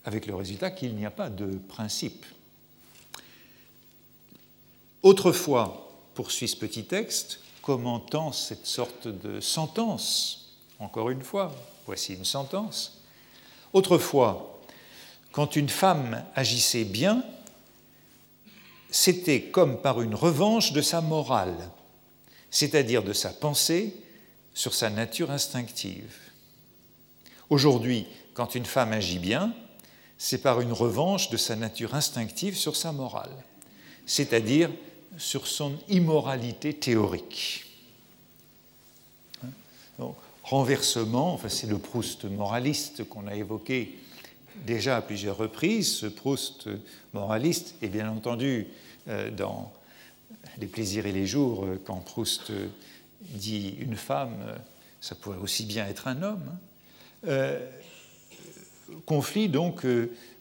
avec 0.05 0.25
le 0.25 0.35
résultat 0.35 0.71
qu'il 0.71 0.95
n'y 0.95 1.05
a 1.05 1.11
pas 1.11 1.29
de 1.29 1.57
principe. 1.67 2.25
Autrefois, 5.01 5.91
poursuit 6.13 6.47
ce 6.47 6.55
petit 6.55 6.85
texte, 6.85 7.39
commentant 7.61 8.31
cette 8.31 8.65
sorte 8.65 9.07
de 9.07 9.39
sentence. 9.39 10.57
Encore 10.79 11.09
une 11.09 11.21
fois, 11.21 11.53
voici 11.85 12.13
une 12.13 12.25
sentence. 12.25 13.01
Autrefois, 13.71 14.52
quand 15.33 15.55
une 15.55 15.67
femme 15.67 16.23
agissait 16.35 16.83
bien, 16.85 17.23
c'était 18.91 19.41
comme 19.41 19.81
par 19.81 19.99
une 20.01 20.13
revanche 20.13 20.71
de 20.73 20.81
sa 20.81 21.01
morale, 21.01 21.57
c'est-à-dire 22.51 23.03
de 23.03 23.13
sa 23.13 23.31
pensée 23.31 23.95
sur 24.53 24.75
sa 24.75 24.91
nature 24.91 25.31
instinctive. 25.31 26.15
Aujourd'hui, 27.49 28.05
quand 28.35 28.53
une 28.53 28.67
femme 28.67 28.93
agit 28.93 29.17
bien, 29.17 29.53
c'est 30.19 30.37
par 30.37 30.61
une 30.61 30.71
revanche 30.71 31.31
de 31.31 31.37
sa 31.37 31.55
nature 31.55 31.95
instinctive 31.95 32.55
sur 32.55 32.75
sa 32.75 32.91
morale, 32.91 33.35
c'est-à-dire 34.05 34.69
sur 35.17 35.47
son 35.47 35.79
immoralité 35.89 36.75
théorique. 36.75 37.65
renversement, 40.43 41.33
enfin, 41.33 41.49
c'est 41.49 41.67
le 41.67 41.79
Proust 41.79 42.25
moraliste 42.25 43.03
qu'on 43.09 43.25
a 43.25 43.33
évoqué 43.33 43.97
déjà 44.65 44.97
à 44.97 45.01
plusieurs 45.01 45.37
reprises. 45.37 45.93
Ce 45.95 46.05
Proust 46.05 46.69
moraliste 47.13 47.75
est 47.81 47.87
bien 47.87 48.09
entendu 48.09 48.67
euh, 49.07 49.29
dans 49.31 49.73
Les 50.59 50.67
plaisirs 50.67 51.05
et 51.05 51.11
les 51.11 51.25
jours, 51.25 51.65
euh, 51.65 51.81
quand 51.83 51.97
Proust 51.97 52.51
dit 53.21 53.75
une 53.79 53.95
femme, 53.95 54.35
euh, 54.47 54.55
ça 55.01 55.15
pourrait 55.15 55.37
aussi 55.37 55.65
bien 55.65 55.85
être 55.87 56.07
un 56.07 56.21
homme. 56.21 56.57
Hein. 57.27 57.57
conflit 59.05 59.49
donc 59.49 59.85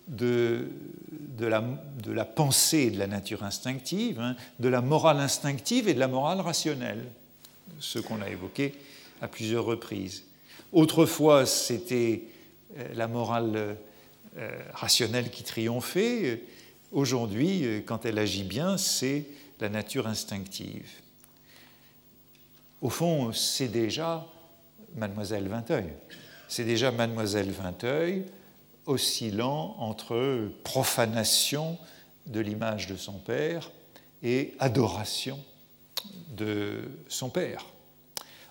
de, 0.08 0.68
la, 1.40 2.24
pensée 2.24 2.78
et 2.78 2.90
de 2.90 2.98
la 2.98 3.06
nature 3.06 3.44
instinctive, 3.44 4.20
hein, 4.20 4.36
de 4.58 4.68
la 4.68 4.80
morale 4.80 5.18
instinctive 5.18 5.88
et 5.88 5.94
de 5.94 6.00
la 6.00 6.08
morale 6.08 6.40
rationnelle, 6.40 7.04
ce 7.80 7.98
qu'on 7.98 8.20
a 8.20 8.28
évoqué 8.28 8.74
à 9.20 9.28
plusieurs 9.28 9.64
reprises. 9.64 10.24
Autrefois, 10.72 11.46
c'était 11.46 12.22
euh, 12.78 12.88
la 12.94 13.08
morale 13.08 13.52
euh, 13.54 13.74
rationnelle 14.72 15.30
qui 15.30 15.42
triomphait. 15.42 16.42
Aujourd'hui, 16.92 17.64
euh, 17.64 17.80
quand 17.80 18.04
elle 18.04 18.18
agit 18.18 18.44
bien, 18.44 18.76
c'est 18.76 19.24
la 19.60 19.70
nature 19.70 20.06
instinctive. 20.06 20.90
Au 22.82 22.90
fond, 22.90 23.32
c'est 23.32 23.68
déjà 23.68 24.26
Mademoiselle 24.96 25.48
Vinteuil. 25.48 25.86
C'est 26.48 26.64
déjà 26.64 26.90
Mademoiselle 26.90 27.50
Vinteuil 27.50 28.26
oscillant 28.84 29.74
entre 29.78 30.50
profanation 30.64 31.78
de 32.26 32.40
l'image 32.40 32.88
de 32.88 32.96
son 32.96 33.14
père 33.14 33.70
et 34.22 34.52
adoration 34.58 35.42
de 36.36 36.90
son 37.08 37.30
père. 37.30 37.64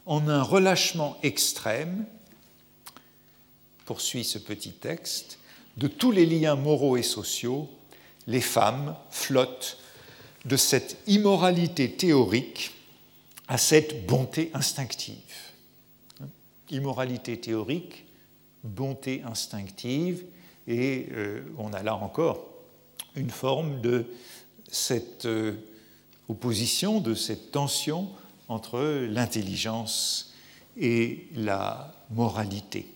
En 0.08 0.28
un 0.28 0.42
relâchement 0.42 1.18
extrême, 1.22 2.06
poursuit 3.86 4.24
ce 4.24 4.40
petit 4.40 4.72
texte, 4.72 5.38
de 5.78 5.88
tous 5.88 6.12
les 6.12 6.26
liens 6.26 6.56
moraux 6.56 6.98
et 6.98 7.04
sociaux, 7.04 7.70
les 8.28 8.42
femmes 8.42 8.96
flottent 9.10 9.78
de 10.46 10.58
cette 10.58 10.98
immoralité 11.08 11.92
théorique 11.92 12.72
à 13.48 13.58
cette 13.58 14.06
bonté 14.06 14.52
instinctive. 14.54 15.16
Immoralité 16.70 17.40
théorique, 17.40 18.06
bonté 18.64 19.24
instinctive, 19.24 20.24
et 20.68 21.08
euh, 21.12 21.42
on 21.58 21.74
a 21.74 21.84
là 21.84 21.96
encore 21.96 22.48
une 23.16 23.30
forme 23.30 23.82
de 23.82 24.06
cette 24.70 25.26
euh, 25.26 25.56
opposition, 26.30 27.02
de 27.02 27.14
cette 27.14 27.52
tension 27.52 28.10
entre 28.48 28.80
l'intelligence 29.10 30.34
et 30.78 31.28
la 31.36 31.94
moralité. 32.12 32.88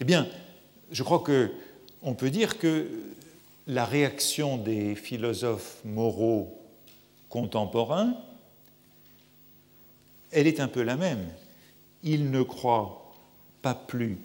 Eh 0.00 0.04
bien, 0.04 0.28
je 0.92 1.02
crois 1.02 1.24
qu'on 1.24 2.14
peut 2.14 2.30
dire 2.30 2.58
que 2.58 2.88
la 3.66 3.84
réaction 3.84 4.58
des 4.58 4.94
philosophes 4.94 5.78
moraux 5.84 6.58
contemporains, 7.28 8.14
elle 10.30 10.46
est 10.46 10.60
un 10.60 10.68
peu 10.68 10.82
la 10.82 10.96
même. 10.96 11.26
Ils 12.02 12.30
ne 12.30 12.42
croient 12.42 13.12
pas 13.62 13.74
plus 13.74 14.18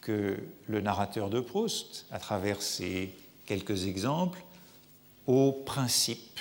que 0.00 0.38
le 0.66 0.80
narrateur 0.80 1.28
de 1.28 1.40
Proust, 1.40 2.06
à 2.10 2.18
travers 2.18 2.62
ces 2.62 3.12
quelques 3.46 3.86
exemples, 3.86 4.42
au 5.26 5.52
principe. 5.52 6.40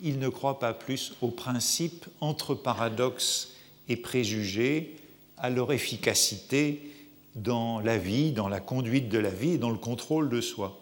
Ils 0.00 0.18
ne 0.18 0.28
croient 0.28 0.58
pas 0.58 0.74
plus 0.74 1.14
au 1.22 1.28
principe 1.28 2.06
entre 2.20 2.54
paradoxes 2.54 3.54
et 3.88 3.96
préjugés, 3.96 4.96
à 5.38 5.50
leur 5.50 5.72
efficacité 5.72 6.91
dans 7.34 7.80
la 7.80 7.98
vie, 7.98 8.32
dans 8.32 8.48
la 8.48 8.60
conduite 8.60 9.08
de 9.08 9.18
la 9.18 9.30
vie 9.30 9.58
dans 9.58 9.70
le 9.70 9.78
contrôle 9.78 10.28
de 10.28 10.40
soi. 10.40 10.78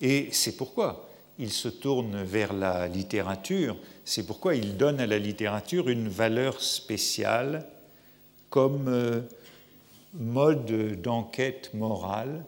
Et 0.00 0.28
c'est 0.32 0.56
pourquoi 0.56 1.08
ils 1.38 1.52
se 1.52 1.68
tournent 1.68 2.22
vers 2.22 2.52
la 2.52 2.86
littérature, 2.86 3.76
c'est 4.04 4.26
pourquoi 4.26 4.54
ils 4.54 4.76
donnent 4.76 5.00
à 5.00 5.06
la 5.06 5.18
littérature 5.18 5.88
une 5.88 6.08
valeur 6.08 6.60
spéciale 6.60 7.66
comme 8.50 8.86
euh, 8.88 9.20
mode 10.14 11.00
d'enquête 11.00 11.74
morale, 11.74 12.44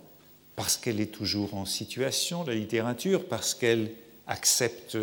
parce 0.55 0.77
qu'elle 0.77 1.01
est 1.01 1.13
toujours 1.13 1.55
en 1.55 1.65
situation, 1.65 2.45
la 2.45 2.55
littérature, 2.55 3.27
parce 3.27 3.55
qu'elle 3.55 3.91
accepte 4.27 4.97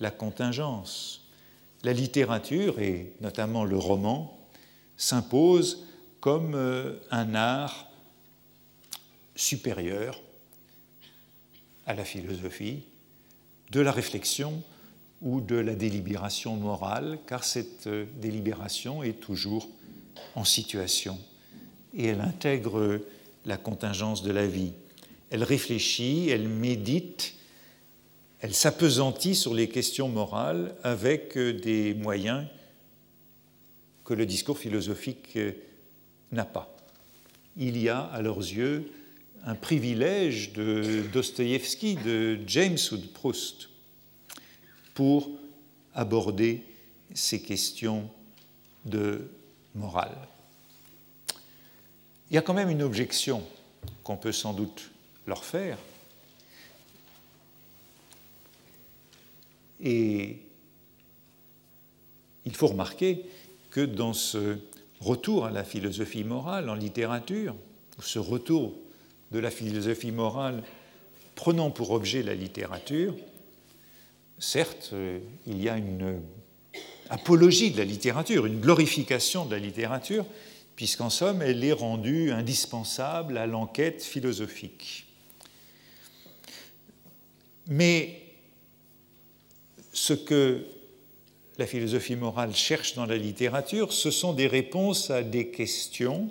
la 0.00 0.10
contingence. 0.10 1.22
La 1.84 1.92
littérature, 1.92 2.80
et 2.80 3.12
notamment 3.20 3.64
le 3.64 3.76
roman, 3.76 4.36
s'impose 4.96 5.85
comme 6.26 6.56
euh, 6.56 6.94
un 7.12 7.36
art 7.36 7.88
supérieur 9.36 10.20
à 11.86 11.94
la 11.94 12.04
philosophie, 12.04 12.82
de 13.70 13.78
la 13.78 13.92
réflexion 13.92 14.60
ou 15.22 15.40
de 15.40 15.54
la 15.54 15.76
délibération 15.76 16.56
morale, 16.56 17.20
car 17.28 17.44
cette 17.44 17.86
euh, 17.86 18.06
délibération 18.16 19.04
est 19.04 19.20
toujours 19.20 19.68
en 20.34 20.42
situation 20.42 21.16
et 21.94 22.06
elle 22.06 22.20
intègre 22.20 23.00
la 23.44 23.56
contingence 23.56 24.24
de 24.24 24.32
la 24.32 24.48
vie. 24.48 24.72
Elle 25.30 25.44
réfléchit, 25.44 26.28
elle 26.28 26.48
médite, 26.48 27.34
elle 28.40 28.52
s'apesantit 28.52 29.36
sur 29.36 29.54
les 29.54 29.68
questions 29.68 30.08
morales 30.08 30.74
avec 30.82 31.36
euh, 31.36 31.52
des 31.52 31.94
moyens 31.94 32.48
que 34.04 34.12
le 34.12 34.26
discours 34.26 34.58
philosophique 34.58 35.38
n'a 36.32 36.44
pas. 36.44 36.74
Il 37.56 37.78
y 37.78 37.88
a 37.88 38.00
à 38.00 38.22
leurs 38.22 38.38
yeux 38.38 38.90
un 39.44 39.54
privilège 39.54 40.52
de 40.52 41.04
Dostoïevski, 41.12 41.96
de 41.96 42.38
James 42.46 42.78
ou 42.92 42.96
de 42.96 43.06
Proust 43.06 43.68
pour 44.94 45.30
aborder 45.94 46.64
ces 47.14 47.40
questions 47.40 48.10
de 48.84 49.28
morale. 49.74 50.16
Il 52.30 52.34
y 52.34 52.38
a 52.38 52.42
quand 52.42 52.54
même 52.54 52.70
une 52.70 52.82
objection 52.82 53.42
qu'on 54.02 54.16
peut 54.16 54.32
sans 54.32 54.52
doute 54.52 54.90
leur 55.26 55.44
faire. 55.44 55.78
Et 59.80 60.38
il 62.44 62.54
faut 62.54 62.66
remarquer 62.66 63.24
que 63.70 63.80
dans 63.80 64.12
ce 64.12 64.58
retour 65.00 65.46
à 65.46 65.50
la 65.50 65.64
philosophie 65.64 66.24
morale 66.24 66.68
en 66.68 66.74
littérature, 66.74 67.54
ce 68.00 68.18
retour 68.18 68.74
de 69.32 69.38
la 69.38 69.50
philosophie 69.50 70.12
morale 70.12 70.62
prenant 71.34 71.70
pour 71.70 71.90
objet 71.90 72.22
la 72.22 72.34
littérature, 72.34 73.14
certes, 74.38 74.90
euh, 74.92 75.18
il 75.46 75.62
y 75.62 75.68
a 75.68 75.76
une 75.76 76.20
apologie 77.10 77.70
de 77.70 77.78
la 77.78 77.84
littérature, 77.84 78.46
une 78.46 78.60
glorification 78.60 79.44
de 79.44 79.52
la 79.52 79.58
littérature, 79.58 80.24
puisqu'en 80.74 81.10
somme, 81.10 81.42
elle 81.42 81.64
est 81.64 81.72
rendue 81.72 82.30
indispensable 82.32 83.38
à 83.38 83.46
l'enquête 83.46 84.02
philosophique. 84.02 85.06
Mais 87.68 88.22
ce 89.92 90.12
que 90.12 90.66
la 91.58 91.66
philosophie 91.66 92.16
morale 92.16 92.54
cherche 92.54 92.94
dans 92.94 93.06
la 93.06 93.16
littérature, 93.16 93.92
ce 93.92 94.10
sont 94.10 94.32
des 94.34 94.46
réponses 94.46 95.10
à 95.10 95.22
des 95.22 95.48
questions. 95.48 96.30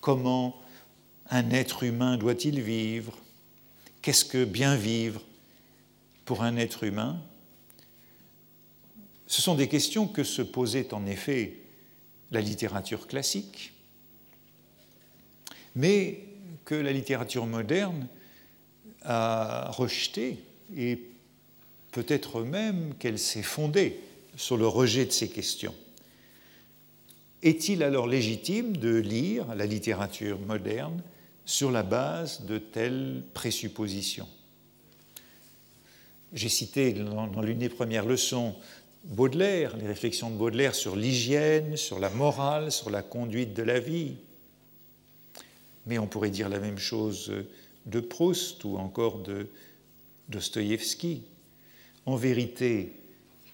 Comment 0.00 0.60
un 1.30 1.50
être 1.50 1.82
humain 1.82 2.16
doit-il 2.16 2.60
vivre? 2.60 3.16
Qu'est-ce 4.00 4.24
que 4.24 4.44
bien 4.44 4.76
vivre 4.76 5.20
pour 6.24 6.42
un 6.42 6.56
être 6.56 6.84
humain? 6.84 7.20
Ce 9.26 9.42
sont 9.42 9.56
des 9.56 9.68
questions 9.68 10.06
que 10.06 10.24
se 10.24 10.42
posait 10.42 10.94
en 10.94 11.04
effet 11.06 11.56
la 12.30 12.40
littérature 12.40 13.06
classique, 13.06 13.72
mais 15.74 16.24
que 16.64 16.74
la 16.74 16.92
littérature 16.92 17.46
moderne 17.46 18.06
a 19.02 19.70
rejeté 19.70 20.38
et 20.76 20.96
peut-être 21.92 22.42
même 22.42 22.94
qu'elle 22.98 23.18
s'est 23.18 23.42
fondée 23.42 24.00
sur 24.36 24.56
le 24.56 24.66
rejet 24.66 25.04
de 25.04 25.12
ces 25.12 25.28
questions. 25.28 25.74
Est-il 27.42 27.82
alors 27.82 28.06
légitime 28.06 28.76
de 28.76 28.96
lire 28.96 29.54
la 29.54 29.66
littérature 29.66 30.38
moderne 30.40 31.02
sur 31.44 31.70
la 31.70 31.82
base 31.82 32.44
de 32.46 32.58
telles 32.58 33.22
présuppositions? 33.34 34.28
J'ai 36.32 36.48
cité 36.48 36.92
dans 36.92 37.40
l'une 37.40 37.58
des 37.58 37.68
premières 37.68 38.04
leçons 38.04 38.54
Baudelaire, 39.04 39.76
les 39.76 39.86
réflexions 39.86 40.30
de 40.30 40.36
Baudelaire 40.36 40.74
sur 40.74 40.96
l'hygiène, 40.96 41.76
sur 41.76 41.98
la 41.98 42.10
morale, 42.10 42.70
sur 42.70 42.90
la 42.90 43.02
conduite 43.02 43.54
de 43.54 43.62
la 43.62 43.80
vie. 43.80 44.16
Mais 45.86 45.98
on 45.98 46.06
pourrait 46.06 46.30
dire 46.30 46.48
la 46.48 46.58
même 46.58 46.78
chose 46.78 47.32
de 47.86 48.00
Proust 48.00 48.64
ou 48.64 48.76
encore 48.76 49.20
de 49.20 49.48
Dostoïevski. 50.28 51.22
En 52.08 52.16
vérité, 52.16 52.94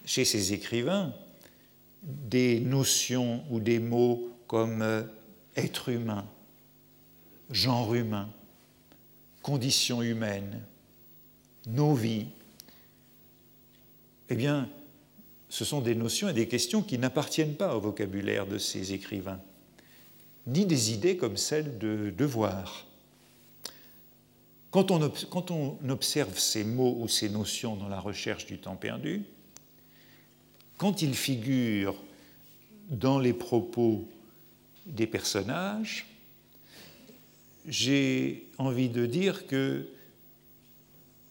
chez 0.04 0.24
ces 0.24 0.52
écrivains, 0.52 1.12
des 2.04 2.60
notions 2.60 3.42
ou 3.50 3.58
des 3.58 3.80
mots 3.80 4.30
comme 4.46 4.80
euh, 4.80 5.02
être 5.56 5.88
humain, 5.88 6.24
genre 7.50 7.96
humain, 7.96 8.28
condition 9.42 10.02
humaine, 10.02 10.62
nos 11.66 11.94
vies, 11.94 12.26
eh 14.28 14.36
bien, 14.36 14.68
ce 15.48 15.64
sont 15.64 15.80
des 15.80 15.96
notions 15.96 16.28
et 16.28 16.32
des 16.32 16.46
questions 16.46 16.80
qui 16.80 16.96
n'appartiennent 16.96 17.56
pas 17.56 17.74
au 17.74 17.80
vocabulaire 17.80 18.46
de 18.46 18.58
ces 18.58 18.92
écrivains, 18.92 19.40
ni 20.46 20.64
des 20.64 20.92
idées 20.92 21.16
comme 21.16 21.36
celle 21.36 21.76
de 21.78 22.14
devoir. 22.16 22.86
Quand 24.74 24.90
on, 24.90 25.78
observe 25.88 26.36
ces 26.36 26.64
mots 26.64 26.96
ou 26.98 27.06
ces 27.06 27.28
notions 27.28 27.76
dans 27.76 27.86
la 27.86 28.00
recherche 28.00 28.44
du 28.46 28.58
temps 28.58 28.74
perdu, 28.74 29.22
quand 30.78 31.00
ils 31.00 31.14
figurent 31.14 31.94
dans 32.90 33.20
les 33.20 33.32
propos 33.32 34.04
des 34.86 35.06
personnages, 35.06 36.08
j'ai 37.68 38.48
envie 38.58 38.88
de 38.88 39.06
dire 39.06 39.46
que 39.46 39.86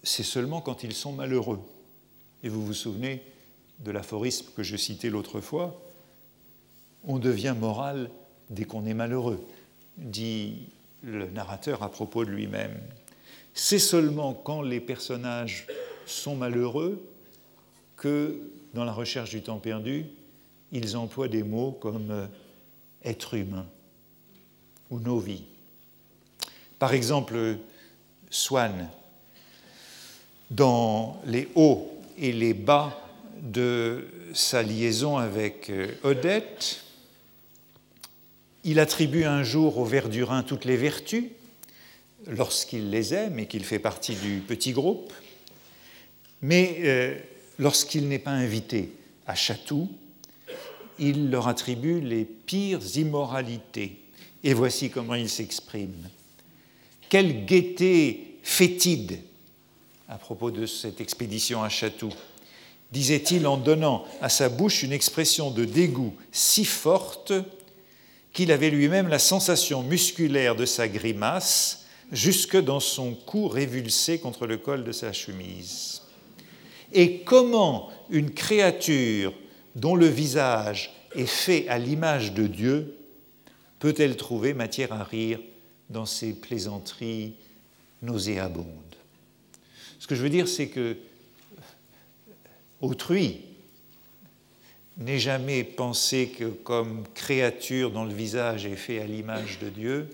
c'est 0.03 0.23
seulement 0.23 0.61
quand 0.61 0.83
ils 0.85 0.93
sont 0.93 1.11
malheureux. 1.11 1.59
Et 2.43 2.47
vous 2.47 2.65
vous 2.65 2.73
souvenez 2.73 3.21
de 3.79 3.91
l'aphorisme 3.91 4.45
que 4.55 4.63
je 4.63 4.77
citais 4.77 5.09
l'autre 5.09 5.41
fois, 5.41 5.83
on 7.03 7.19
devient 7.19 7.55
moral 7.59 8.09
dès 8.49 8.63
qu'on 8.63 8.85
est 8.85 8.93
malheureux, 8.93 9.45
dit 9.97 10.69
le 11.01 11.29
narrateur 11.29 11.83
à 11.83 11.91
propos 11.91 12.23
de 12.23 12.29
lui-même. 12.29 12.79
C'est 13.53 13.79
seulement 13.79 14.33
quand 14.33 14.61
les 14.61 14.79
personnages 14.79 15.67
sont 16.05 16.35
malheureux 16.35 17.01
que, 17.95 18.39
dans 18.73 18.83
la 18.83 18.93
recherche 18.93 19.29
du 19.29 19.41
temps 19.41 19.59
perdu, 19.59 20.05
ils 20.71 20.97
emploient 20.97 21.27
des 21.27 21.43
mots 21.43 21.71
comme 21.71 22.09
euh, 22.11 22.25
être 23.03 23.35
humain 23.35 23.67
ou 24.89 24.99
nos 24.99 25.19
vies. 25.19 25.43
Par 26.79 26.93
exemple, 26.93 27.57
Swann, 28.29 28.89
dans 30.49 31.21
les 31.25 31.47
hauts 31.55 31.87
et 32.17 32.31
les 32.31 32.53
bas 32.53 32.99
de 33.41 34.07
sa 34.33 34.63
liaison 34.63 35.17
avec 35.17 35.69
euh, 35.69 35.87
Odette. 36.03 36.83
Il 38.63 38.79
attribue 38.79 39.25
un 39.25 39.43
jour 39.43 39.77
au 39.77 39.85
Verdurin 39.85 40.43
toutes 40.43 40.65
les 40.65 40.77
vertus, 40.77 41.25
lorsqu'il 42.27 42.89
les 42.89 43.13
aime 43.13 43.39
et 43.39 43.47
qu'il 43.47 43.63
fait 43.63 43.79
partie 43.79 44.15
du 44.15 44.41
petit 44.47 44.71
groupe. 44.71 45.13
Mais 46.41 46.77
euh, 46.79 47.17
lorsqu'il 47.59 48.07
n'est 48.07 48.19
pas 48.19 48.31
invité 48.31 48.91
à 49.27 49.35
Chatou, 49.35 49.89
il 50.99 51.29
leur 51.29 51.47
attribue 51.47 52.01
les 52.01 52.25
pires 52.25 52.81
immoralités. 52.95 53.99
Et 54.43 54.53
voici 54.53 54.89
comment 54.89 55.15
il 55.15 55.29
s'exprime. 55.29 56.09
Quelle 57.09 57.45
gaieté 57.45 58.37
fétide 58.43 59.19
à 60.13 60.17
propos 60.17 60.51
de 60.51 60.67
cette 60.67 61.01
expédition 61.01 61.63
à 61.63 61.69
Chatou, 61.69 62.09
disait-il 62.91 63.47
en 63.47 63.57
donnant 63.57 64.05
à 64.21 64.29
sa 64.29 64.47
bouche 64.47 64.83
une 64.83 64.91
expression 64.91 65.49
de 65.49 65.65
dégoût 65.65 66.13
si 66.31 66.65
forte 66.65 67.33
qu'il 68.31 68.51
avait 68.51 68.69
lui-même 68.69 69.07
la 69.07 69.19
sensation 69.19 69.81
musculaire 69.81 70.55
de 70.55 70.65
sa 70.65 70.87
grimace 70.87 71.82
jusque 72.13 72.57
dans 72.57 72.79
son 72.79 73.15
cou 73.15 73.47
révulsé 73.47 74.19
contre 74.19 74.45
le 74.45 74.57
col 74.57 74.83
de 74.83 74.91
sa 74.91 75.11
chemise. 75.11 76.03
Et 76.93 77.21
comment 77.21 77.89
une 78.09 78.31
créature 78.31 79.33
dont 79.75 79.95
le 79.95 80.05
visage 80.05 80.93
est 81.15 81.25
fait 81.25 81.67
à 81.67 81.79
l'image 81.79 82.33
de 82.33 82.45
Dieu 82.45 82.95
peut-elle 83.79 84.15
trouver 84.15 84.53
matière 84.53 84.93
à 84.93 85.03
rire 85.03 85.39
dans 85.89 86.05
ces 86.05 86.33
plaisanteries 86.33 87.33
nauséabondes? 88.03 88.67
Ce 89.99 90.05
que 90.05 90.13
je 90.13 90.21
veux 90.21 90.29
dire, 90.29 90.47
c'est 90.47 90.67
que 90.67 90.97
autrui 92.79 93.41
n'est 94.97 95.19
jamais 95.19 95.63
pensé 95.63 96.27
que 96.27 96.45
comme 96.45 97.05
créature 97.15 97.89
dont 97.89 98.05
le 98.05 98.13
visage 98.13 98.67
est 98.67 98.75
fait 98.75 98.99
à 98.99 99.05
l'image 99.05 99.57
de 99.59 99.69
Dieu 99.69 100.09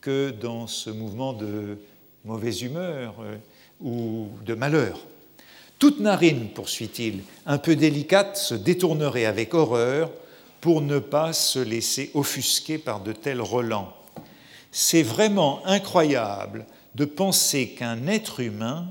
que 0.00 0.30
dans 0.30 0.66
ce 0.66 0.90
mouvement 0.90 1.32
de 1.32 1.78
mauvaise 2.24 2.62
humeur 2.62 3.14
euh, 3.20 3.36
ou 3.80 4.28
de 4.44 4.54
malheur. 4.54 4.98
Toute 5.78 6.00
narine, 6.00 6.48
poursuit-il, 6.48 7.22
un 7.46 7.58
peu 7.58 7.76
délicate, 7.76 8.36
se 8.36 8.54
détournerait 8.54 9.24
avec 9.24 9.54
horreur 9.54 10.10
pour 10.60 10.82
ne 10.82 10.98
pas 10.98 11.32
se 11.32 11.58
laisser 11.58 12.10
offusquer 12.14 12.76
par 12.76 13.00
de 13.00 13.12
tels 13.12 13.40
relents. 13.40 13.94
C'est 14.72 15.02
vraiment 15.02 15.62
incroyable 15.64 16.66
de 16.94 17.04
penser 17.04 17.70
qu'un 17.70 18.06
être 18.06 18.40
humain 18.40 18.88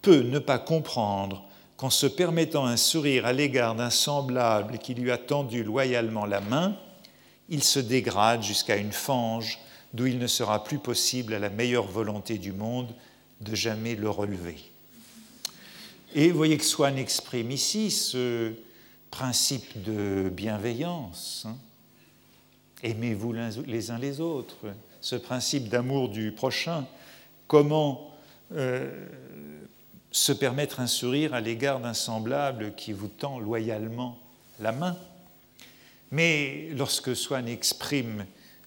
peut 0.00 0.22
ne 0.22 0.38
pas 0.38 0.58
comprendre 0.58 1.44
qu'en 1.76 1.90
se 1.90 2.06
permettant 2.06 2.64
un 2.64 2.78
sourire 2.78 3.26
à 3.26 3.32
l'égard 3.32 3.74
d'un 3.74 3.90
semblable 3.90 4.78
qui 4.78 4.94
lui 4.94 5.10
a 5.10 5.18
tendu 5.18 5.62
loyalement 5.62 6.24
la 6.24 6.40
main, 6.40 6.76
il 7.48 7.62
se 7.62 7.78
dégrade 7.78 8.42
jusqu'à 8.42 8.76
une 8.76 8.92
fange 8.92 9.58
d'où 9.92 10.06
il 10.06 10.18
ne 10.18 10.26
sera 10.26 10.64
plus 10.64 10.78
possible 10.78 11.34
à 11.34 11.38
la 11.38 11.50
meilleure 11.50 11.86
volonté 11.86 12.38
du 12.38 12.52
monde 12.52 12.92
de 13.40 13.54
jamais 13.54 13.94
le 13.94 14.10
relever. 14.10 14.56
Et 16.14 16.30
vous 16.30 16.36
voyez 16.36 16.56
que 16.56 16.64
Swann 16.64 16.98
exprime 16.98 17.50
ici 17.50 17.90
ce 17.90 18.52
principe 19.10 19.82
de 19.82 20.30
bienveillance. 20.32 21.44
Hein. 21.46 21.56
Aimez-vous 22.82 23.34
les 23.66 23.90
uns 23.90 23.98
les 23.98 24.20
autres, 24.20 24.56
ce 25.00 25.16
principe 25.16 25.68
d'amour 25.68 26.08
du 26.08 26.32
prochain. 26.32 26.86
Comment 27.48 28.12
euh, 28.52 29.06
se 30.16 30.32
permettre 30.32 30.80
un 30.80 30.86
sourire 30.86 31.34
à 31.34 31.42
l'égard 31.42 31.78
d'un 31.78 31.92
semblable 31.92 32.74
qui 32.74 32.92
vous 32.92 33.08
tend 33.08 33.38
loyalement 33.38 34.18
la 34.60 34.72
main. 34.72 34.96
Mais 36.10 36.68
lorsque 36.74 37.14
Swann 37.14 37.48
exprime 37.48 38.24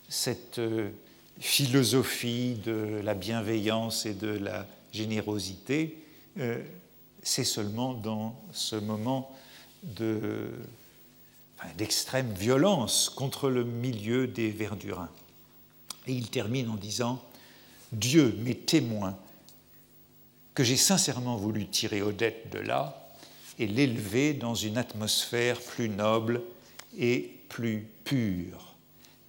cette 0.09 0.59
euh, 0.59 0.89
philosophie 1.39 2.55
de 2.65 3.01
la 3.03 3.13
bienveillance 3.13 4.05
et 4.05 4.13
de 4.13 4.27
la 4.27 4.67
générosité, 4.91 5.97
euh, 6.39 6.61
c'est 7.23 7.43
seulement 7.43 7.93
dans 7.93 8.35
ce 8.51 8.75
moment 8.75 9.35
d'extrême 11.77 12.31
violence 12.33 13.09
contre 13.09 13.49
le 13.49 13.63
milieu 13.63 14.27
des 14.27 14.49
Verdurins. 14.49 15.09
Et 16.07 16.13
il 16.13 16.29
termine 16.29 16.69
en 16.69 16.75
disant 16.75 17.23
Dieu 17.91 18.35
m'est 18.39 18.65
témoin 18.65 19.17
que 20.53 20.63
j'ai 20.63 20.77
sincèrement 20.77 21.37
voulu 21.37 21.67
tirer 21.67 22.01
Odette 22.01 22.51
de 22.51 22.59
là 22.59 23.13
et 23.59 23.67
l'élever 23.67 24.33
dans 24.33 24.55
une 24.55 24.77
atmosphère 24.77 25.59
plus 25.59 25.89
noble 25.89 26.41
et 26.97 27.31
plus 27.49 27.87
pure. 28.03 28.68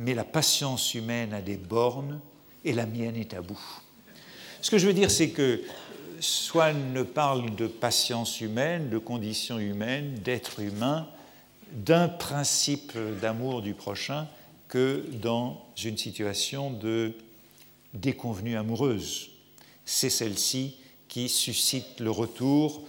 Mais 0.01 0.15
la 0.15 0.25
patience 0.25 0.95
humaine 0.95 1.33
a 1.33 1.41
des 1.41 1.57
bornes 1.57 2.21
et 2.65 2.73
la 2.73 2.87
mienne 2.87 3.17
est 3.17 3.35
à 3.35 3.43
bout. 3.43 3.61
Ce 4.63 4.71
que 4.71 4.79
je 4.79 4.87
veux 4.87 4.93
dire, 4.93 5.11
c'est 5.11 5.31
que 5.31 5.63
Swann 6.21 6.93
ne 6.93 7.03
parle 7.03 7.55
de 7.55 7.67
patience 7.67 8.41
humaine, 8.41 8.91
de 8.91 8.99
conditions 8.99 9.59
humaines, 9.59 10.15
d'être 10.25 10.61
humain, 10.61 11.07
d'un 11.73 12.09
principe 12.09 12.93
d'amour 13.21 13.63
du 13.63 13.75
prochain 13.75 14.27
que 14.69 15.05
dans 15.21 15.65
une 15.83 15.99
situation 15.99 16.71
de 16.71 17.15
déconvenue 17.95 18.57
amoureuse. 18.57 19.31
C'est 19.85 20.11
celle-ci 20.11 20.77
qui 21.09 21.29
suscite 21.29 22.01
le 22.01 22.11
retour 22.11 22.83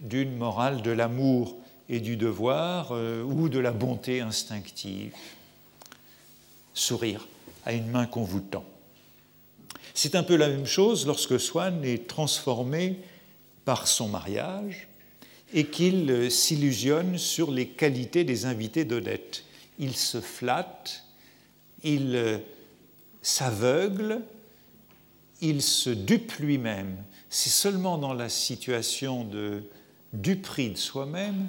d'une 0.00 0.36
morale 0.36 0.82
de 0.82 0.90
l'amour 0.90 1.56
et 1.88 2.00
du 2.00 2.16
devoir 2.16 2.90
euh, 2.92 3.22
ou 3.22 3.48
de 3.48 3.58
la 3.58 3.72
bonté 3.72 4.20
instinctive. 4.20 5.12
Sourire 6.88 7.26
à 7.64 7.72
une 7.72 7.88
main 7.88 8.06
qu'on 8.06 8.22
vous. 8.22 8.42
C'est 9.94 10.14
un 10.14 10.22
peu 10.22 10.36
la 10.36 10.48
même 10.48 10.66
chose 10.66 11.06
lorsque 11.06 11.38
Swann 11.38 11.84
est 11.84 12.06
transformé 12.06 13.00
par 13.64 13.86
son 13.88 14.08
mariage 14.08 14.88
et 15.52 15.66
qu'il 15.66 16.10
euh, 16.10 16.30
s'illusionne 16.30 17.18
sur 17.18 17.50
les 17.50 17.68
qualités 17.68 18.24
des 18.24 18.46
invités 18.46 18.84
d'Odette. 18.84 19.44
Il 19.78 19.96
se 19.96 20.20
flatte, 20.20 21.04
il 21.82 22.14
euh, 22.14 22.38
s'aveugle, 23.22 24.22
il 25.40 25.62
se 25.62 25.90
dupe 25.90 26.32
lui-même 26.38 26.96
c'est 27.30 27.50
seulement 27.50 27.98
dans 27.98 28.14
la 28.14 28.28
situation 28.28 29.24
de 29.24 29.62
duperie 30.12 30.70
de 30.70 30.78
soi-même 30.78 31.48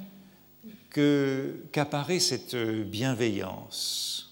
qu'apparaît 0.91 2.19
cette 2.19 2.55
bienveillance. 2.55 4.28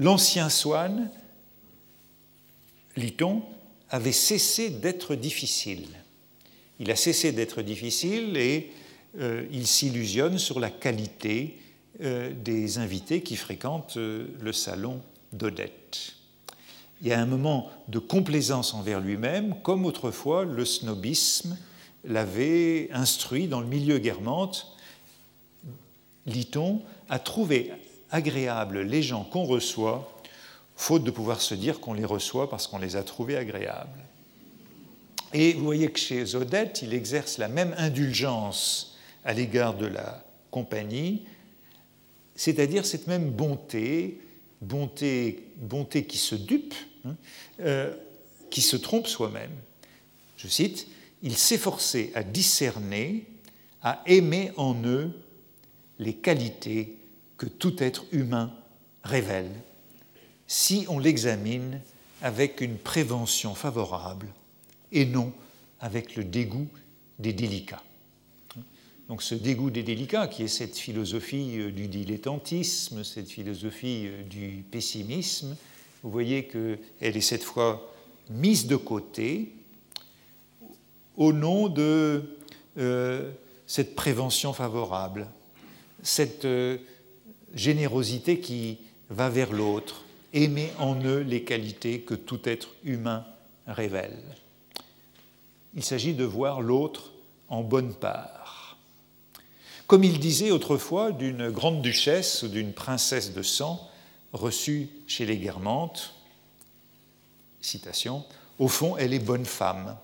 L'ancien 0.00 0.48
Swann, 0.48 1.08
lit-on, 2.96 3.42
avait 3.88 4.10
cessé 4.10 4.70
d'être 4.70 5.14
difficile. 5.14 5.86
Il 6.80 6.90
a 6.90 6.96
cessé 6.96 7.30
d'être 7.30 7.62
difficile 7.62 8.36
et 8.36 8.72
euh, 9.20 9.46
il 9.52 9.66
s'illusionne 9.68 10.38
sur 10.38 10.58
la 10.58 10.70
qualité 10.70 11.58
euh, 12.00 12.32
des 12.32 12.78
invités 12.78 13.22
qui 13.22 13.36
fréquentent 13.36 13.96
euh, 13.98 14.26
le 14.40 14.52
salon 14.52 15.00
d'Odette 15.32 16.16
il 17.00 17.08
y 17.08 17.12
a 17.12 17.20
un 17.20 17.26
moment 17.26 17.70
de 17.88 17.98
complaisance 17.98 18.74
envers 18.74 19.00
lui-même, 19.00 19.54
comme 19.62 19.86
autrefois 19.86 20.44
le 20.44 20.64
snobisme 20.64 21.56
l'avait 22.04 22.90
instruit 22.92 23.48
dans 23.48 23.60
le 23.60 23.66
milieu 23.66 23.98
guermante, 23.98 24.76
lit-on, 26.26 26.82
à 27.08 27.18
trouver 27.18 27.72
agréables 28.10 28.80
les 28.80 29.02
gens 29.02 29.24
qu'on 29.24 29.44
reçoit, 29.44 30.12
faute 30.76 31.04
de 31.04 31.10
pouvoir 31.10 31.40
se 31.40 31.54
dire 31.54 31.80
qu'on 31.80 31.94
les 31.94 32.04
reçoit 32.04 32.48
parce 32.48 32.66
qu'on 32.66 32.78
les 32.78 32.96
a 32.96 33.02
trouvés 33.02 33.36
agréables. 33.36 34.00
Et 35.32 35.52
vous 35.52 35.64
voyez 35.64 35.90
que 35.90 35.98
chez 35.98 36.34
Odette, 36.34 36.82
il 36.82 36.92
exerce 36.92 37.38
la 37.38 37.48
même 37.48 37.74
indulgence 37.78 38.96
à 39.24 39.32
l'égard 39.32 39.74
de 39.74 39.86
la 39.86 40.24
compagnie, 40.50 41.24
c'est-à-dire 42.34 42.84
cette 42.84 43.06
même 43.06 43.30
bonté, 43.30 44.18
bonté, 44.60 45.44
bonté 45.56 46.04
qui 46.04 46.18
se 46.18 46.34
dupe, 46.34 46.74
Hein, 47.04 47.16
euh, 47.60 47.94
qui 48.50 48.60
se 48.60 48.76
trompe 48.76 49.06
soi-même. 49.06 49.52
Je 50.36 50.48
cite, 50.48 50.86
il 51.22 51.36
s'efforçait 51.36 52.10
à 52.14 52.22
discerner, 52.22 53.26
à 53.82 54.02
aimer 54.06 54.52
en 54.56 54.74
eux 54.84 55.12
les 55.98 56.14
qualités 56.14 56.96
que 57.40 57.46
tout 57.46 57.82
être 57.82 58.04
humain 58.12 58.52
révèle, 59.02 59.50
si 60.46 60.84
on 60.90 60.98
l'examine 60.98 61.80
avec 62.20 62.60
une 62.60 62.76
prévention 62.76 63.54
favorable 63.54 64.26
et 64.92 65.06
non 65.06 65.32
avec 65.80 66.16
le 66.16 66.24
dégoût 66.24 66.68
des 67.18 67.32
délicats. 67.32 67.82
Donc 69.08 69.22
ce 69.22 69.34
dégoût 69.34 69.70
des 69.70 69.82
délicats, 69.82 70.28
qui 70.28 70.42
est 70.42 70.48
cette 70.48 70.76
philosophie 70.76 71.54
euh, 71.56 71.70
du 71.70 71.88
dilettantisme, 71.88 73.04
cette 73.04 73.30
philosophie 73.30 74.08
euh, 74.08 74.22
du 74.22 74.62
pessimisme, 74.70 75.56
vous 76.02 76.10
voyez 76.10 76.44
qu'elle 76.44 76.78
est 77.00 77.22
cette 77.22 77.42
fois 77.42 77.90
mise 78.28 78.66
de 78.66 78.76
côté 78.76 79.54
au 81.16 81.32
nom 81.32 81.70
de 81.70 82.36
euh, 82.76 83.30
cette 83.66 83.94
prévention 83.94 84.52
favorable, 84.52 85.26
cette 86.02 86.46
générosité 87.54 88.40
qui 88.40 88.78
va 89.08 89.28
vers 89.28 89.52
l'autre, 89.52 90.04
aimer 90.32 90.72
en 90.78 91.00
eux 91.02 91.20
les 91.20 91.42
qualités 91.42 92.00
que 92.00 92.14
tout 92.14 92.48
être 92.48 92.68
humain 92.84 93.24
révèle. 93.66 94.22
Il 95.74 95.84
s'agit 95.84 96.14
de 96.14 96.24
voir 96.24 96.60
l'autre 96.60 97.12
en 97.48 97.62
bonne 97.62 97.94
part. 97.94 98.76
Comme 99.86 100.04
il 100.04 100.20
disait 100.20 100.52
autrefois 100.52 101.10
d'une 101.10 101.50
grande 101.50 101.82
duchesse 101.82 102.44
ou 102.44 102.48
d'une 102.48 102.72
princesse 102.72 103.34
de 103.34 103.42
sang 103.42 103.88
reçue 104.32 104.88
chez 105.06 105.26
les 105.26 105.36
Guermantes, 105.36 106.14
citation, 107.60 108.24
Au 108.58 108.68
fond, 108.68 108.96
elle 108.98 109.14
est 109.14 109.18
bonne 109.18 109.46
femme. 109.46 109.96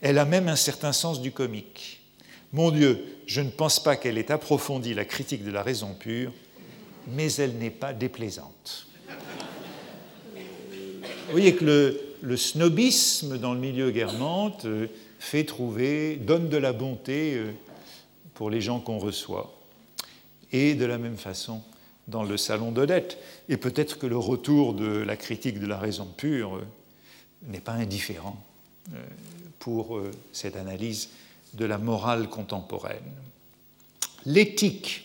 Elle 0.00 0.18
a 0.18 0.24
même 0.24 0.48
un 0.48 0.56
certain 0.56 0.92
sens 0.92 1.20
du 1.20 1.32
comique. 1.32 1.99
Mon 2.52 2.72
Dieu, 2.72 3.04
je 3.26 3.40
ne 3.40 3.50
pense 3.50 3.80
pas 3.80 3.94
qu'elle 3.94 4.18
ait 4.18 4.32
approfondi 4.32 4.92
la 4.92 5.04
critique 5.04 5.44
de 5.44 5.52
la 5.52 5.62
raison 5.62 5.94
pure, 5.94 6.32
mais 7.08 7.32
elle 7.34 7.56
n'est 7.58 7.70
pas 7.70 7.92
déplaisante. 7.92 8.88
Vous 11.26 11.36
voyez 11.36 11.54
que 11.54 11.96
le, 12.22 12.36
snobisme 12.36 13.38
dans 13.38 13.54
le 13.54 13.60
milieu 13.60 13.92
guermante 13.92 14.64
euh, 14.64 14.88
fait 15.20 15.44
trouver, 15.44 16.16
donne 16.16 16.48
de 16.48 16.56
la 16.56 16.72
bonté 16.72 17.34
euh, 17.36 17.52
pour 18.34 18.50
les 18.50 18.60
gens 18.60 18.80
qu'on 18.80 18.98
reçoit. 18.98 19.56
Et 20.50 20.74
de 20.74 20.84
la 20.84 20.98
même 20.98 21.16
façon, 21.16 21.62
dans 22.08 22.24
le 22.24 22.36
salon 22.36 22.72
d'Odette. 22.72 23.16
Et 23.48 23.56
peut-être 23.56 23.96
que 23.96 24.08
le 24.08 24.18
retour 24.18 24.74
de 24.74 24.88
la 24.88 25.16
critique 25.16 25.60
de 25.60 25.68
la 25.68 25.78
raison 25.78 26.08
pure 26.16 26.56
euh, 26.56 26.66
n'est 27.46 27.60
pas 27.60 27.74
indifférent 27.74 28.42
pour 29.60 30.00
cette 30.32 30.56
analyse 30.56 31.10
de 31.54 31.64
la 31.64 31.78
morale 31.78 32.28
contemporaine. 32.28 33.12
L'éthique 34.26 35.04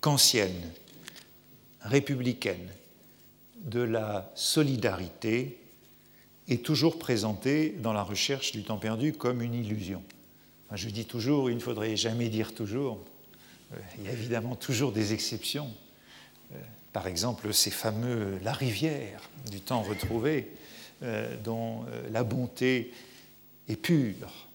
kantienne, 0.00 0.70
républicaine, 1.80 2.70
de 3.64 3.80
la 3.80 4.30
solidarité 4.34 5.58
est 6.48 6.64
toujours 6.64 6.98
présentée 6.98 7.70
dans 7.70 7.92
la 7.92 8.02
recherche 8.02 8.52
du 8.52 8.62
temps 8.62 8.78
perdu 8.78 9.12
comme 9.12 9.42
une 9.42 9.54
illusion. 9.54 10.02
je 10.72 10.88
dis 10.88 11.04
toujours, 11.04 11.50
il 11.50 11.56
ne 11.56 11.60
faudrait 11.60 11.96
jamais 11.96 12.28
dire 12.28 12.54
toujours. 12.54 13.00
Euh, 13.72 13.78
il 13.98 14.04
y 14.04 14.08
a 14.08 14.12
évidemment 14.12 14.54
toujours 14.54 14.92
des 14.92 15.12
exceptions. 15.12 15.68
Euh, 16.54 16.58
par 16.92 17.08
exemple, 17.08 17.52
ces 17.52 17.72
fameux 17.72 18.38
La 18.44 18.52
rivière 18.52 19.20
du 19.50 19.60
temps 19.60 19.82
retrouvé, 19.82 20.52
euh, 21.02 21.36
dont 21.42 21.84
la 22.10 22.22
bonté 22.22 22.92
est 23.68 23.76
pure. 23.76 24.45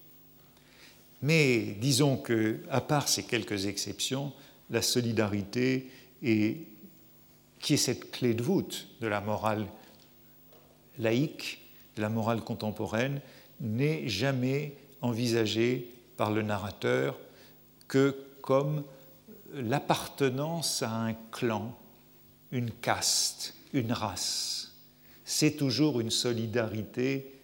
Mais 1.22 1.76
disons 1.80 2.16
que, 2.16 2.60
à 2.68 2.80
part 2.80 3.08
ces 3.08 3.22
quelques 3.22 3.66
exceptions, 3.66 4.32
la 4.70 4.82
solidarité 4.82 5.88
qui 6.20 7.74
est 7.74 7.76
cette 7.76 8.10
clé 8.10 8.34
de 8.34 8.42
voûte 8.42 8.88
de 9.00 9.06
la 9.06 9.20
morale 9.20 9.66
laïque, 10.98 11.60
de 11.96 12.02
la 12.02 12.08
morale 12.08 12.42
contemporaine, 12.42 13.20
n'est 13.60 14.08
jamais 14.08 14.74
envisagée 15.00 15.88
par 16.16 16.32
le 16.32 16.42
narrateur 16.42 17.18
que 17.88 18.16
comme 18.40 18.82
l'appartenance 19.54 20.82
à 20.82 20.90
un 20.90 21.14
clan, 21.30 21.76
une 22.50 22.70
caste, 22.70 23.54
une 23.72 23.92
race. 23.92 24.72
C'est 25.24 25.52
toujours 25.52 26.00
une 26.00 26.10
solidarité 26.10 27.34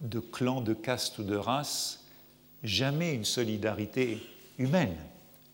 de 0.00 0.20
clan, 0.20 0.60
de 0.60 0.74
caste 0.74 1.18
ou 1.18 1.24
de 1.24 1.36
race, 1.36 2.01
jamais 2.62 3.14
une 3.14 3.24
solidarité 3.24 4.18
humaine, 4.58 4.96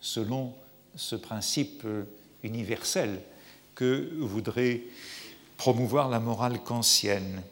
selon 0.00 0.54
ce 0.94 1.16
principe 1.16 1.86
universel 2.42 3.20
que 3.74 4.10
voudrait 4.18 4.82
promouvoir 5.56 6.08
la 6.08 6.20
morale 6.20 6.62
kantienne. 6.62 7.42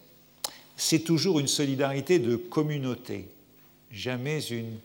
C'est 0.76 1.00
toujours 1.00 1.40
une 1.40 1.48
solidarité 1.48 2.18
de 2.18 2.36
communauté, 2.36 3.28
jamais 3.90 4.44
une 4.46 4.78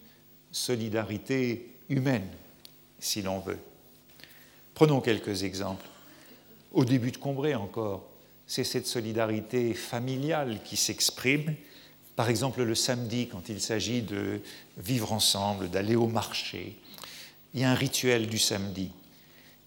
solidarité 0.51 1.69
humaine, 1.89 2.27
si 2.99 3.21
l'on 3.21 3.39
veut. 3.39 3.59
Prenons 4.73 5.01
quelques 5.01 5.43
exemples. 5.43 5.85
Au 6.71 6.85
début 6.85 7.11
de 7.11 7.17
Combray 7.17 7.55
encore, 7.55 8.07
c'est 8.47 8.63
cette 8.63 8.87
solidarité 8.87 9.73
familiale 9.73 10.59
qui 10.63 10.77
s'exprime, 10.77 11.55
par 12.21 12.29
exemple 12.29 12.61
le 12.61 12.75
samedi 12.75 13.27
quand 13.27 13.49
il 13.49 13.59
s'agit 13.59 14.03
de 14.03 14.41
vivre 14.77 15.11
ensemble, 15.11 15.71
d'aller 15.71 15.95
au 15.95 16.05
marché. 16.05 16.77
Il 17.55 17.61
y 17.61 17.63
a 17.63 17.71
un 17.71 17.73
rituel 17.73 18.27
du 18.27 18.37
samedi. 18.37 18.91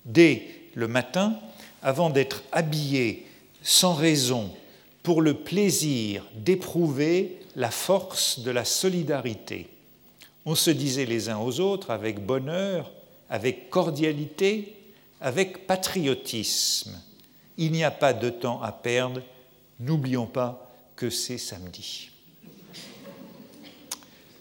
Dès 0.04 0.46
le 0.74 0.86
matin, 0.86 1.34
avant 1.82 2.10
d'être 2.10 2.44
habillés 2.52 3.26
sans 3.64 3.94
raison 3.94 4.54
pour 5.02 5.20
le 5.20 5.34
plaisir 5.34 6.24
d'éprouver 6.36 7.40
la 7.56 7.72
force 7.72 8.38
de 8.38 8.52
la 8.52 8.64
solidarité. 8.64 9.66
On 10.46 10.54
se 10.54 10.70
disait 10.70 11.06
les 11.06 11.30
uns 11.30 11.38
aux 11.38 11.58
autres 11.58 11.90
avec 11.90 12.24
bonheur, 12.24 12.92
avec 13.30 13.68
cordialité, 13.68 14.76
avec 15.20 15.66
patriotisme. 15.66 17.02
Il 17.58 17.72
n'y 17.72 17.82
a 17.82 17.90
pas 17.90 18.12
de 18.12 18.30
temps 18.30 18.62
à 18.62 18.70
perdre, 18.70 19.22
n'oublions 19.80 20.26
pas 20.26 20.70
que 20.94 21.10
c'est 21.10 21.36
samedi. 21.36 22.10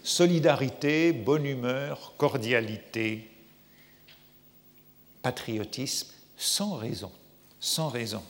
Solidarité, 0.04 1.14
bonne 1.14 1.46
humeur, 1.46 2.14
cordialité, 2.18 3.30
patriotisme, 5.22 6.12
sans 6.38 6.76
raison 6.76 7.12
sans 7.64 7.88
raison. 7.88 8.22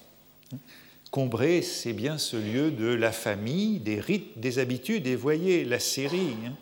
Combray, 1.09 1.63
c'est 1.63 1.93
bien 1.93 2.19
ce 2.19 2.37
lieu 2.37 2.69
de 2.69 2.85
la 2.85 3.11
famille, 3.11 3.79
des 3.79 3.99
rites, 3.99 4.39
des 4.39 4.59
habitudes, 4.59 5.07
et 5.07 5.15
voyez 5.15 5.65
la 5.65 5.79
série. 5.79 6.35
Hein. 6.45 6.55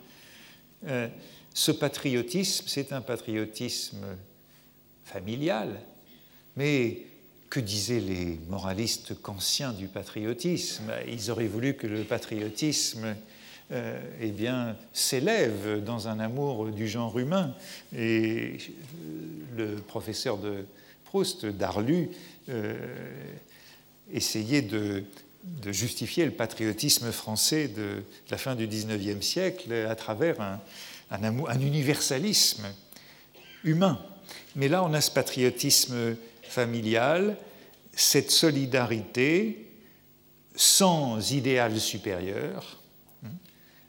Euh, 0.87 1.07
ce 1.53 1.73
patriotisme, 1.73 2.65
c'est 2.67 2.93
un 2.93 3.01
patriotisme 3.01 4.05
familial, 5.03 5.81
mais 6.55 7.01
que 7.49 7.59
disaient 7.59 7.99
les 7.99 8.39
moralistes 8.47 9.21
kantiens 9.21 9.73
du 9.73 9.87
patriotisme? 9.87 10.93
Ils 11.09 11.29
auraient 11.29 11.47
voulu 11.47 11.75
que 11.75 11.87
le 11.87 12.05
patriotisme 12.05 13.17
eh 13.71 14.31
bien, 14.31 14.75
s'élève 14.93 15.83
dans 15.83 16.07
un 16.07 16.19
amour 16.19 16.67
du 16.67 16.87
genre 16.87 17.17
humain. 17.17 17.53
Et 17.95 18.57
le 19.55 19.75
professeur 19.75 20.37
de 20.37 20.65
Proust, 21.05 21.45
Darlu, 21.45 22.09
euh, 22.49 22.73
essayer 24.13 24.61
de, 24.61 25.03
justifier 25.65 26.25
le 26.25 26.31
patriotisme 26.31 27.11
français 27.11 27.67
de, 27.67 28.03
la 28.29 28.37
fin 28.37 28.55
du 28.55 28.67
XIXe 28.67 29.25
siècle 29.25 29.73
à 29.73 29.95
travers 29.95 30.39
un, 30.39 30.59
un, 31.11 31.59
universalisme 31.59 32.65
humain. 33.63 33.99
Mais 34.55 34.67
là, 34.67 34.83
on 34.83 34.93
a 34.93 35.01
ce 35.01 35.11
patriotisme 35.11 36.15
familial, 36.43 37.37
cette 37.93 38.31
solidarité 38.31 39.67
sans 40.55 41.31
idéal 41.31 41.79
supérieur, 41.79 42.79
hein, 43.25 43.29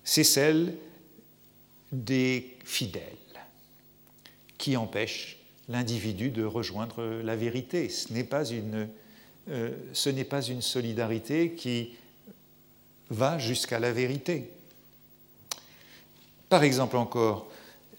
c'est 0.05 0.25
celle 0.25 0.75
des 1.93 2.57
fidèles 2.65 3.03
qui 4.59 4.77
empêchent 4.77 5.39
l'individu 5.69 6.31
de 6.31 6.45
rejoindre 6.45 7.21
la 7.23 7.37
vérité. 7.37 7.89
Ce 7.89 8.13
n'est 8.13 8.25
pas 8.25 8.45
une, 8.49 8.89
euh, 9.49 9.71
ce 9.93 10.09
n'est 10.09 10.25
pas 10.25 10.43
une 10.43 10.63
solidarité 10.63 11.53
qui 11.53 11.95
va 13.11 13.39
jusqu'à 13.39 13.79
la 13.79 13.93
vérité. 13.93 14.51
Par 16.49 16.65
exemple 16.65 16.97
encore, 16.97 17.51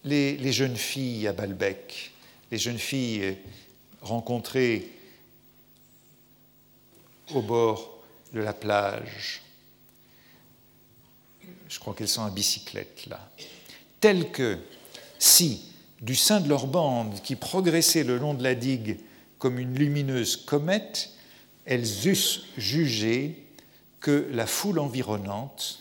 les, 0.03 0.37
les, 0.37 0.51
jeunes 0.51 0.75
filles 0.75 1.27
à 1.27 1.33
Balbec, 1.33 2.11
les 2.51 2.57
jeunes 2.57 2.77
filles 2.77 3.37
rencontrées 4.01 4.89
au 7.33 7.41
bord 7.41 8.03
de 8.33 8.39
la 8.39 8.53
plage, 8.53 9.42
je 11.73 11.79
crois 11.79 11.95
qu'elles 11.95 12.07
sont 12.07 12.23
à 12.23 12.29
bicyclette 12.29 13.07
là, 13.07 13.19
telles 13.99 14.31
que 14.31 14.59
si 15.17 15.61
du 16.01 16.13
sein 16.15 16.39
de 16.39 16.47
leur 16.47 16.67
bande 16.67 17.19
qui 17.23 17.35
progressait 17.35 18.03
le 18.03 18.19
long 18.19 18.35
de 18.35 18.43
la 18.43 18.53
digue 18.53 18.99
comme 19.39 19.57
une 19.57 19.73
lumineuse 19.73 20.35
comète, 20.35 21.09
elles 21.65 22.07
eussent 22.07 22.41
jugé 22.57 23.43
que 24.01 24.29
la 24.31 24.45
foule 24.45 24.77
environnante 24.77 25.79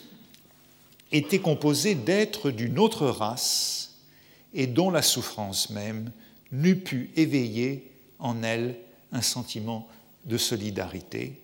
était 1.11 1.41
composée 1.41 1.95
d'êtres 1.95 2.51
d'une 2.51 2.79
autre 2.79 3.07
race 3.09 3.99
et 4.55 4.67
dont 4.67 4.91
la 4.91 5.03
souffrance 5.03 5.69
même 5.69 6.11
n'eût 6.53 6.77
pu 6.77 7.11
éveiller 7.17 7.93
en 8.19 8.43
elles 8.43 8.77
un 9.13 9.23
sentiment 9.23 9.87
de 10.25 10.39
solidarité. 10.39 11.39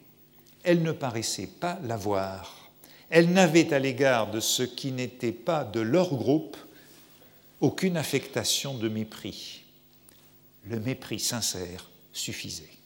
Elles 0.63 0.83
ne 0.83 0.93
paraissaient 0.93 1.51
pas 1.61 1.79
l'avoir. 1.83 2.68
Elles 3.11 3.33
n'avaient 3.33 3.73
à 3.73 3.79
l'égard 3.79 4.31
de 4.31 4.41
ce 4.41 4.63
qui 4.63 4.93
n'était 4.93 5.33
pas 5.33 5.65
de 5.65 5.81
leur 5.81 6.15
groupe 6.15 6.57
aucune 7.61 7.97
affectation 7.97 8.75
de 8.75 8.89
mépris. 8.89 9.63
Le 10.67 10.79
mépris 10.79 11.19
sincère 11.19 11.89
suffisait. 12.13 12.79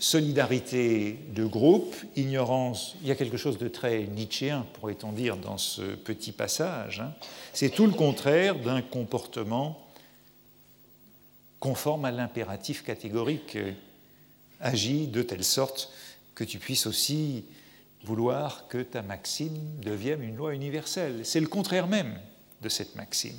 solidarité 0.00 1.18
de 1.34 1.44
groupe, 1.44 1.94
ignorance, 2.16 2.96
il 3.02 3.08
y 3.08 3.10
a 3.10 3.14
quelque 3.14 3.36
chose 3.36 3.58
de 3.58 3.68
très 3.68 4.04
nietzschéen, 4.04 4.66
pourrait-on 4.72 5.12
dire, 5.12 5.36
dans 5.36 5.58
ce 5.58 5.82
petit 5.82 6.32
passage. 6.32 7.00
Hein. 7.00 7.12
C'est 7.52 7.68
tout 7.68 7.86
le 7.86 7.92
contraire 7.92 8.58
d'un 8.58 8.80
comportement 8.80 9.86
conforme 11.60 12.06
à 12.06 12.10
l'impératif 12.10 12.82
catégorique. 12.82 13.58
Agis 14.58 15.06
de 15.06 15.22
telle 15.22 15.44
sorte 15.44 15.92
que 16.34 16.44
tu 16.44 16.58
puisses 16.58 16.86
aussi 16.86 17.44
vouloir 18.04 18.68
que 18.68 18.82
ta 18.82 19.02
maxime 19.02 19.78
devienne 19.80 20.22
une 20.22 20.36
loi 20.36 20.54
universelle. 20.54 21.24
C'est 21.24 21.40
le 21.40 21.46
contraire 21.46 21.86
même 21.86 22.18
de 22.62 22.68
cette 22.68 22.96
maxime. 22.96 23.38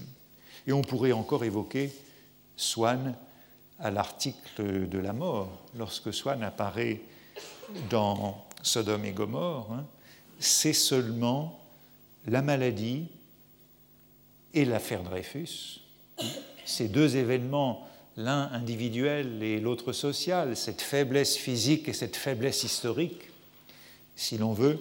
Et 0.67 0.73
on 0.73 0.81
pourrait 0.81 1.11
encore 1.11 1.43
évoquer 1.43 1.91
Swann 2.55 3.15
à 3.79 3.89
l'article 3.89 4.87
de 4.87 4.97
la 4.99 5.13
mort, 5.13 5.65
lorsque 5.75 6.13
Swann 6.13 6.43
apparaît 6.43 7.01
dans 7.89 8.45
Sodome 8.61 9.05
et 9.05 9.11
Gomorre, 9.11 9.71
hein, 9.71 9.85
c'est 10.39 10.73
seulement 10.73 11.59
la 12.27 12.43
maladie 12.43 13.07
et 14.53 14.65
l'affaire 14.65 15.01
Dreyfus, 15.03 15.81
ces 16.65 16.87
deux 16.87 17.15
événements, 17.15 17.87
l'un 18.21 18.49
individuel 18.53 19.41
et 19.43 19.59
l'autre 19.59 19.93
social, 19.93 20.55
cette 20.55 20.81
faiblesse 20.81 21.35
physique 21.35 21.87
et 21.87 21.93
cette 21.93 22.15
faiblesse 22.15 22.63
historique, 22.63 23.29
si 24.15 24.37
l'on 24.37 24.53
veut, 24.53 24.79